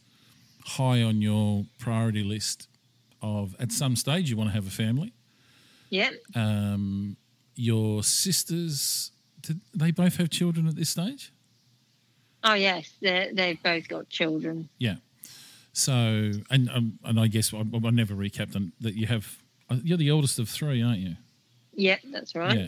high 0.64 1.02
on 1.02 1.22
your 1.22 1.64
priority 1.78 2.22
list 2.22 2.68
of 3.22 3.54
at 3.58 3.72
some 3.72 3.96
stage 3.96 4.30
you 4.30 4.36
want 4.36 4.50
to 4.50 4.54
have 4.54 4.66
a 4.66 4.70
family. 4.70 5.12
Yeah, 5.90 6.10
Um, 6.36 7.16
your 7.56 8.04
sisters, 8.04 9.10
did 9.40 9.60
they 9.74 9.90
both 9.90 10.16
have 10.16 10.30
children 10.30 10.68
at 10.68 10.76
this 10.76 10.90
stage? 10.90 11.32
Oh 12.42 12.54
yes, 12.54 12.90
they 13.00 13.30
they've 13.32 13.62
both 13.62 13.88
got 13.88 14.08
children. 14.08 14.68
Yeah. 14.78 14.96
So, 15.72 15.92
and 16.50 16.68
um, 16.70 16.98
and 17.04 17.20
I 17.20 17.26
guess 17.28 17.52
I, 17.54 17.58
I 17.58 17.90
never 17.90 18.14
recapped 18.14 18.56
on 18.56 18.72
that. 18.80 18.94
You 18.94 19.06
have 19.06 19.36
you're 19.84 19.98
the 19.98 20.10
oldest 20.10 20.38
of 20.38 20.48
three, 20.48 20.82
aren't 20.82 20.98
you? 20.98 21.16
Yeah, 21.74 21.96
that's 22.10 22.34
right. 22.34 22.58
Yeah. 22.58 22.66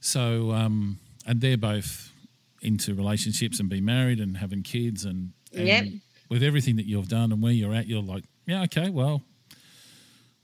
So, 0.00 0.50
um, 0.52 0.98
and 1.26 1.40
they're 1.40 1.56
both 1.56 2.12
into 2.62 2.94
relationships 2.94 3.60
and 3.60 3.68
being 3.68 3.84
married 3.84 4.18
and 4.18 4.36
having 4.36 4.62
kids 4.62 5.04
and, 5.04 5.30
and 5.54 5.66
Yep. 5.66 5.84
with 6.28 6.42
everything 6.42 6.76
that 6.76 6.86
you've 6.86 7.08
done 7.08 7.30
and 7.32 7.40
where 7.42 7.52
you're 7.52 7.72
at, 7.74 7.86
you're 7.86 8.02
like, 8.02 8.24
yeah, 8.46 8.62
okay, 8.64 8.90
well, 8.90 9.22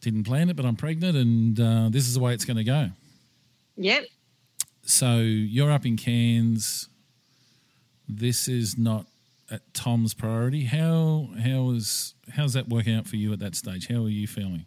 didn't 0.00 0.24
plan 0.24 0.48
it, 0.50 0.57
but 0.57 0.64
I'm 0.64 0.76
pregnant 0.76 1.16
and 1.16 1.59
uh, 1.61 1.88
this 1.90 2.07
is 2.07 2.14
the 2.14 2.20
way 2.20 2.32
it's 2.34 2.44
going 2.44 2.57
to 2.59 2.64
go. 2.64 2.90
Yep. 3.76 4.05
So 4.84 5.18
you're 5.18 5.70
up 5.70 5.84
in 5.86 5.96
Cairns. 5.96 6.88
This 8.18 8.48
is 8.48 8.76
not 8.78 9.06
at 9.50 9.74
Tom's 9.74 10.14
priority. 10.14 10.64
How 10.64 11.28
how 11.42 11.70
is 11.70 12.14
how's 12.34 12.54
that 12.54 12.68
working 12.68 12.94
out 12.94 13.06
for 13.06 13.16
you 13.16 13.32
at 13.32 13.38
that 13.40 13.54
stage? 13.54 13.88
How 13.88 14.04
are 14.04 14.08
you 14.08 14.26
feeling? 14.26 14.64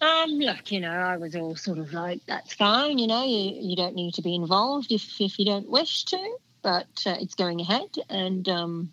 Um, 0.00 0.30
look, 0.32 0.70
you 0.70 0.80
know, 0.80 0.90
I 0.90 1.16
was 1.16 1.34
all 1.34 1.56
sort 1.56 1.78
of 1.78 1.92
like, 1.94 2.20
that's 2.26 2.52
fine. 2.52 2.98
You 2.98 3.06
know, 3.06 3.24
you, 3.24 3.58
you 3.60 3.76
don't 3.76 3.94
need 3.94 4.14
to 4.14 4.22
be 4.22 4.34
involved 4.34 4.92
if 4.92 5.20
if 5.20 5.38
you 5.38 5.46
don't 5.46 5.70
wish 5.70 6.04
to, 6.06 6.36
but 6.62 6.86
uh, 7.06 7.16
it's 7.20 7.34
going 7.34 7.60
ahead, 7.60 7.88
and 8.08 8.48
um, 8.48 8.92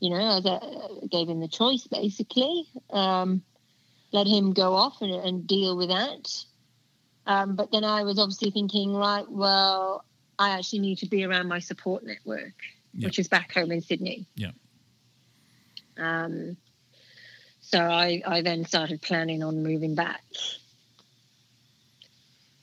you 0.00 0.10
know, 0.10 0.38
as 0.38 0.46
a, 0.46 1.06
gave 1.08 1.28
him 1.28 1.40
the 1.40 1.48
choice 1.48 1.86
basically. 1.86 2.66
Um, 2.90 3.42
let 4.12 4.26
him 4.26 4.52
go 4.52 4.74
off 4.74 5.02
and, 5.02 5.12
and 5.12 5.46
deal 5.46 5.76
with 5.76 5.88
that. 5.88 6.44
Um, 7.26 7.54
but 7.54 7.70
then 7.70 7.84
I 7.84 8.02
was 8.02 8.18
obviously 8.18 8.50
thinking, 8.50 8.92
right, 8.92 9.24
well, 9.30 10.04
I 10.40 10.50
actually 10.56 10.78
need 10.78 10.98
to 10.98 11.06
be 11.06 11.22
around 11.24 11.48
my 11.48 11.58
support 11.58 12.02
network, 12.02 12.54
Yeah. 12.94 13.08
which 13.08 13.18
is 13.18 13.28
back 13.28 13.52
home 13.52 13.70
in 13.70 13.82
Sydney. 13.82 14.24
Yeah. 14.34 14.52
Um, 15.98 16.56
so 17.60 17.78
I, 17.78 18.22
I 18.26 18.40
then 18.40 18.64
started 18.64 19.02
planning 19.02 19.42
on 19.42 19.62
moving 19.62 19.94
back 19.94 20.24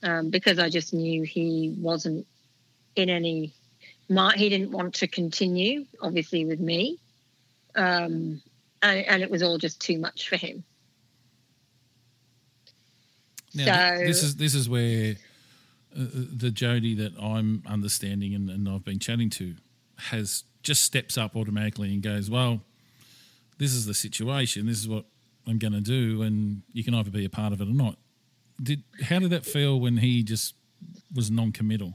um, 0.02 0.30
because 0.30 0.58
I 0.58 0.68
just 0.70 0.92
knew 0.92 1.22
he 1.22 1.76
wasn't 1.78 2.26
in 2.96 3.08
any. 3.08 3.52
He 4.34 4.48
didn't 4.48 4.72
want 4.72 4.94
to 4.94 5.06
continue, 5.06 5.84
obviously, 6.02 6.44
with 6.46 6.58
me, 6.58 6.98
um, 7.76 8.40
and, 8.82 9.00
and 9.06 9.22
it 9.22 9.30
was 9.30 9.42
all 9.42 9.58
just 9.58 9.80
too 9.80 9.98
much 9.98 10.28
for 10.28 10.36
him. 10.36 10.64
Now, 13.54 13.96
So- 13.98 14.04
this 14.04 14.22
is 14.24 14.36
this 14.36 14.54
is 14.54 14.68
where 14.68 15.14
uh, 15.96 16.04
the 16.12 16.50
Jody 16.50 16.94
that 16.94 17.12
I'm 17.20 17.62
understanding 17.66 18.34
and, 18.34 18.50
and 18.50 18.68
I've 18.68 18.84
been 18.84 18.98
chatting 18.98 19.30
to 19.30 19.54
has 19.96 20.44
just 20.62 20.82
steps 20.82 21.16
up 21.16 21.34
automatically 21.34 21.92
and 21.92 22.02
goes, 22.02 22.30
"Well, 22.30 22.62
this 23.58 23.72
is 23.72 23.86
the 23.86 23.94
situation. 23.94 24.66
This 24.66 24.78
is 24.78 24.88
what 24.88 25.06
I'm 25.46 25.58
going 25.58 25.72
to 25.72 25.80
do, 25.80 26.22
and 26.22 26.62
you 26.72 26.84
can 26.84 26.94
either 26.94 27.10
be 27.10 27.24
a 27.24 27.30
part 27.30 27.52
of 27.52 27.60
it 27.60 27.68
or 27.68 27.74
not." 27.74 27.96
Did 28.62 28.82
how 29.02 29.18
did 29.18 29.30
that 29.30 29.46
feel 29.46 29.78
when 29.80 29.98
he 29.98 30.22
just 30.22 30.54
was 31.14 31.30
non-committal? 31.30 31.94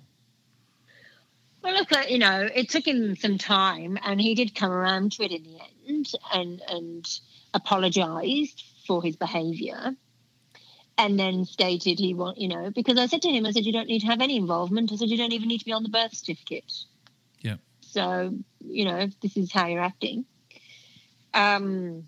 Well, 1.62 1.74
look, 1.74 1.92
uh, 1.94 2.04
you 2.10 2.20
know, 2.20 2.50
it 2.54 2.70
took 2.70 2.86
him 2.86 3.16
some 3.16 3.38
time, 3.38 3.98
and 4.04 4.20
he 4.20 4.36
did 4.36 4.54
come 4.54 4.72
around 4.72 5.14
to 5.14 5.24
it 5.24 5.32
in 5.32 5.44
the 5.44 5.60
end, 5.88 6.12
and 6.34 6.62
and 6.68 7.20
apologised 7.54 8.64
for 8.86 9.02
his 9.02 9.16
behaviour, 9.16 9.96
and 10.98 11.20
then 11.20 11.46
stated 11.46 12.00
he 12.00 12.14
want, 12.14 12.38
you 12.38 12.48
know, 12.48 12.70
because 12.70 12.98
I 12.98 13.08
said 13.08 13.22
to 13.24 13.30
him, 13.30 13.46
I 13.46 13.52
said, 13.52 13.66
you 13.66 13.74
don't 13.74 13.88
need 13.88 14.02
to 14.02 14.08
have 14.08 14.22
any 14.22 14.38
involvement. 14.38 14.92
I 14.92 14.96
said, 14.96 15.10
you 15.10 15.18
don't 15.18 15.34
even 15.34 15.48
need 15.48 15.60
to 15.60 15.66
be 15.66 15.72
on 15.72 15.84
the 15.84 15.90
birth 15.90 16.14
certificate. 16.14 16.72
Yeah. 17.42 17.56
So, 17.82 18.36
you 18.60 18.86
know, 18.86 19.08
this 19.22 19.36
is 19.36 19.52
how 19.52 19.68
you're 19.68 19.82
acting. 19.82 20.26
Um, 21.34 22.08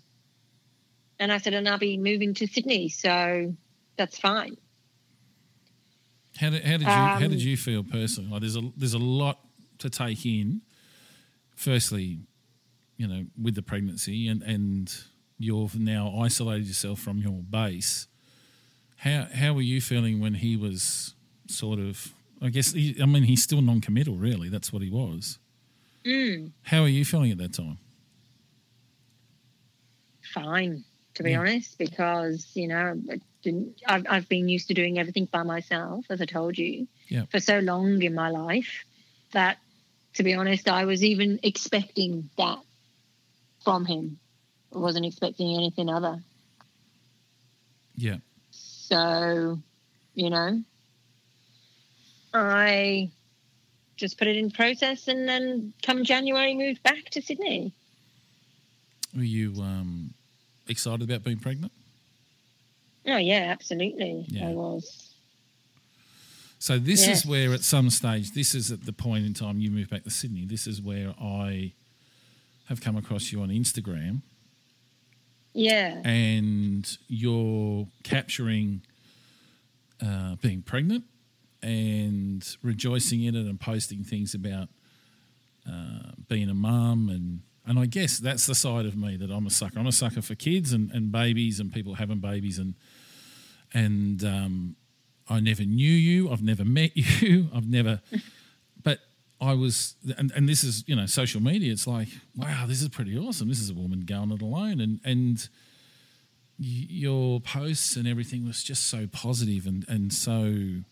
and 1.18 1.32
I 1.32 1.38
said, 1.38 1.54
and 1.54 1.68
I'll 1.68 1.78
be 1.78 1.98
moving 1.98 2.34
to 2.34 2.46
Sydney, 2.46 2.88
so 2.88 3.54
that's 3.96 4.18
fine. 4.18 4.56
How 6.38 6.50
did, 6.50 6.64
how 6.64 6.72
did 6.72 6.80
you 6.82 6.86
how 6.86 7.16
Um, 7.16 7.28
did 7.28 7.42
you 7.42 7.56
feel 7.56 7.82
personally? 7.82 8.30
Like 8.30 8.40
there's 8.42 8.56
a 8.56 8.70
there's 8.76 8.94
a 8.94 8.98
lot 8.98 9.40
to 9.78 9.88
take 9.88 10.24
in. 10.26 10.60
Firstly, 11.54 12.20
you 12.98 13.06
know, 13.08 13.24
with 13.40 13.54
the 13.54 13.62
pregnancy 13.62 14.28
and 14.28 14.42
and 14.42 14.94
you've 15.38 15.78
now 15.78 16.14
isolated 16.18 16.66
yourself 16.66 17.00
from 17.00 17.18
your 17.18 17.42
base. 17.42 18.06
How 18.96 19.26
how 19.32 19.52
were 19.52 19.62
you 19.62 19.80
feeling 19.80 20.20
when 20.20 20.34
he 20.34 20.56
was 20.56 21.14
sort 21.48 21.78
of? 21.78 22.12
I 22.42 22.48
guess 22.50 22.72
he, 22.72 22.96
I 23.00 23.06
mean 23.06 23.22
he's 23.24 23.42
still 23.42 23.62
non-committal. 23.62 24.16
Really, 24.16 24.48
that's 24.48 24.72
what 24.72 24.82
he 24.82 24.90
was. 24.90 25.38
Mm. 26.04 26.52
How 26.62 26.82
are 26.82 26.88
you 26.88 27.04
feeling 27.04 27.30
at 27.32 27.38
that 27.38 27.52
time? 27.54 27.78
fine 30.34 30.84
to 31.14 31.22
be 31.22 31.30
Yeah. 31.30 31.38
honest 31.40 31.78
because 31.78 32.50
you 32.54 32.68
know 32.68 33.00
I 33.10 33.20
didn't, 33.42 33.80
I've, 33.86 34.04
I've 34.08 34.28
been 34.28 34.48
used 34.48 34.68
to 34.68 34.74
doing 34.74 34.98
everything 34.98 35.26
by 35.26 35.44
myself 35.44 36.04
as 36.10 36.20
i 36.20 36.24
told 36.26 36.58
you 36.58 36.86
Yeah. 37.08 37.24
for 37.30 37.38
so 37.40 37.60
long 37.60 38.02
in 38.02 38.12
my 38.14 38.28
life 38.28 38.84
that 39.32 39.58
to 40.14 40.22
be 40.24 40.34
honest 40.34 40.68
i 40.68 40.84
was 40.84 41.02
even 41.04 41.38
expecting 41.42 42.28
that 42.36 42.58
from 43.64 43.86
him 43.86 44.18
i 44.74 44.78
wasn't 44.78 45.06
expecting 45.06 45.54
anything 45.56 45.88
other 45.88 46.22
Yeah, 47.94 48.16
so 48.88 49.58
you 50.14 50.30
know 50.30 50.62
i 52.34 53.10
just 53.96 54.18
put 54.18 54.28
it 54.28 54.36
in 54.36 54.50
process 54.50 55.08
and 55.08 55.28
then 55.28 55.72
come 55.82 56.04
january 56.04 56.54
moved 56.54 56.82
back 56.82 57.04
to 57.10 57.20
sydney 57.22 57.72
were 59.16 59.22
you 59.22 59.54
um, 59.62 60.12
excited 60.68 61.02
about 61.02 61.24
being 61.24 61.38
pregnant? 61.38 61.72
oh 63.06 63.16
yeah 63.16 63.46
absolutely 63.50 64.24
Yeah. 64.28 64.48
i 64.48 64.52
was 64.52 65.02
So 66.58 66.78
this 66.78 67.06
is 67.06 67.24
where, 67.24 67.52
at 67.54 67.62
some 67.62 67.90
stage, 67.90 68.32
this 68.32 68.54
is 68.54 68.72
at 68.72 68.84
the 68.86 68.92
point 68.92 69.24
in 69.24 69.34
time 69.34 69.60
you 69.60 69.70
move 69.70 69.88
back 69.88 70.02
to 70.04 70.10
Sydney. 70.10 70.44
This 70.46 70.66
is 70.66 70.80
where 70.82 71.14
I 71.20 71.74
have 72.68 72.80
come 72.80 72.96
across 72.96 73.30
you 73.30 73.40
on 73.42 73.50
Instagram, 73.50 74.22
yeah 75.56 76.00
and 76.04 76.98
you're 77.08 77.88
capturing 78.04 78.82
uh, 80.04 80.36
being 80.36 80.62
pregnant 80.62 81.04
and 81.62 82.56
rejoicing 82.62 83.24
in 83.24 83.34
it 83.34 83.46
and 83.46 83.58
posting 83.58 84.04
things 84.04 84.34
about 84.34 84.68
uh, 85.68 86.12
being 86.28 86.48
a 86.48 86.54
mum 86.54 87.08
and 87.08 87.40
and 87.68 87.80
I 87.80 87.86
guess 87.86 88.18
that's 88.18 88.46
the 88.46 88.54
side 88.54 88.86
of 88.86 88.96
me 88.96 89.16
that 89.16 89.28
I'm 89.28 89.44
a 89.44 89.50
sucker. 89.50 89.80
I'm 89.80 89.88
a 89.88 89.92
sucker 89.92 90.22
for 90.22 90.36
kids 90.36 90.72
and, 90.72 90.88
and 90.92 91.10
babies 91.10 91.58
and 91.58 91.72
people 91.72 91.94
having 91.94 92.20
babies 92.20 92.60
and 92.60 92.74
and 93.74 94.22
um, 94.22 94.76
I 95.28 95.40
never 95.40 95.64
knew 95.64 95.90
you. 95.90 96.30
I've 96.30 96.42
never 96.42 96.64
met 96.64 96.92
you. 96.96 97.48
I've 97.54 97.68
never, 97.68 98.00
I 99.40 99.52
was, 99.54 99.96
and, 100.16 100.32
and 100.34 100.48
this 100.48 100.64
is, 100.64 100.84
you 100.86 100.96
know, 100.96 101.06
social 101.06 101.42
media. 101.42 101.72
It's 101.72 101.86
like, 101.86 102.08
wow, 102.34 102.64
this 102.66 102.80
is 102.80 102.88
pretty 102.88 103.18
awesome. 103.18 103.48
This 103.48 103.60
is 103.60 103.70
a 103.70 103.74
woman 103.74 104.00
going 104.00 104.32
it 104.32 104.40
alone. 104.40 104.80
And, 104.80 105.00
and 105.04 105.48
your 106.58 107.40
posts 107.40 107.96
and 107.96 108.08
everything 108.08 108.46
was 108.46 108.62
just 108.62 108.86
so 108.88 109.06
positive 109.06 109.66
and, 109.66 109.84
and 109.88 110.12
so 110.12 110.82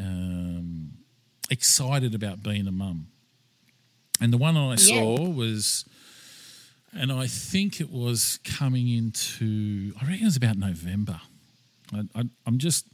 um, 0.00 0.92
excited 1.50 2.14
about 2.14 2.42
being 2.42 2.66
a 2.66 2.72
mum. 2.72 3.06
And 4.20 4.32
the 4.32 4.38
one 4.38 4.56
I 4.56 4.76
saw 4.76 5.28
was, 5.28 5.84
and 6.92 7.12
I 7.12 7.26
think 7.26 7.80
it 7.80 7.90
was 7.90 8.38
coming 8.44 8.88
into, 8.88 9.92
I 10.00 10.04
reckon 10.06 10.22
it 10.22 10.24
was 10.24 10.36
about 10.36 10.56
November. 10.56 11.20
I, 11.92 12.02
I, 12.14 12.24
I'm 12.46 12.58
just, 12.58 12.86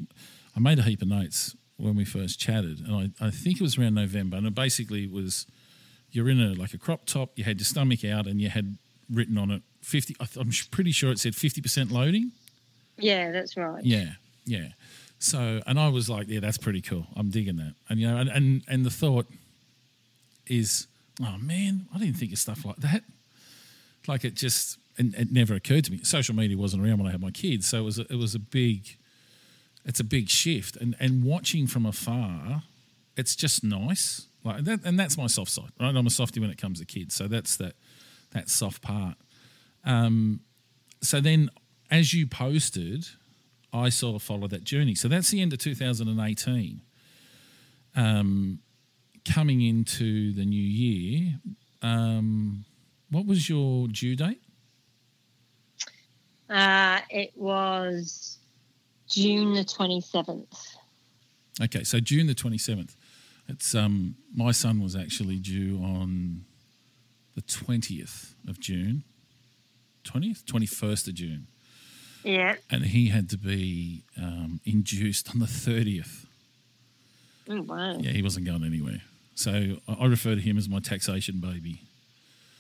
I 0.57 0.61
made 0.61 0.79
a 0.79 0.83
heap 0.83 1.03
of 1.03 1.09
notes 1.09 1.57
when 1.79 1.97
we 1.97 2.05
first 2.05 2.39
chatted, 2.39 2.81
and 2.87 3.15
I, 3.21 3.27
I 3.27 3.31
think 3.31 3.61
it 3.61 3.63
was 3.63 3.79
around 3.79 3.95
November, 3.95 4.37
and 4.37 4.47
it 4.47 4.55
basically 4.55 5.07
was, 5.07 5.47
you're 6.11 6.29
in 6.29 6.41
a 6.41 6.53
like 6.55 6.75
a 6.75 6.79
crop 6.79 7.07
top, 7.07 7.31
you 7.37 7.45
had 7.45 7.59
your 7.59 7.65
stomach 7.65 8.05
out, 8.05 8.27
and 8.27 8.41
you 8.41 8.51
had 8.51 8.77
written 9.11 9.39
on 9.39 9.51
it 9.51 9.63
fifty. 9.81 10.15
I'm 10.37 10.51
pretty 10.71 10.93
sure 10.93 11.11
it 11.11 11.19
said 11.19 11.35
fifty 11.35 11.61
percent 11.61 11.91
loading. 11.91 12.33
Yeah, 12.99 13.31
that's 13.31 13.57
right. 13.57 13.85
Yeah, 13.85 14.11
yeah. 14.45 14.69
So, 15.21 15.61
and 15.67 15.81
I 15.81 15.89
was 15.89 16.09
like, 16.09 16.29
yeah, 16.29 16.41
that's 16.41 16.59
pretty 16.59 16.81
cool. 16.81 17.07
I'm 17.17 17.31
digging 17.31 17.57
that. 17.57 17.75
And 17.89 17.99
you 18.01 18.07
know, 18.09 18.19
and 18.19 18.29
and, 18.29 18.63
and 18.69 18.85
the 18.85 18.91
thought 18.91 19.27
is, 20.47 20.87
oh 21.21 21.37
man, 21.39 21.87
I 21.95 21.99
didn't 21.99 22.17
think 22.17 22.33
of 22.33 22.39
stuff 22.39 22.65
like 22.65 22.77
that. 22.77 23.03
Like 24.07 24.25
it 24.25 24.35
just, 24.35 24.79
and 24.97 25.15
it 25.15 25.31
never 25.33 25.55
occurred 25.55 25.85
to 25.85 25.93
me. 25.93 26.01
Social 26.03 26.35
media 26.35 26.57
wasn't 26.57 26.85
around 26.85 26.99
when 26.99 27.07
I 27.07 27.11
had 27.13 27.21
my 27.21 27.31
kids, 27.31 27.67
so 27.67 27.79
it 27.79 27.85
was 27.85 27.99
a, 27.99 28.03
it 28.13 28.17
was 28.17 28.35
a 28.35 28.39
big, 28.39 28.97
it's 29.85 30.01
a 30.01 30.05
big 30.05 30.29
shift. 30.29 30.77
And 30.77 30.95
and 31.01 31.25
watching 31.25 31.67
from 31.67 31.87
afar, 31.87 32.63
it's 33.17 33.37
just 33.37 33.65
nice. 33.65 34.27
Like 34.45 34.65
that, 34.65 34.81
and 34.85 34.99
that's 34.99 35.19
my 35.19 35.27
soft 35.27 35.51
side. 35.51 35.71
Right, 35.81 35.95
I'm 35.95 36.07
a 36.07 36.11
softie 36.11 36.41
when 36.41 36.51
it 36.51 36.59
comes 36.59 36.79
to 36.79 36.87
kids, 36.87 37.15
so 37.15 37.27
that's 37.27 37.57
that 37.57 37.75
that 38.31 38.49
soft 38.49 38.83
part. 38.83 39.17
Um, 39.85 40.41
so 41.01 41.21
then, 41.21 41.51
as 41.91 42.15
you 42.15 42.27
posted, 42.27 43.07
I 43.73 43.89
sort 43.89 44.17
of 44.17 44.23
followed 44.23 44.51
that 44.51 44.65
journey. 44.65 44.95
So 44.95 45.09
that's 45.09 45.31
the 45.31 45.41
end 45.41 45.53
of 45.53 45.59
2018. 45.59 46.81
Um, 47.97 48.61
coming 49.25 49.61
into 49.63 50.33
the 50.33 50.45
new 50.45 50.63
year, 50.63 51.41
um, 51.83 52.65
what 53.11 53.27
was 53.27 53.49
your 53.49 53.89
due 53.89 54.17
date? 54.17 54.41
Uh, 56.49 57.01
it 57.11 57.33
was 57.37 58.38
June 59.09 59.55
the 59.55 59.65
27th. 59.65 60.77
Okay, 61.63 61.83
so 61.85 61.99
June 62.01 62.27
the 62.27 62.35
27th. 62.35 62.95
It's 63.49 63.75
um, 63.75 64.15
my 64.35 64.53
son 64.53 64.83
was 64.83 64.95
actually 64.95 65.37
due 65.39 65.81
on 65.83 66.45
the 67.35 67.43
20th 67.43 68.35
of 68.47 68.61
June. 68.61 69.05
20th, 70.05 70.45
21st 70.45 71.09
of 71.09 71.15
June, 71.15 71.47
Yeah. 72.25 72.57
and 72.71 72.83
he 72.85 73.09
had 73.09 73.29
to 73.31 73.37
be 73.37 74.05
um, 74.17 74.59
induced 74.65 75.29
on 75.31 75.39
the 75.39 75.47
30th. 75.47 76.25
Oh, 77.51 77.61
wow. 77.63 77.99
Yeah, 77.99 78.13
he 78.13 78.23
wasn't 78.23 78.47
going 78.47 78.65
anywhere. 78.65 79.03
So 79.35 79.77
I 79.87 79.93
I 79.93 80.07
refer 80.07 80.35
to 80.35 80.41
him 80.41 80.57
as 80.57 80.69
my 80.69 80.81
taxation 80.81 81.41
baby. 81.41 81.83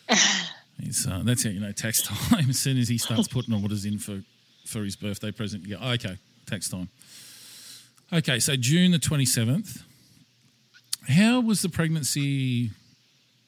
He's, 0.80 1.06
uh, 1.06 1.22
that's 1.24 1.42
how 1.44 1.50
you 1.50 1.60
know 1.60 1.72
tax 1.72 2.02
time. 2.30 2.50
As 2.50 2.58
soon 2.58 2.78
as 2.78 2.88
he 2.88 2.98
starts 2.98 3.28
putting 3.28 3.52
on 3.54 3.62
orders 3.62 3.84
in 3.84 3.98
for, 3.98 4.22
for 4.66 4.84
his 4.84 4.94
birthday 4.96 5.30
present, 5.32 5.64
you 5.66 5.76
go, 5.76 5.82
"Oh, 5.82 5.90
okay, 5.92 6.18
tax 6.48 6.68
time. 6.68 6.88
Okay, 8.12 8.38
so 8.38 8.56
June 8.56 8.92
the 8.92 8.98
27th. 8.98 9.82
How 11.08 11.40
was 11.40 11.62
the 11.62 11.68
pregnancy 11.68 12.70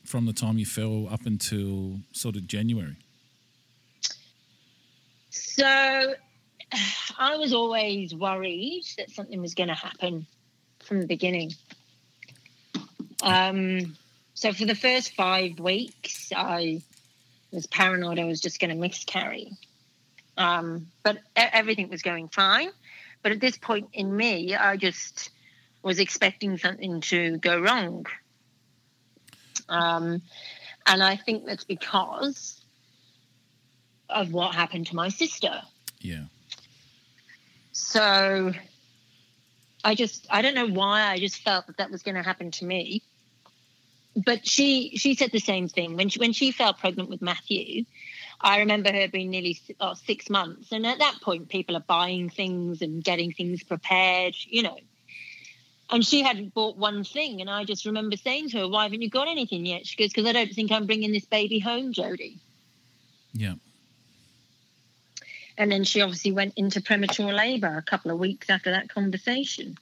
from 0.04 0.26
the 0.26 0.32
time 0.32 0.58
you 0.58 0.66
fell 0.66 1.08
up 1.10 1.26
until 1.26 2.00
sort 2.12 2.36
of 2.36 2.46
January? 2.46 2.96
So 5.30 6.14
I 7.18 7.36
was 7.36 7.52
always 7.52 8.14
worried 8.14 8.84
that 8.98 9.10
something 9.10 9.40
was 9.40 9.54
going 9.54 9.68
to 9.68 9.74
happen 9.74 10.26
from 10.80 11.00
the 11.00 11.06
beginning. 11.06 11.52
Um, 13.22 13.96
so 14.34 14.52
for 14.52 14.64
the 14.64 14.74
first 14.74 15.14
five 15.14 15.58
weeks, 15.58 16.32
I 16.34 16.82
was 17.52 17.66
paranoid 17.66 18.18
I 18.18 18.24
was 18.24 18.40
just 18.40 18.60
going 18.60 18.70
to 18.70 18.76
miscarry. 18.76 19.52
Um, 20.36 20.86
but 21.02 21.18
everything 21.36 21.90
was 21.90 22.02
going 22.02 22.28
fine. 22.28 22.70
But 23.22 23.32
at 23.32 23.40
this 23.40 23.58
point 23.58 23.88
in 23.92 24.14
me, 24.16 24.54
I 24.54 24.76
just 24.76 25.30
was 25.82 25.98
expecting 25.98 26.58
something 26.58 27.00
to 27.02 27.38
go 27.38 27.60
wrong. 27.60 28.06
Um, 29.68 30.22
and 30.86 31.02
I 31.02 31.16
think 31.16 31.46
that's 31.46 31.64
because 31.64 32.60
of 34.08 34.32
what 34.32 34.54
happened 34.54 34.88
to 34.88 34.96
my 34.96 35.08
sister. 35.08 35.62
Yeah. 36.00 36.24
So 37.72 38.52
I 39.84 39.94
just 39.94 40.26
I 40.30 40.42
don't 40.42 40.54
know 40.54 40.68
why 40.68 41.02
I 41.02 41.18
just 41.18 41.42
felt 41.42 41.66
that 41.66 41.78
that 41.78 41.90
was 41.90 42.02
going 42.02 42.16
to 42.16 42.22
happen 42.22 42.50
to 42.52 42.64
me. 42.64 43.02
But 44.16 44.46
she 44.46 44.96
she 44.96 45.14
said 45.14 45.30
the 45.30 45.38
same 45.38 45.68
thing 45.68 45.96
when 45.96 46.08
she 46.08 46.18
when 46.18 46.32
she 46.32 46.50
fell 46.50 46.74
pregnant 46.74 47.08
with 47.08 47.22
Matthew. 47.22 47.84
I 48.42 48.60
remember 48.60 48.90
her 48.92 49.08
being 49.08 49.30
nearly 49.30 49.58
oh, 49.80 49.94
six 49.94 50.30
months, 50.30 50.72
and 50.72 50.86
at 50.86 50.98
that 50.98 51.18
point, 51.22 51.48
people 51.48 51.76
are 51.76 51.84
buying 51.86 52.30
things 52.30 52.80
and 52.80 53.04
getting 53.04 53.32
things 53.32 53.62
prepared, 53.62 54.34
you 54.46 54.62
know. 54.62 54.78
And 55.90 56.04
she 56.06 56.22
hadn't 56.22 56.54
bought 56.54 56.76
one 56.76 57.04
thing, 57.04 57.40
and 57.40 57.50
I 57.50 57.64
just 57.64 57.84
remember 57.84 58.16
saying 58.16 58.50
to 58.50 58.58
her, 58.60 58.68
"Why 58.68 58.84
haven't 58.84 59.02
you 59.02 59.10
got 59.10 59.28
anything 59.28 59.66
yet?" 59.66 59.86
She 59.86 59.96
goes, 59.96 60.08
"Because 60.08 60.26
I 60.26 60.32
don't 60.32 60.52
think 60.52 60.72
I'm 60.72 60.86
bringing 60.86 61.12
this 61.12 61.26
baby 61.26 61.58
home, 61.58 61.92
Jodie." 61.92 62.38
Yeah. 63.34 63.54
And 65.58 65.70
then 65.70 65.84
she 65.84 66.00
obviously 66.00 66.32
went 66.32 66.54
into 66.56 66.80
premature 66.80 67.32
labour 67.34 67.76
a 67.76 67.82
couple 67.82 68.10
of 68.10 68.18
weeks 68.18 68.48
after 68.48 68.70
that 68.70 68.88
conversation. 68.88 69.76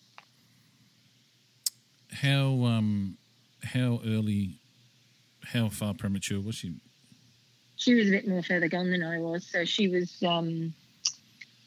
How 2.10 2.64
um 2.64 3.18
how 3.62 4.00
early 4.04 4.58
how 5.44 5.68
far 5.68 5.94
premature 5.94 6.40
was 6.40 6.56
she? 6.56 6.74
She 7.78 7.94
was 7.94 8.08
a 8.08 8.10
bit 8.10 8.28
more 8.28 8.42
further 8.42 8.68
gone 8.68 8.90
than 8.90 9.02
I 9.02 9.20
was. 9.20 9.46
So 9.46 9.64
she 9.64 9.88
was 9.88 10.22
um, 10.24 10.74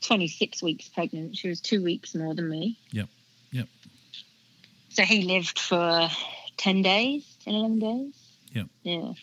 26 0.01 0.62
weeks 0.62 0.89
pregnant. 0.89 1.38
She 1.38 1.47
was 1.47 1.62
two 1.62 1.82
weeks 1.82 2.14
more 2.14 2.36
than 2.36 2.49
me. 2.49 2.78
Yep. 2.91 3.07
Yep. 3.51 3.68
So 4.89 5.03
he 5.03 5.24
lived 5.24 5.57
for 5.57 6.09
10 6.57 6.82
days, 6.82 7.26
10, 7.45 7.55
11 7.55 7.80
days. 7.80 8.14
Yep. 8.51 8.68
Yeah. 8.84 9.14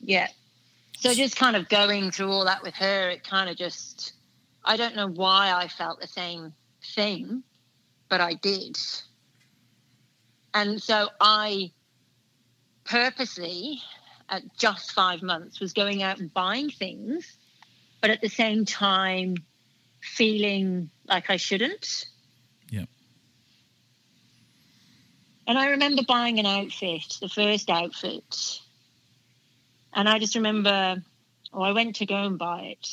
Yeah. 0.00 0.28
So 0.98 1.14
just 1.14 1.36
kind 1.36 1.56
of 1.56 1.68
going 1.70 2.10
through 2.10 2.30
all 2.30 2.44
that 2.44 2.62
with 2.62 2.74
her, 2.74 3.08
it 3.08 3.24
kind 3.24 3.48
of 3.48 3.56
just, 3.56 4.12
I 4.62 4.76
don't 4.76 4.96
know 4.96 5.08
why 5.08 5.50
I 5.52 5.68
felt 5.68 5.98
the 5.98 6.06
same 6.06 6.52
thing, 6.94 7.42
but 8.10 8.20
I 8.20 8.34
did. 8.34 8.76
And 10.52 10.82
so 10.82 11.08
I 11.20 11.72
purposely 12.84 13.82
at 14.34 14.56
just 14.56 14.92
five 14.92 15.22
months 15.22 15.60
was 15.60 15.72
going 15.72 16.02
out 16.02 16.18
and 16.18 16.32
buying 16.32 16.68
things, 16.70 17.36
but 18.00 18.10
at 18.10 18.20
the 18.20 18.28
same 18.28 18.64
time 18.64 19.36
feeling 20.00 20.90
like 21.06 21.30
I 21.30 21.36
shouldn't. 21.36 22.06
Yeah. 22.68 22.86
And 25.46 25.56
I 25.58 25.70
remember 25.70 26.02
buying 26.06 26.38
an 26.38 26.46
outfit, 26.46 27.18
the 27.20 27.28
first 27.28 27.70
outfit. 27.70 28.60
And 29.92 30.08
I 30.08 30.18
just 30.18 30.34
remember, 30.34 31.02
oh, 31.52 31.62
I 31.62 31.72
went 31.72 31.96
to 31.96 32.06
go 32.06 32.16
and 32.16 32.36
buy 32.38 32.76
it. 32.76 32.88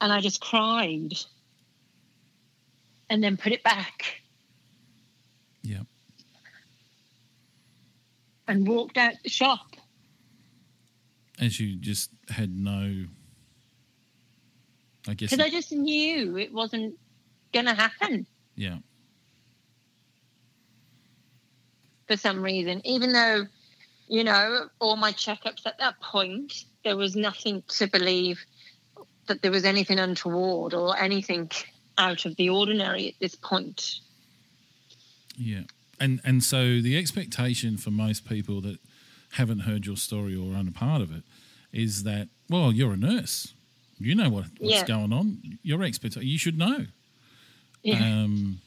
And 0.00 0.12
I 0.12 0.20
just 0.20 0.40
cried. 0.40 1.14
And 3.08 3.22
then 3.24 3.36
put 3.36 3.52
it 3.52 3.62
back 3.62 4.22
Yeah. 5.62 5.82
and 8.48 8.66
walked 8.66 8.98
out 8.98 9.14
the 9.22 9.30
shop. 9.30 9.76
As 11.42 11.58
you 11.60 11.76
just 11.76 12.10
had 12.28 12.56
no 12.56 13.06
I 15.08 15.14
guess 15.14 15.30
Because 15.30 15.44
I 15.44 15.50
just 15.50 15.72
knew 15.72 16.36
it 16.38 16.52
wasn't 16.52 16.94
going 17.52 17.66
to 17.66 17.74
happen. 17.74 18.26
yeah. 18.54 18.78
for 22.08 22.16
some 22.16 22.42
reason, 22.42 22.82
even 22.84 23.12
though, 23.12 23.46
you 24.08 24.22
know, 24.24 24.68
all 24.80 24.96
my 24.96 25.12
checkups 25.12 25.66
at 25.66 25.78
that 25.78 25.98
point, 26.00 26.64
there 26.84 26.96
was 26.96 27.16
nothing 27.16 27.62
to 27.68 27.86
believe 27.86 28.44
that 29.28 29.40
there 29.40 29.50
was 29.50 29.64
anything 29.64 29.98
untoward 29.98 30.74
or 30.74 30.98
anything 30.98 31.50
out 31.96 32.26
of 32.26 32.36
the 32.36 32.48
ordinary 32.50 33.08
at 33.08 33.14
this 33.20 33.34
point. 33.34 34.00
Yeah. 35.36 35.62
And 36.00 36.20
and 36.24 36.42
so 36.42 36.80
the 36.80 36.98
expectation 36.98 37.76
for 37.76 37.90
most 37.90 38.28
people 38.28 38.60
that 38.62 38.78
haven't 39.32 39.60
heard 39.60 39.86
your 39.86 39.96
story 39.96 40.34
or 40.36 40.54
aren't 40.54 40.68
a 40.68 40.72
part 40.72 41.02
of 41.02 41.10
it 41.10 41.22
is 41.72 42.02
that, 42.04 42.28
well, 42.50 42.70
you're 42.72 42.92
a 42.92 42.96
nurse. 42.96 43.54
You 43.98 44.14
know 44.14 44.28
what, 44.30 44.44
what's 44.58 44.74
Yeah. 44.80 44.84
going 44.86 45.12
on. 45.12 45.58
Your 45.62 45.82
expectation 45.82 46.28
you 46.28 46.38
should 46.38 46.58
know. 46.58 46.86
Yeah. 47.82 47.98
Um, 48.22 48.60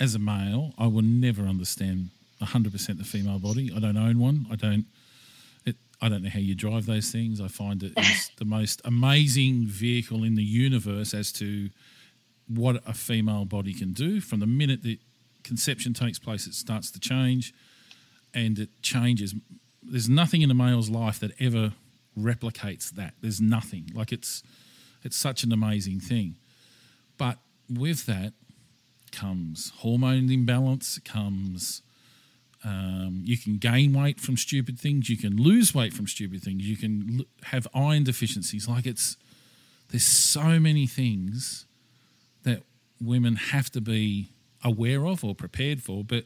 as 0.00 0.14
a 0.14 0.18
male, 0.18 0.74
I 0.78 0.86
will 0.86 1.02
never 1.02 1.42
understand 1.44 2.10
100% 2.40 2.98
the 2.98 3.04
female 3.04 3.38
body. 3.38 3.72
I 3.74 3.80
don't 3.80 3.96
own 3.96 4.18
one. 4.18 4.46
I 4.50 4.56
don't. 4.56 4.86
It, 5.64 5.76
I 6.00 6.08
don't 6.08 6.22
know 6.22 6.30
how 6.30 6.38
you 6.38 6.54
drive 6.54 6.86
those 6.86 7.10
things. 7.10 7.40
I 7.40 7.48
find 7.48 7.82
it 7.82 7.92
is 7.98 8.30
the 8.36 8.44
most 8.44 8.80
amazing 8.84 9.66
vehicle 9.66 10.22
in 10.22 10.34
the 10.36 10.44
universe 10.44 11.14
as 11.14 11.32
to 11.32 11.70
what 12.46 12.80
a 12.86 12.94
female 12.94 13.44
body 13.44 13.74
can 13.74 13.92
do. 13.92 14.20
From 14.20 14.38
the 14.40 14.46
minute 14.46 14.82
that 14.84 14.98
conception 15.42 15.94
takes 15.94 16.18
place, 16.18 16.46
it 16.46 16.54
starts 16.54 16.90
to 16.92 17.00
change, 17.00 17.52
and 18.34 18.58
it 18.58 18.70
changes. 18.82 19.34
There's 19.90 20.08
nothing 20.08 20.42
in 20.42 20.50
a 20.50 20.54
male's 20.54 20.90
life 20.90 21.18
that 21.20 21.32
ever 21.40 21.72
replicates 22.18 22.90
that. 22.90 23.14
There's 23.20 23.40
nothing. 23.40 23.90
Like 23.94 24.12
it's 24.12 24.42
it's 25.02 25.16
such 25.16 25.44
an 25.44 25.52
amazing 25.52 26.00
thing. 26.00 26.36
But 27.16 27.38
with 27.68 28.06
that 28.06 28.32
comes 29.12 29.72
hormone 29.78 30.30
imbalance, 30.30 30.98
comes 31.04 31.82
um, 32.64 33.22
you 33.24 33.38
can 33.38 33.58
gain 33.58 33.92
weight 33.92 34.18
from 34.20 34.36
stupid 34.36 34.78
things, 34.80 35.08
you 35.08 35.16
can 35.16 35.36
lose 35.36 35.74
weight 35.74 35.92
from 35.92 36.08
stupid 36.08 36.42
things, 36.42 36.68
you 36.68 36.76
can 36.76 37.20
l- 37.20 37.24
have 37.44 37.68
iron 37.72 38.02
deficiencies. 38.04 38.68
Like 38.68 38.84
it's 38.86 39.16
there's 39.90 40.04
so 40.04 40.58
many 40.58 40.86
things 40.86 41.66
that 42.42 42.62
women 43.00 43.36
have 43.36 43.70
to 43.70 43.80
be 43.80 44.32
aware 44.64 45.06
of 45.06 45.24
or 45.24 45.34
prepared 45.34 45.82
for, 45.82 46.02
but 46.04 46.24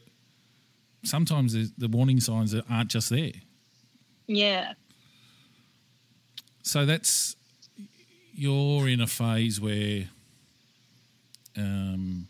sometimes 1.03 1.53
the- 1.53 1.71
the 1.77 1.87
warning 1.87 2.19
signs 2.19 2.53
aren't 2.69 2.89
just 2.89 3.09
there. 3.09 3.31
Yeah. 4.27 4.73
So 6.63 6.85
that's 6.85 7.35
you're 8.33 8.87
in 8.87 9.01
a 9.01 9.07
phase 9.07 9.61
where 9.61 10.05
um, 11.57 12.27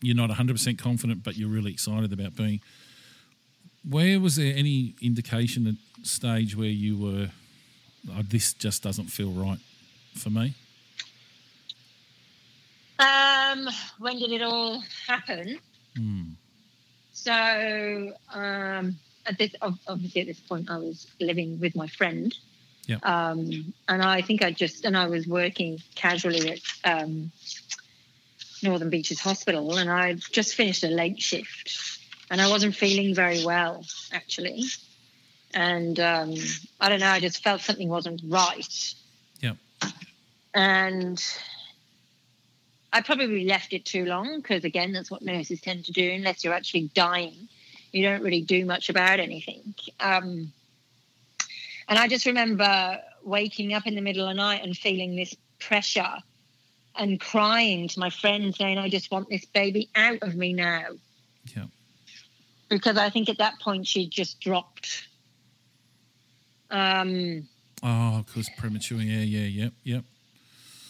you're 0.00 0.16
not 0.16 0.30
100% 0.30 0.78
confident, 0.78 1.22
but 1.22 1.36
you're 1.36 1.48
really 1.48 1.72
excited 1.72 2.12
about 2.12 2.34
being. 2.36 2.60
Where 3.88 4.18
was 4.18 4.36
there 4.36 4.54
any 4.56 4.94
indication 5.00 5.66
at 5.66 6.06
stage 6.06 6.56
where 6.56 6.66
you 6.68 6.96
were, 6.98 7.30
oh, 8.10 8.22
this 8.28 8.52
just 8.54 8.82
doesn't 8.82 9.06
feel 9.06 9.30
right 9.30 9.58
for 10.14 10.30
me? 10.30 10.54
Um, 12.98 13.68
when 13.98 14.18
did 14.18 14.32
it 14.32 14.42
all 14.42 14.82
happen? 15.06 15.58
Hmm. 15.96 16.22
So, 17.12 18.12
um, 18.32 18.96
at 19.26 19.38
this, 19.38 19.54
obviously, 19.60 20.20
at 20.22 20.26
this 20.26 20.40
point, 20.40 20.70
I 20.70 20.78
was 20.78 21.06
living 21.20 21.60
with 21.60 21.74
my 21.74 21.86
friend. 21.86 22.34
Yeah. 22.86 22.98
Um, 23.02 23.72
and 23.88 24.02
I 24.02 24.20
think 24.20 24.42
I 24.42 24.52
just, 24.52 24.84
and 24.84 24.96
I 24.96 25.06
was 25.06 25.26
working 25.26 25.80
casually 25.94 26.60
at 26.84 27.02
um, 27.02 27.32
Northern 28.62 28.90
Beaches 28.90 29.20
Hospital, 29.20 29.76
and 29.76 29.90
I'd 29.90 30.20
just 30.20 30.54
finished 30.54 30.84
a 30.84 30.88
late 30.88 31.20
shift, 31.20 31.98
and 32.30 32.40
I 32.40 32.48
wasn't 32.48 32.74
feeling 32.74 33.14
very 33.14 33.44
well, 33.44 33.84
actually. 34.12 34.64
And 35.54 35.98
um, 36.00 36.34
I 36.80 36.88
don't 36.88 37.00
know, 37.00 37.08
I 37.08 37.20
just 37.20 37.42
felt 37.42 37.60
something 37.60 37.88
wasn't 37.88 38.20
right. 38.26 38.94
Yeah. 39.40 39.54
And 40.52 41.24
I 42.92 43.00
probably 43.00 43.44
left 43.44 43.72
it 43.72 43.84
too 43.84 44.04
long 44.04 44.36
because, 44.36 44.64
again, 44.64 44.92
that's 44.92 45.10
what 45.10 45.22
nurses 45.22 45.60
tend 45.60 45.86
to 45.86 45.92
do. 45.92 46.10
Unless 46.12 46.44
you're 46.44 46.54
actually 46.54 46.90
dying, 46.94 47.48
you 47.94 48.02
don't 48.02 48.22
really 48.22 48.42
do 48.42 48.64
much 48.64 48.88
about 48.90 49.20
anything. 49.20 49.74
Um, 50.00 50.52
and 51.88 51.98
I 51.98 52.08
just 52.08 52.26
remember 52.26 52.98
waking 53.22 53.72
up 53.72 53.86
in 53.86 53.94
the 53.94 54.00
middle 54.00 54.22
of 54.22 54.28
the 54.28 54.34
night 54.34 54.62
and 54.64 54.76
feeling 54.76 55.16
this 55.16 55.34
pressure 55.60 56.14
and 56.96 57.20
crying 57.20 57.88
to 57.88 58.00
my 58.00 58.10
friend 58.10 58.54
saying, 58.54 58.78
I 58.78 58.88
just 58.88 59.10
want 59.10 59.28
this 59.28 59.44
baby 59.44 59.88
out 59.94 60.18
of 60.22 60.34
me 60.34 60.52
now. 60.52 60.86
Yeah. 61.54 61.64
because 62.68 62.96
I 62.96 63.10
think 63.10 63.28
at 63.28 63.38
that 63.38 63.60
point 63.60 63.86
she 63.86 64.08
just 64.08 64.40
dropped. 64.40 65.06
Um, 66.70 67.48
Oh, 67.82 68.24
because 68.26 68.48
premature. 68.56 68.98
Yeah, 68.98 69.20
yeah, 69.20 69.46
yep, 69.64 69.72
yep. 69.82 70.04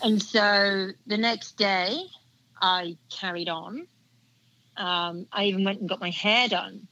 and 0.01 0.23
so 0.23 0.89
the 1.07 1.17
next 1.17 1.57
day, 1.57 2.07
I 2.63 2.97
carried 3.11 3.49
on. 3.49 3.87
Um, 4.77 5.27
I 5.33 5.45
even 5.47 5.65
went 5.65 5.81
and 5.81 5.89
got 5.89 6.01
my 6.01 6.11
hair 6.11 6.47
done. 6.49 6.87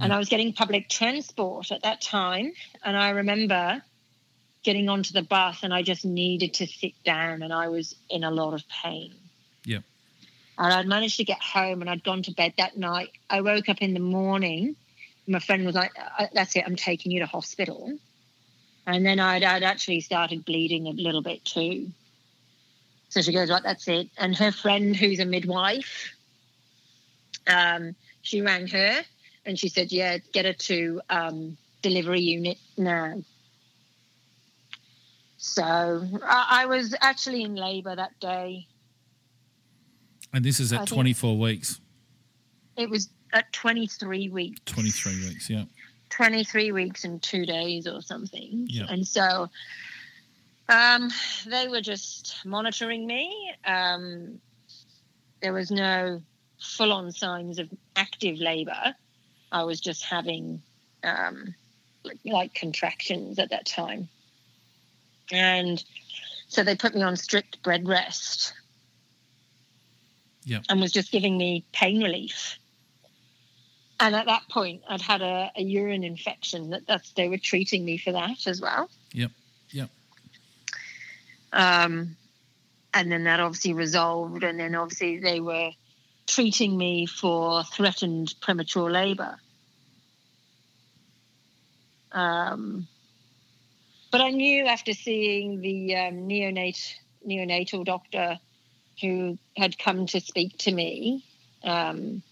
And 0.00 0.12
I 0.12 0.18
was 0.18 0.28
getting 0.28 0.52
public 0.52 0.88
transport 0.88 1.72
at 1.72 1.82
that 1.82 2.00
time. 2.00 2.52
And 2.84 2.96
I 2.96 3.10
remember 3.10 3.82
getting 4.62 4.88
onto 4.88 5.12
the 5.12 5.22
bus 5.22 5.62
and 5.62 5.72
I 5.72 5.82
just 5.82 6.04
needed 6.04 6.54
to 6.54 6.66
sit 6.66 6.92
down 7.04 7.42
and 7.42 7.52
I 7.52 7.68
was 7.68 7.94
in 8.10 8.24
a 8.24 8.30
lot 8.30 8.52
of 8.52 8.62
pain. 8.68 9.14
Yeah. 9.64 9.78
And 10.58 10.72
I'd 10.72 10.86
managed 10.86 11.18
to 11.18 11.24
get 11.24 11.40
home 11.40 11.80
and 11.82 11.88
I'd 11.88 12.02
gone 12.02 12.22
to 12.24 12.32
bed 12.32 12.54
that 12.58 12.76
night. 12.76 13.10
I 13.30 13.42
woke 13.42 13.68
up 13.68 13.80
in 13.80 13.94
the 13.94 14.00
morning. 14.00 14.76
My 15.28 15.38
friend 15.38 15.64
was 15.64 15.74
like, 15.74 15.92
"Uh, 16.18 16.26
That's 16.32 16.56
it, 16.56 16.64
I'm 16.66 16.76
taking 16.76 17.12
you 17.12 17.20
to 17.20 17.26
hospital. 17.26 17.96
And 18.86 19.04
then 19.04 19.20
I'd, 19.20 19.42
I'd 19.42 19.62
actually 19.62 20.00
started 20.00 20.44
bleeding 20.44 20.86
a 20.86 20.90
little 20.90 21.22
bit 21.22 21.44
too. 21.44 21.90
So 23.08 23.22
she 23.22 23.32
goes, 23.32 23.50
Right, 23.50 23.62
that's 23.62 23.86
it. 23.88 24.08
And 24.18 24.36
her 24.36 24.52
friend, 24.52 24.96
who's 24.96 25.20
a 25.20 25.24
midwife, 25.24 26.12
um, 27.46 27.94
she 28.22 28.42
rang 28.42 28.66
her 28.66 29.02
and 29.46 29.58
she 29.58 29.68
said, 29.68 29.92
Yeah, 29.92 30.18
get 30.32 30.44
her 30.44 30.52
to 30.52 31.00
um, 31.08 31.56
delivery 31.82 32.20
unit 32.20 32.58
now. 32.76 33.22
So 35.38 35.62
I, 36.24 36.62
I 36.62 36.66
was 36.66 36.94
actually 37.00 37.44
in 37.44 37.54
labour 37.54 37.94
that 37.94 38.18
day. 38.20 38.66
And 40.34 40.44
this 40.44 40.60
is 40.60 40.72
at 40.72 40.80
think- 40.80 40.90
24 40.90 41.38
weeks, 41.38 41.80
It 42.76 42.90
was 42.90 43.08
at 43.32 43.50
23 43.52 44.28
weeks. 44.28 44.60
23 44.66 45.28
weeks, 45.28 45.48
yeah. 45.48 45.64
23 46.10 46.72
weeks 46.72 47.04
and 47.04 47.22
two 47.22 47.46
days 47.46 47.86
or 47.86 48.00
something. 48.02 48.66
Yeah. 48.68 48.86
And 48.88 49.06
so 49.06 49.48
um, 50.68 51.10
they 51.46 51.68
were 51.68 51.80
just 51.80 52.36
monitoring 52.44 53.06
me. 53.06 53.54
Um, 53.64 54.40
there 55.40 55.52
was 55.52 55.70
no 55.70 56.22
full 56.58 56.92
on 56.92 57.12
signs 57.12 57.58
of 57.58 57.68
active 57.94 58.38
labor. 58.38 58.94
I 59.52 59.64
was 59.64 59.80
just 59.80 60.04
having 60.04 60.62
um, 61.04 61.54
like, 62.24 62.54
contractions 62.54 63.38
at 63.38 63.50
that 63.50 63.66
time. 63.66 64.08
And 65.32 65.82
so 66.48 66.62
they 66.62 66.76
put 66.76 66.94
me 66.94 67.02
on 67.02 67.16
strict 67.16 67.62
bed 67.62 67.88
rest 67.88 68.52
Yeah. 70.44 70.60
and 70.68 70.80
was 70.80 70.92
just 70.92 71.10
giving 71.10 71.36
me 71.36 71.64
pain 71.72 72.02
relief. 72.02 72.58
And 73.98 74.14
at 74.14 74.26
that 74.26 74.42
point, 74.50 74.82
I'd 74.88 75.00
had 75.00 75.22
a, 75.22 75.50
a 75.56 75.62
urine 75.62 76.04
infection. 76.04 76.70
That 76.70 76.86
that's 76.86 77.12
they 77.12 77.28
were 77.28 77.38
treating 77.38 77.84
me 77.84 77.96
for 77.96 78.12
that 78.12 78.46
as 78.46 78.60
well. 78.60 78.90
Yep. 79.12 79.30
Yep. 79.70 79.90
Um, 81.52 82.16
and 82.92 83.10
then 83.10 83.24
that 83.24 83.40
obviously 83.40 83.72
resolved. 83.72 84.44
And 84.44 84.60
then 84.60 84.74
obviously 84.74 85.18
they 85.18 85.40
were 85.40 85.70
treating 86.26 86.76
me 86.76 87.06
for 87.06 87.62
threatened 87.64 88.34
premature 88.40 88.90
labour. 88.90 89.36
Um, 92.12 92.88
but 94.10 94.20
I 94.20 94.30
knew 94.30 94.66
after 94.66 94.92
seeing 94.92 95.60
the 95.60 95.96
um, 95.96 96.28
neonate 96.28 96.94
neonatal 97.26 97.84
doctor 97.84 98.38
who 99.00 99.36
had 99.56 99.78
come 99.78 100.06
to 100.06 100.20
speak 100.20 100.56
to 100.58 100.72
me 100.72 101.24
um, 101.64 102.22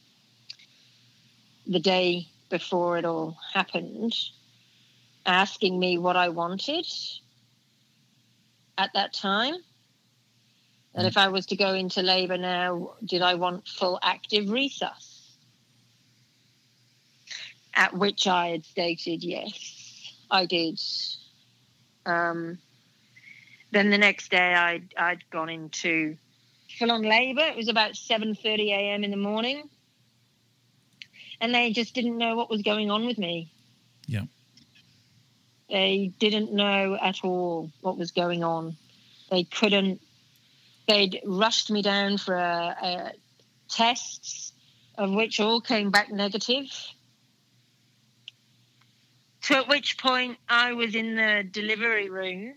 the 1.67 1.81
day 1.81 2.27
before 2.49 2.97
it 2.97 3.05
all 3.05 3.37
happened, 3.53 4.15
asking 5.27 5.79
me 5.79 5.99
what 5.99 6.17
I 6.17 6.29
wanted 6.29 6.87
at 8.79 8.91
that 8.95 9.13
time. 9.13 9.55
That 10.95 11.07
if 11.07 11.17
I 11.17 11.29
was 11.29 11.47
to 11.47 11.57
go 11.57 11.75
into 11.75 12.03
labour 12.03 12.39
now, 12.39 12.93
did 13.05 13.21
I 13.21 13.35
want 13.35 13.67
full 13.67 13.99
active 14.03 14.47
resus? 14.47 15.23
At 17.75 17.95
which 17.95 18.29
I 18.29 18.51
had 18.51 18.65
stated 18.65 19.25
yes, 19.25 20.13
I 20.31 20.47
did. 20.47 20.81
Um, 22.07 22.59
then 23.73 23.91
the 23.91 23.99
next 23.99 24.31
day, 24.31 24.55
I'd, 24.55 24.95
I'd 24.97 25.29
gone 25.31 25.49
into 25.49 26.17
full 26.79 26.93
on 26.93 27.03
labour. 27.03 27.43
It 27.43 27.57
was 27.57 27.69
about 27.69 27.93
7:30 27.95 28.71
a.m. 28.71 29.03
in 29.03 29.11
the 29.11 29.17
morning, 29.17 29.69
and 31.41 31.53
they 31.53 31.73
just 31.73 31.93
didn't 31.93 32.17
know 32.17 32.37
what 32.37 32.49
was 32.49 32.63
going 32.63 32.93
on 32.93 33.05
with 33.05 33.19
me. 33.19 33.51
Yeah. 34.07 34.25
They 35.69 36.13
didn't 36.21 36.53
know 36.53 36.97
at 37.01 37.25
all 37.25 37.73
what 37.81 37.99
was 37.99 38.13
going 38.13 38.45
on. 38.45 38.77
They 39.31 39.43
couldn't. 39.43 40.01
They'd 40.87 41.21
rushed 41.25 41.71
me 41.71 41.83
down 41.83 42.19
for 42.19 42.35
a, 42.35 42.77
a 42.83 43.13
tests, 43.69 44.53
of 44.97 45.11
which 45.11 45.41
all 45.41 45.61
came 45.61 45.91
back 45.91 46.11
negative. 46.11 46.71
So 49.41 49.57
at 49.57 49.69
which 49.69 49.99
point 49.99 50.39
I 50.49 50.73
was 50.73 50.95
in 50.95 51.17
the 51.17 51.45
delivery 51.51 52.09
room, 52.09 52.55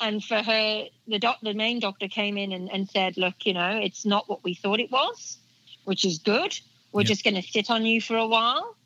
and 0.00 0.24
for 0.24 0.42
her, 0.42 0.84
the 1.06 1.18
doc, 1.18 1.38
the 1.42 1.54
main 1.54 1.80
doctor 1.80 2.08
came 2.08 2.38
in 2.38 2.52
and, 2.52 2.70
and 2.70 2.88
said, 2.88 3.16
"Look, 3.16 3.44
you 3.44 3.52
know, 3.54 3.78
it's 3.82 4.06
not 4.06 4.28
what 4.28 4.44
we 4.44 4.54
thought 4.54 4.80
it 4.80 4.90
was, 4.90 5.38
which 5.84 6.04
is 6.04 6.18
good. 6.18 6.58
We're 6.92 7.02
Yeah. 7.02 7.08
just 7.08 7.24
going 7.24 7.34
to 7.34 7.42
sit 7.42 7.70
on 7.70 7.84
you 7.84 8.00
for 8.00 8.16
a 8.16 8.26
while 8.26 8.76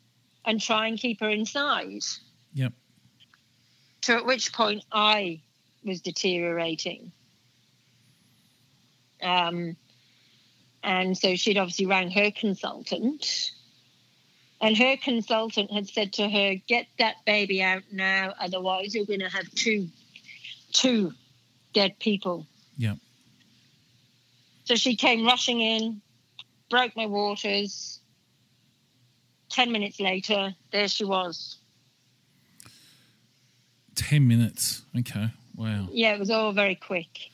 and 0.45 0.59
try 0.59 0.87
and 0.87 0.97
keep 0.97 1.19
her 1.21 1.29
inside." 1.29 2.03
Yep. 2.55 2.73
To 4.01 4.13
at 4.15 4.25
which 4.25 4.51
point 4.51 4.83
I 4.91 5.41
was 5.85 6.01
deteriorating. 6.01 7.11
Um, 9.23 9.75
and 10.83 11.17
so 11.17 11.35
she'd 11.35 11.57
obviously 11.57 11.85
rang 11.85 12.11
her 12.11 12.31
consultant. 12.31 13.51
And 14.61 14.77
her 14.77 14.97
consultant 14.97 15.71
had 15.71 15.87
said 15.87 16.13
to 16.13 16.29
her, 16.29 16.55
Get 16.67 16.87
that 16.99 17.15
baby 17.25 17.61
out 17.61 17.83
now, 17.91 18.33
otherwise 18.39 18.93
you're 18.93 19.05
going 19.05 19.19
to 19.19 19.29
have 19.29 19.49
two, 19.55 19.89
two 20.71 21.13
dead 21.73 21.99
people. 21.99 22.45
Yeah. 22.77 22.95
So 24.65 24.75
she 24.75 24.95
came 24.95 25.25
rushing 25.25 25.59
in, 25.59 26.01
broke 26.69 26.95
my 26.95 27.05
waters. 27.05 27.99
10 29.49 29.71
minutes 29.71 29.99
later, 29.99 30.55
there 30.71 30.87
she 30.87 31.05
was. 31.05 31.57
10 33.95 34.27
minutes. 34.27 34.83
Okay. 34.97 35.27
Wow. 35.55 35.87
Yeah, 35.91 36.13
it 36.13 36.19
was 36.19 36.31
all 36.31 36.51
very 36.53 36.75
quick. 36.75 37.29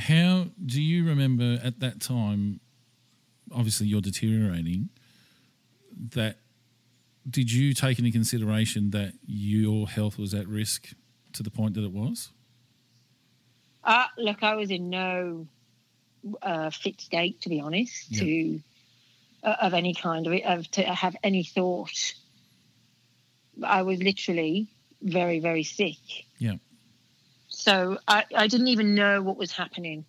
How 0.00 0.46
do 0.64 0.80
you 0.82 1.04
remember 1.06 1.58
at 1.62 1.80
that 1.80 2.00
time? 2.00 2.60
Obviously, 3.52 3.86
you're 3.86 4.00
deteriorating. 4.00 4.88
That 6.14 6.38
did 7.28 7.52
you 7.52 7.74
take 7.74 7.98
into 7.98 8.10
consideration 8.10 8.90
that 8.90 9.12
your 9.26 9.88
health 9.88 10.18
was 10.18 10.32
at 10.34 10.48
risk 10.48 10.90
to 11.34 11.42
the 11.42 11.50
point 11.50 11.74
that 11.74 11.84
it 11.84 11.92
was? 11.92 12.30
Uh, 13.84 14.04
look, 14.18 14.42
I 14.42 14.54
was 14.56 14.70
in 14.70 14.90
no 14.90 15.46
uh, 16.42 16.70
fit 16.70 17.00
state, 17.00 17.40
to 17.42 17.48
be 17.48 17.60
honest, 17.60 18.10
Yeah. 18.10 18.20
to 18.20 18.60
uh, 19.42 19.56
of 19.62 19.74
any 19.74 19.94
kind 19.94 20.26
of, 20.26 20.32
of 20.44 20.70
to 20.72 20.82
have 20.82 21.16
any 21.22 21.44
thought. 21.44 22.14
I 23.62 23.82
was 23.82 24.02
literally 24.02 24.68
very, 25.02 25.40
very 25.40 25.62
sick. 25.64 25.96
Yeah. 26.38 26.56
So 27.60 27.98
I, 28.08 28.24
I 28.34 28.46
didn't 28.46 28.68
even 28.68 28.94
know 28.94 29.20
what 29.20 29.36
was 29.36 29.52
happening. 29.52 30.06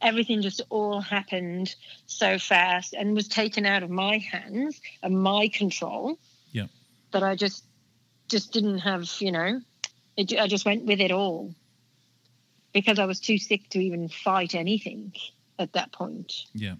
Everything 0.00 0.40
just 0.40 0.62
all 0.70 0.98
happened 0.98 1.74
so 2.06 2.38
fast 2.38 2.94
and 2.94 3.14
was 3.14 3.28
taken 3.28 3.66
out 3.66 3.82
of 3.82 3.90
my 3.90 4.16
hands 4.16 4.80
and 5.02 5.22
my 5.22 5.48
control. 5.48 6.18
Yeah. 6.50 6.68
That 7.10 7.22
I 7.22 7.36
just 7.36 7.64
just 8.28 8.50
didn't 8.50 8.78
have, 8.78 9.10
you 9.18 9.30
know, 9.30 9.60
it, 10.16 10.32
I 10.40 10.46
just 10.46 10.64
went 10.64 10.86
with 10.86 11.00
it 11.02 11.12
all 11.12 11.54
because 12.72 12.98
I 12.98 13.04
was 13.04 13.20
too 13.20 13.36
sick 13.36 13.68
to 13.68 13.78
even 13.78 14.08
fight 14.08 14.54
anything 14.54 15.12
at 15.58 15.74
that 15.74 15.92
point. 15.92 16.32
Yeah. 16.54 16.76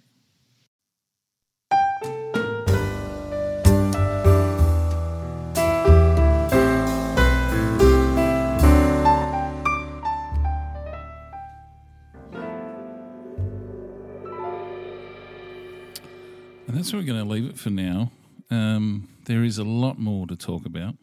And 16.73 16.79
that's 16.79 16.91
where 16.91 17.03
we're 17.03 17.05
going 17.05 17.23
to 17.23 17.31
leave 17.31 17.47
it 17.47 17.59
for 17.59 17.69
now. 17.69 18.11
Um, 18.49 19.07
there 19.25 19.43
is 19.43 19.59
a 19.59 19.63
lot 19.63 19.99
more 19.99 20.25
to 20.25 20.35
talk 20.35 20.65
about. 20.65 20.95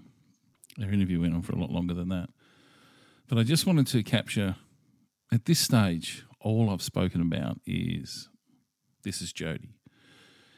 Our 0.83 0.91
interview 0.91 1.21
went 1.21 1.33
on 1.33 1.43
for 1.43 1.53
a 1.53 1.61
lot 1.61 1.71
longer 1.71 1.95
than 1.95 2.09
that. 2.09 2.29
But 3.29 3.39
I 3.39 3.45
just 3.45 3.66
wanted 3.66 3.87
to 3.87 4.03
capture 4.03 4.57
at 5.33 5.45
this 5.45 5.61
stage, 5.61 6.25
all 6.41 6.71
I've 6.71 6.83
spoken 6.83 7.21
about 7.21 7.61
is 7.66 8.29
this 9.05 9.23
is 9.23 9.33
Jody. 9.33 9.77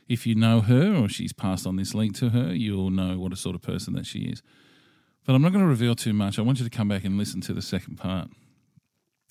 if 0.09 0.27
you 0.27 0.35
know 0.35 0.63
her 0.63 0.95
or 0.97 1.11
she's 1.11 1.35
passed 1.35 1.67
on 1.67 1.77
this 1.77 1.95
link 1.95 2.17
to 2.21 2.31
her, 2.31 2.55
you'll 2.55 2.89
know 2.89 3.19
what 3.19 3.35
a 3.35 3.37
sort 3.37 3.55
of 3.55 3.61
person 3.61 3.93
that 3.93 4.07
she 4.07 4.21
is. 4.21 4.43
But 5.27 5.35
I'm 5.35 5.43
not 5.43 5.53
going 5.53 5.63
to 5.63 5.69
reveal 5.69 5.95
too 5.95 6.15
much. 6.15 6.39
I 6.39 6.43
want 6.43 6.59
you 6.59 6.65
to 6.65 6.75
come 6.75 6.89
back 6.89 7.05
and 7.05 7.19
listen 7.19 7.43
to 7.43 7.53
the 7.53 7.61
second 7.61 7.97
part 7.97 8.29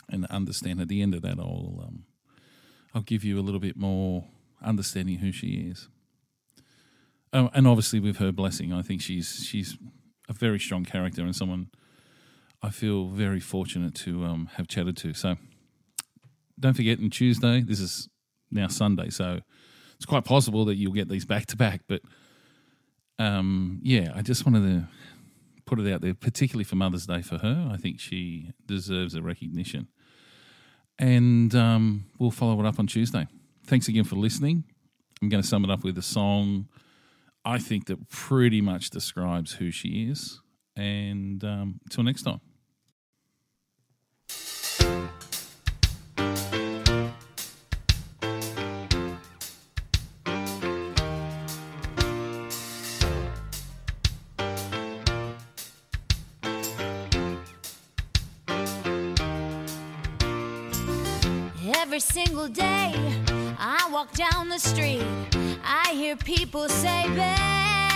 and 0.10 0.28
understand. 0.28 0.80
At 0.80 0.90
the 0.90 1.02
end 1.02 1.16
of 1.16 1.24
that, 1.24 1.40
I'll 1.40 1.86
um, 1.88 2.04
I'll 2.94 3.02
give 3.02 3.24
you 3.24 3.40
a 3.40 3.42
little 3.42 3.60
bit 3.60 3.76
more 3.76 4.26
understanding 4.62 5.18
who 5.18 5.32
she 5.32 5.70
is. 5.72 5.90
Um, 7.34 7.50
and 7.54 7.68
obviously, 7.68 8.00
with 8.00 8.18
her 8.18 8.32
blessing, 8.32 8.74
I 8.74 8.82
think 8.82 9.02
she's 9.02 9.46
she's 9.46 9.78
a 10.30 10.34
very 10.34 10.60
strong 10.60 10.86
character 10.86 11.22
and 11.22 11.36
someone 11.36 11.70
I 12.62 12.70
feel 12.70 13.08
very 13.08 13.40
fortunate 13.40 13.96
to 13.96 14.24
um, 14.24 14.50
have 14.56 14.68
chatted 14.68 14.98
to. 14.98 15.14
So 15.14 15.36
don't 16.60 16.74
forget, 16.74 17.00
on 17.00 17.10
Tuesday, 17.10 17.62
this 17.62 17.80
is 17.80 18.08
now 18.52 18.68
Sunday, 18.68 19.10
so 19.10 19.40
it's 19.96 20.06
quite 20.06 20.26
possible 20.26 20.66
that 20.66 20.76
you'll 20.76 20.94
get 20.94 21.10
these 21.10 21.26
back 21.26 21.48
to 21.48 21.58
back. 21.58 21.82
But 21.88 22.02
um, 23.18 23.80
yeah, 23.82 24.12
I 24.16 24.22
just 24.22 24.46
wanted 24.46 24.62
to 24.62 24.88
put 25.66 25.80
it 25.80 25.92
out 25.92 26.02
there, 26.02 26.14
particularly 26.14 26.66
for 26.66 26.76
Mother's 26.76 27.08
Day 27.08 27.22
for 27.22 27.38
her. 27.38 27.70
I 27.72 27.78
think 27.78 28.00
she 28.00 28.52
deserves 28.66 29.16
a 29.16 29.22
recognition. 29.22 29.88
And 31.00 31.56
um, 31.56 32.06
we'll 32.20 32.32
follow 32.32 32.60
it 32.60 32.66
up 32.66 32.78
on 32.78 32.88
Tuesday. 32.88 33.28
Thanks 33.72 33.88
again 33.88 34.04
for 34.04 34.18
listening. 34.18 34.66
I'm 35.22 35.30
going 35.30 35.42
to 35.42 35.48
sum 35.48 35.64
it 35.64 35.72
up 35.72 35.86
with 35.86 35.98
a 35.98 36.02
song 36.02 36.68
I 37.46 37.58
think 37.58 37.86
that 37.86 38.10
pretty 38.10 38.60
much 38.60 38.90
describes 38.90 39.54
who 39.54 39.72
she 39.72 40.10
is. 40.10 40.42
And 40.76 41.42
um, 41.46 41.80
until 41.86 42.04
next 42.04 42.24
time. 42.24 42.42
Every 61.74 62.02
single 62.02 62.50
day 62.50 63.21
walk 64.02 64.14
down 64.14 64.50
the 64.50 64.58
street, 64.58 65.06
I 65.64 65.92
hear 65.94 66.16
people 66.16 66.68
say, 66.70 67.04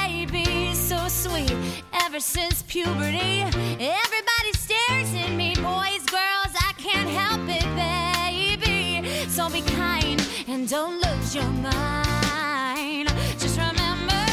Baby, 0.08 0.76
so 0.76 1.08
sweet. 1.08 1.52
Ever 1.94 2.20
since 2.20 2.62
puberty, 2.62 3.42
everybody 3.42 4.52
stares 4.54 5.12
at 5.16 5.32
me. 5.32 5.56
Boys, 5.56 6.04
girls, 6.06 6.54
I 6.70 6.74
can't 6.78 7.10
help 7.10 7.42
it, 7.50 7.68
baby. 7.84 9.08
So 9.30 9.50
be 9.50 9.62
kind 9.62 10.22
and 10.48 10.70
don't 10.70 11.02
lose 11.02 11.34
your 11.34 11.52
mind. 11.74 13.10
Just 13.40 13.58
remember 13.58 14.26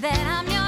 that 0.00 0.20
I'm 0.36 0.48
your 0.50 0.65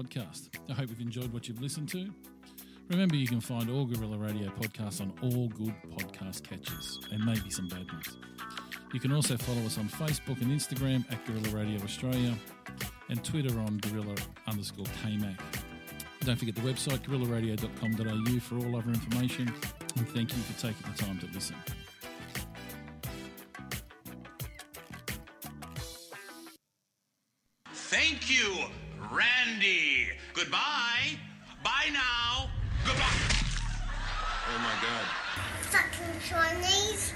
podcast. 0.00 0.48
I 0.68 0.72
hope 0.72 0.88
you've 0.88 1.00
enjoyed 1.00 1.32
what 1.32 1.48
you've 1.48 1.60
listened 1.60 1.88
to. 1.90 2.10
Remember, 2.88 3.16
you 3.16 3.26
can 3.26 3.40
find 3.40 3.70
all 3.70 3.84
Guerrilla 3.84 4.18
Radio 4.18 4.48
podcasts 4.50 5.00
on 5.00 5.12
all 5.22 5.48
good 5.48 5.74
podcast 5.90 6.42
catchers 6.42 6.98
and 7.12 7.24
maybe 7.24 7.50
some 7.50 7.68
bad 7.68 7.90
ones. 7.92 8.16
You 8.92 8.98
can 8.98 9.12
also 9.12 9.36
follow 9.36 9.62
us 9.62 9.78
on 9.78 9.88
Facebook 9.88 10.40
and 10.40 10.50
Instagram 10.50 11.04
at 11.12 11.24
Guerrilla 11.26 11.64
Radio 11.64 11.82
Australia 11.84 12.34
and 13.08 13.22
Twitter 13.22 13.56
on 13.60 13.78
Guerrilla 13.78 14.14
underscore 14.48 14.86
KMAC. 15.04 15.38
Don't 16.24 16.36
forget 16.36 16.54
the 16.54 16.62
website, 16.62 16.98
guerrillaradio.com.au 17.06 18.40
for 18.40 18.56
all 18.56 18.76
other 18.76 18.90
information. 18.90 19.52
And 19.96 20.08
thank 20.08 20.32
you 20.34 20.42
for 20.42 20.60
taking 20.60 20.90
the 20.90 21.02
time 21.02 21.18
to 21.20 21.26
listen. 21.32 21.56
Thank 27.72 28.30
you, 28.30 28.64
Randy. 29.08 30.08
Goodbye. 30.34 31.16
Bye 31.64 31.90
now. 31.92 32.50
Goodbye. 32.84 33.04
Oh 34.52 34.58
my 34.58 34.74
god. 34.82 35.04
Fucking 35.70 36.20
Chinese. 36.28 37.12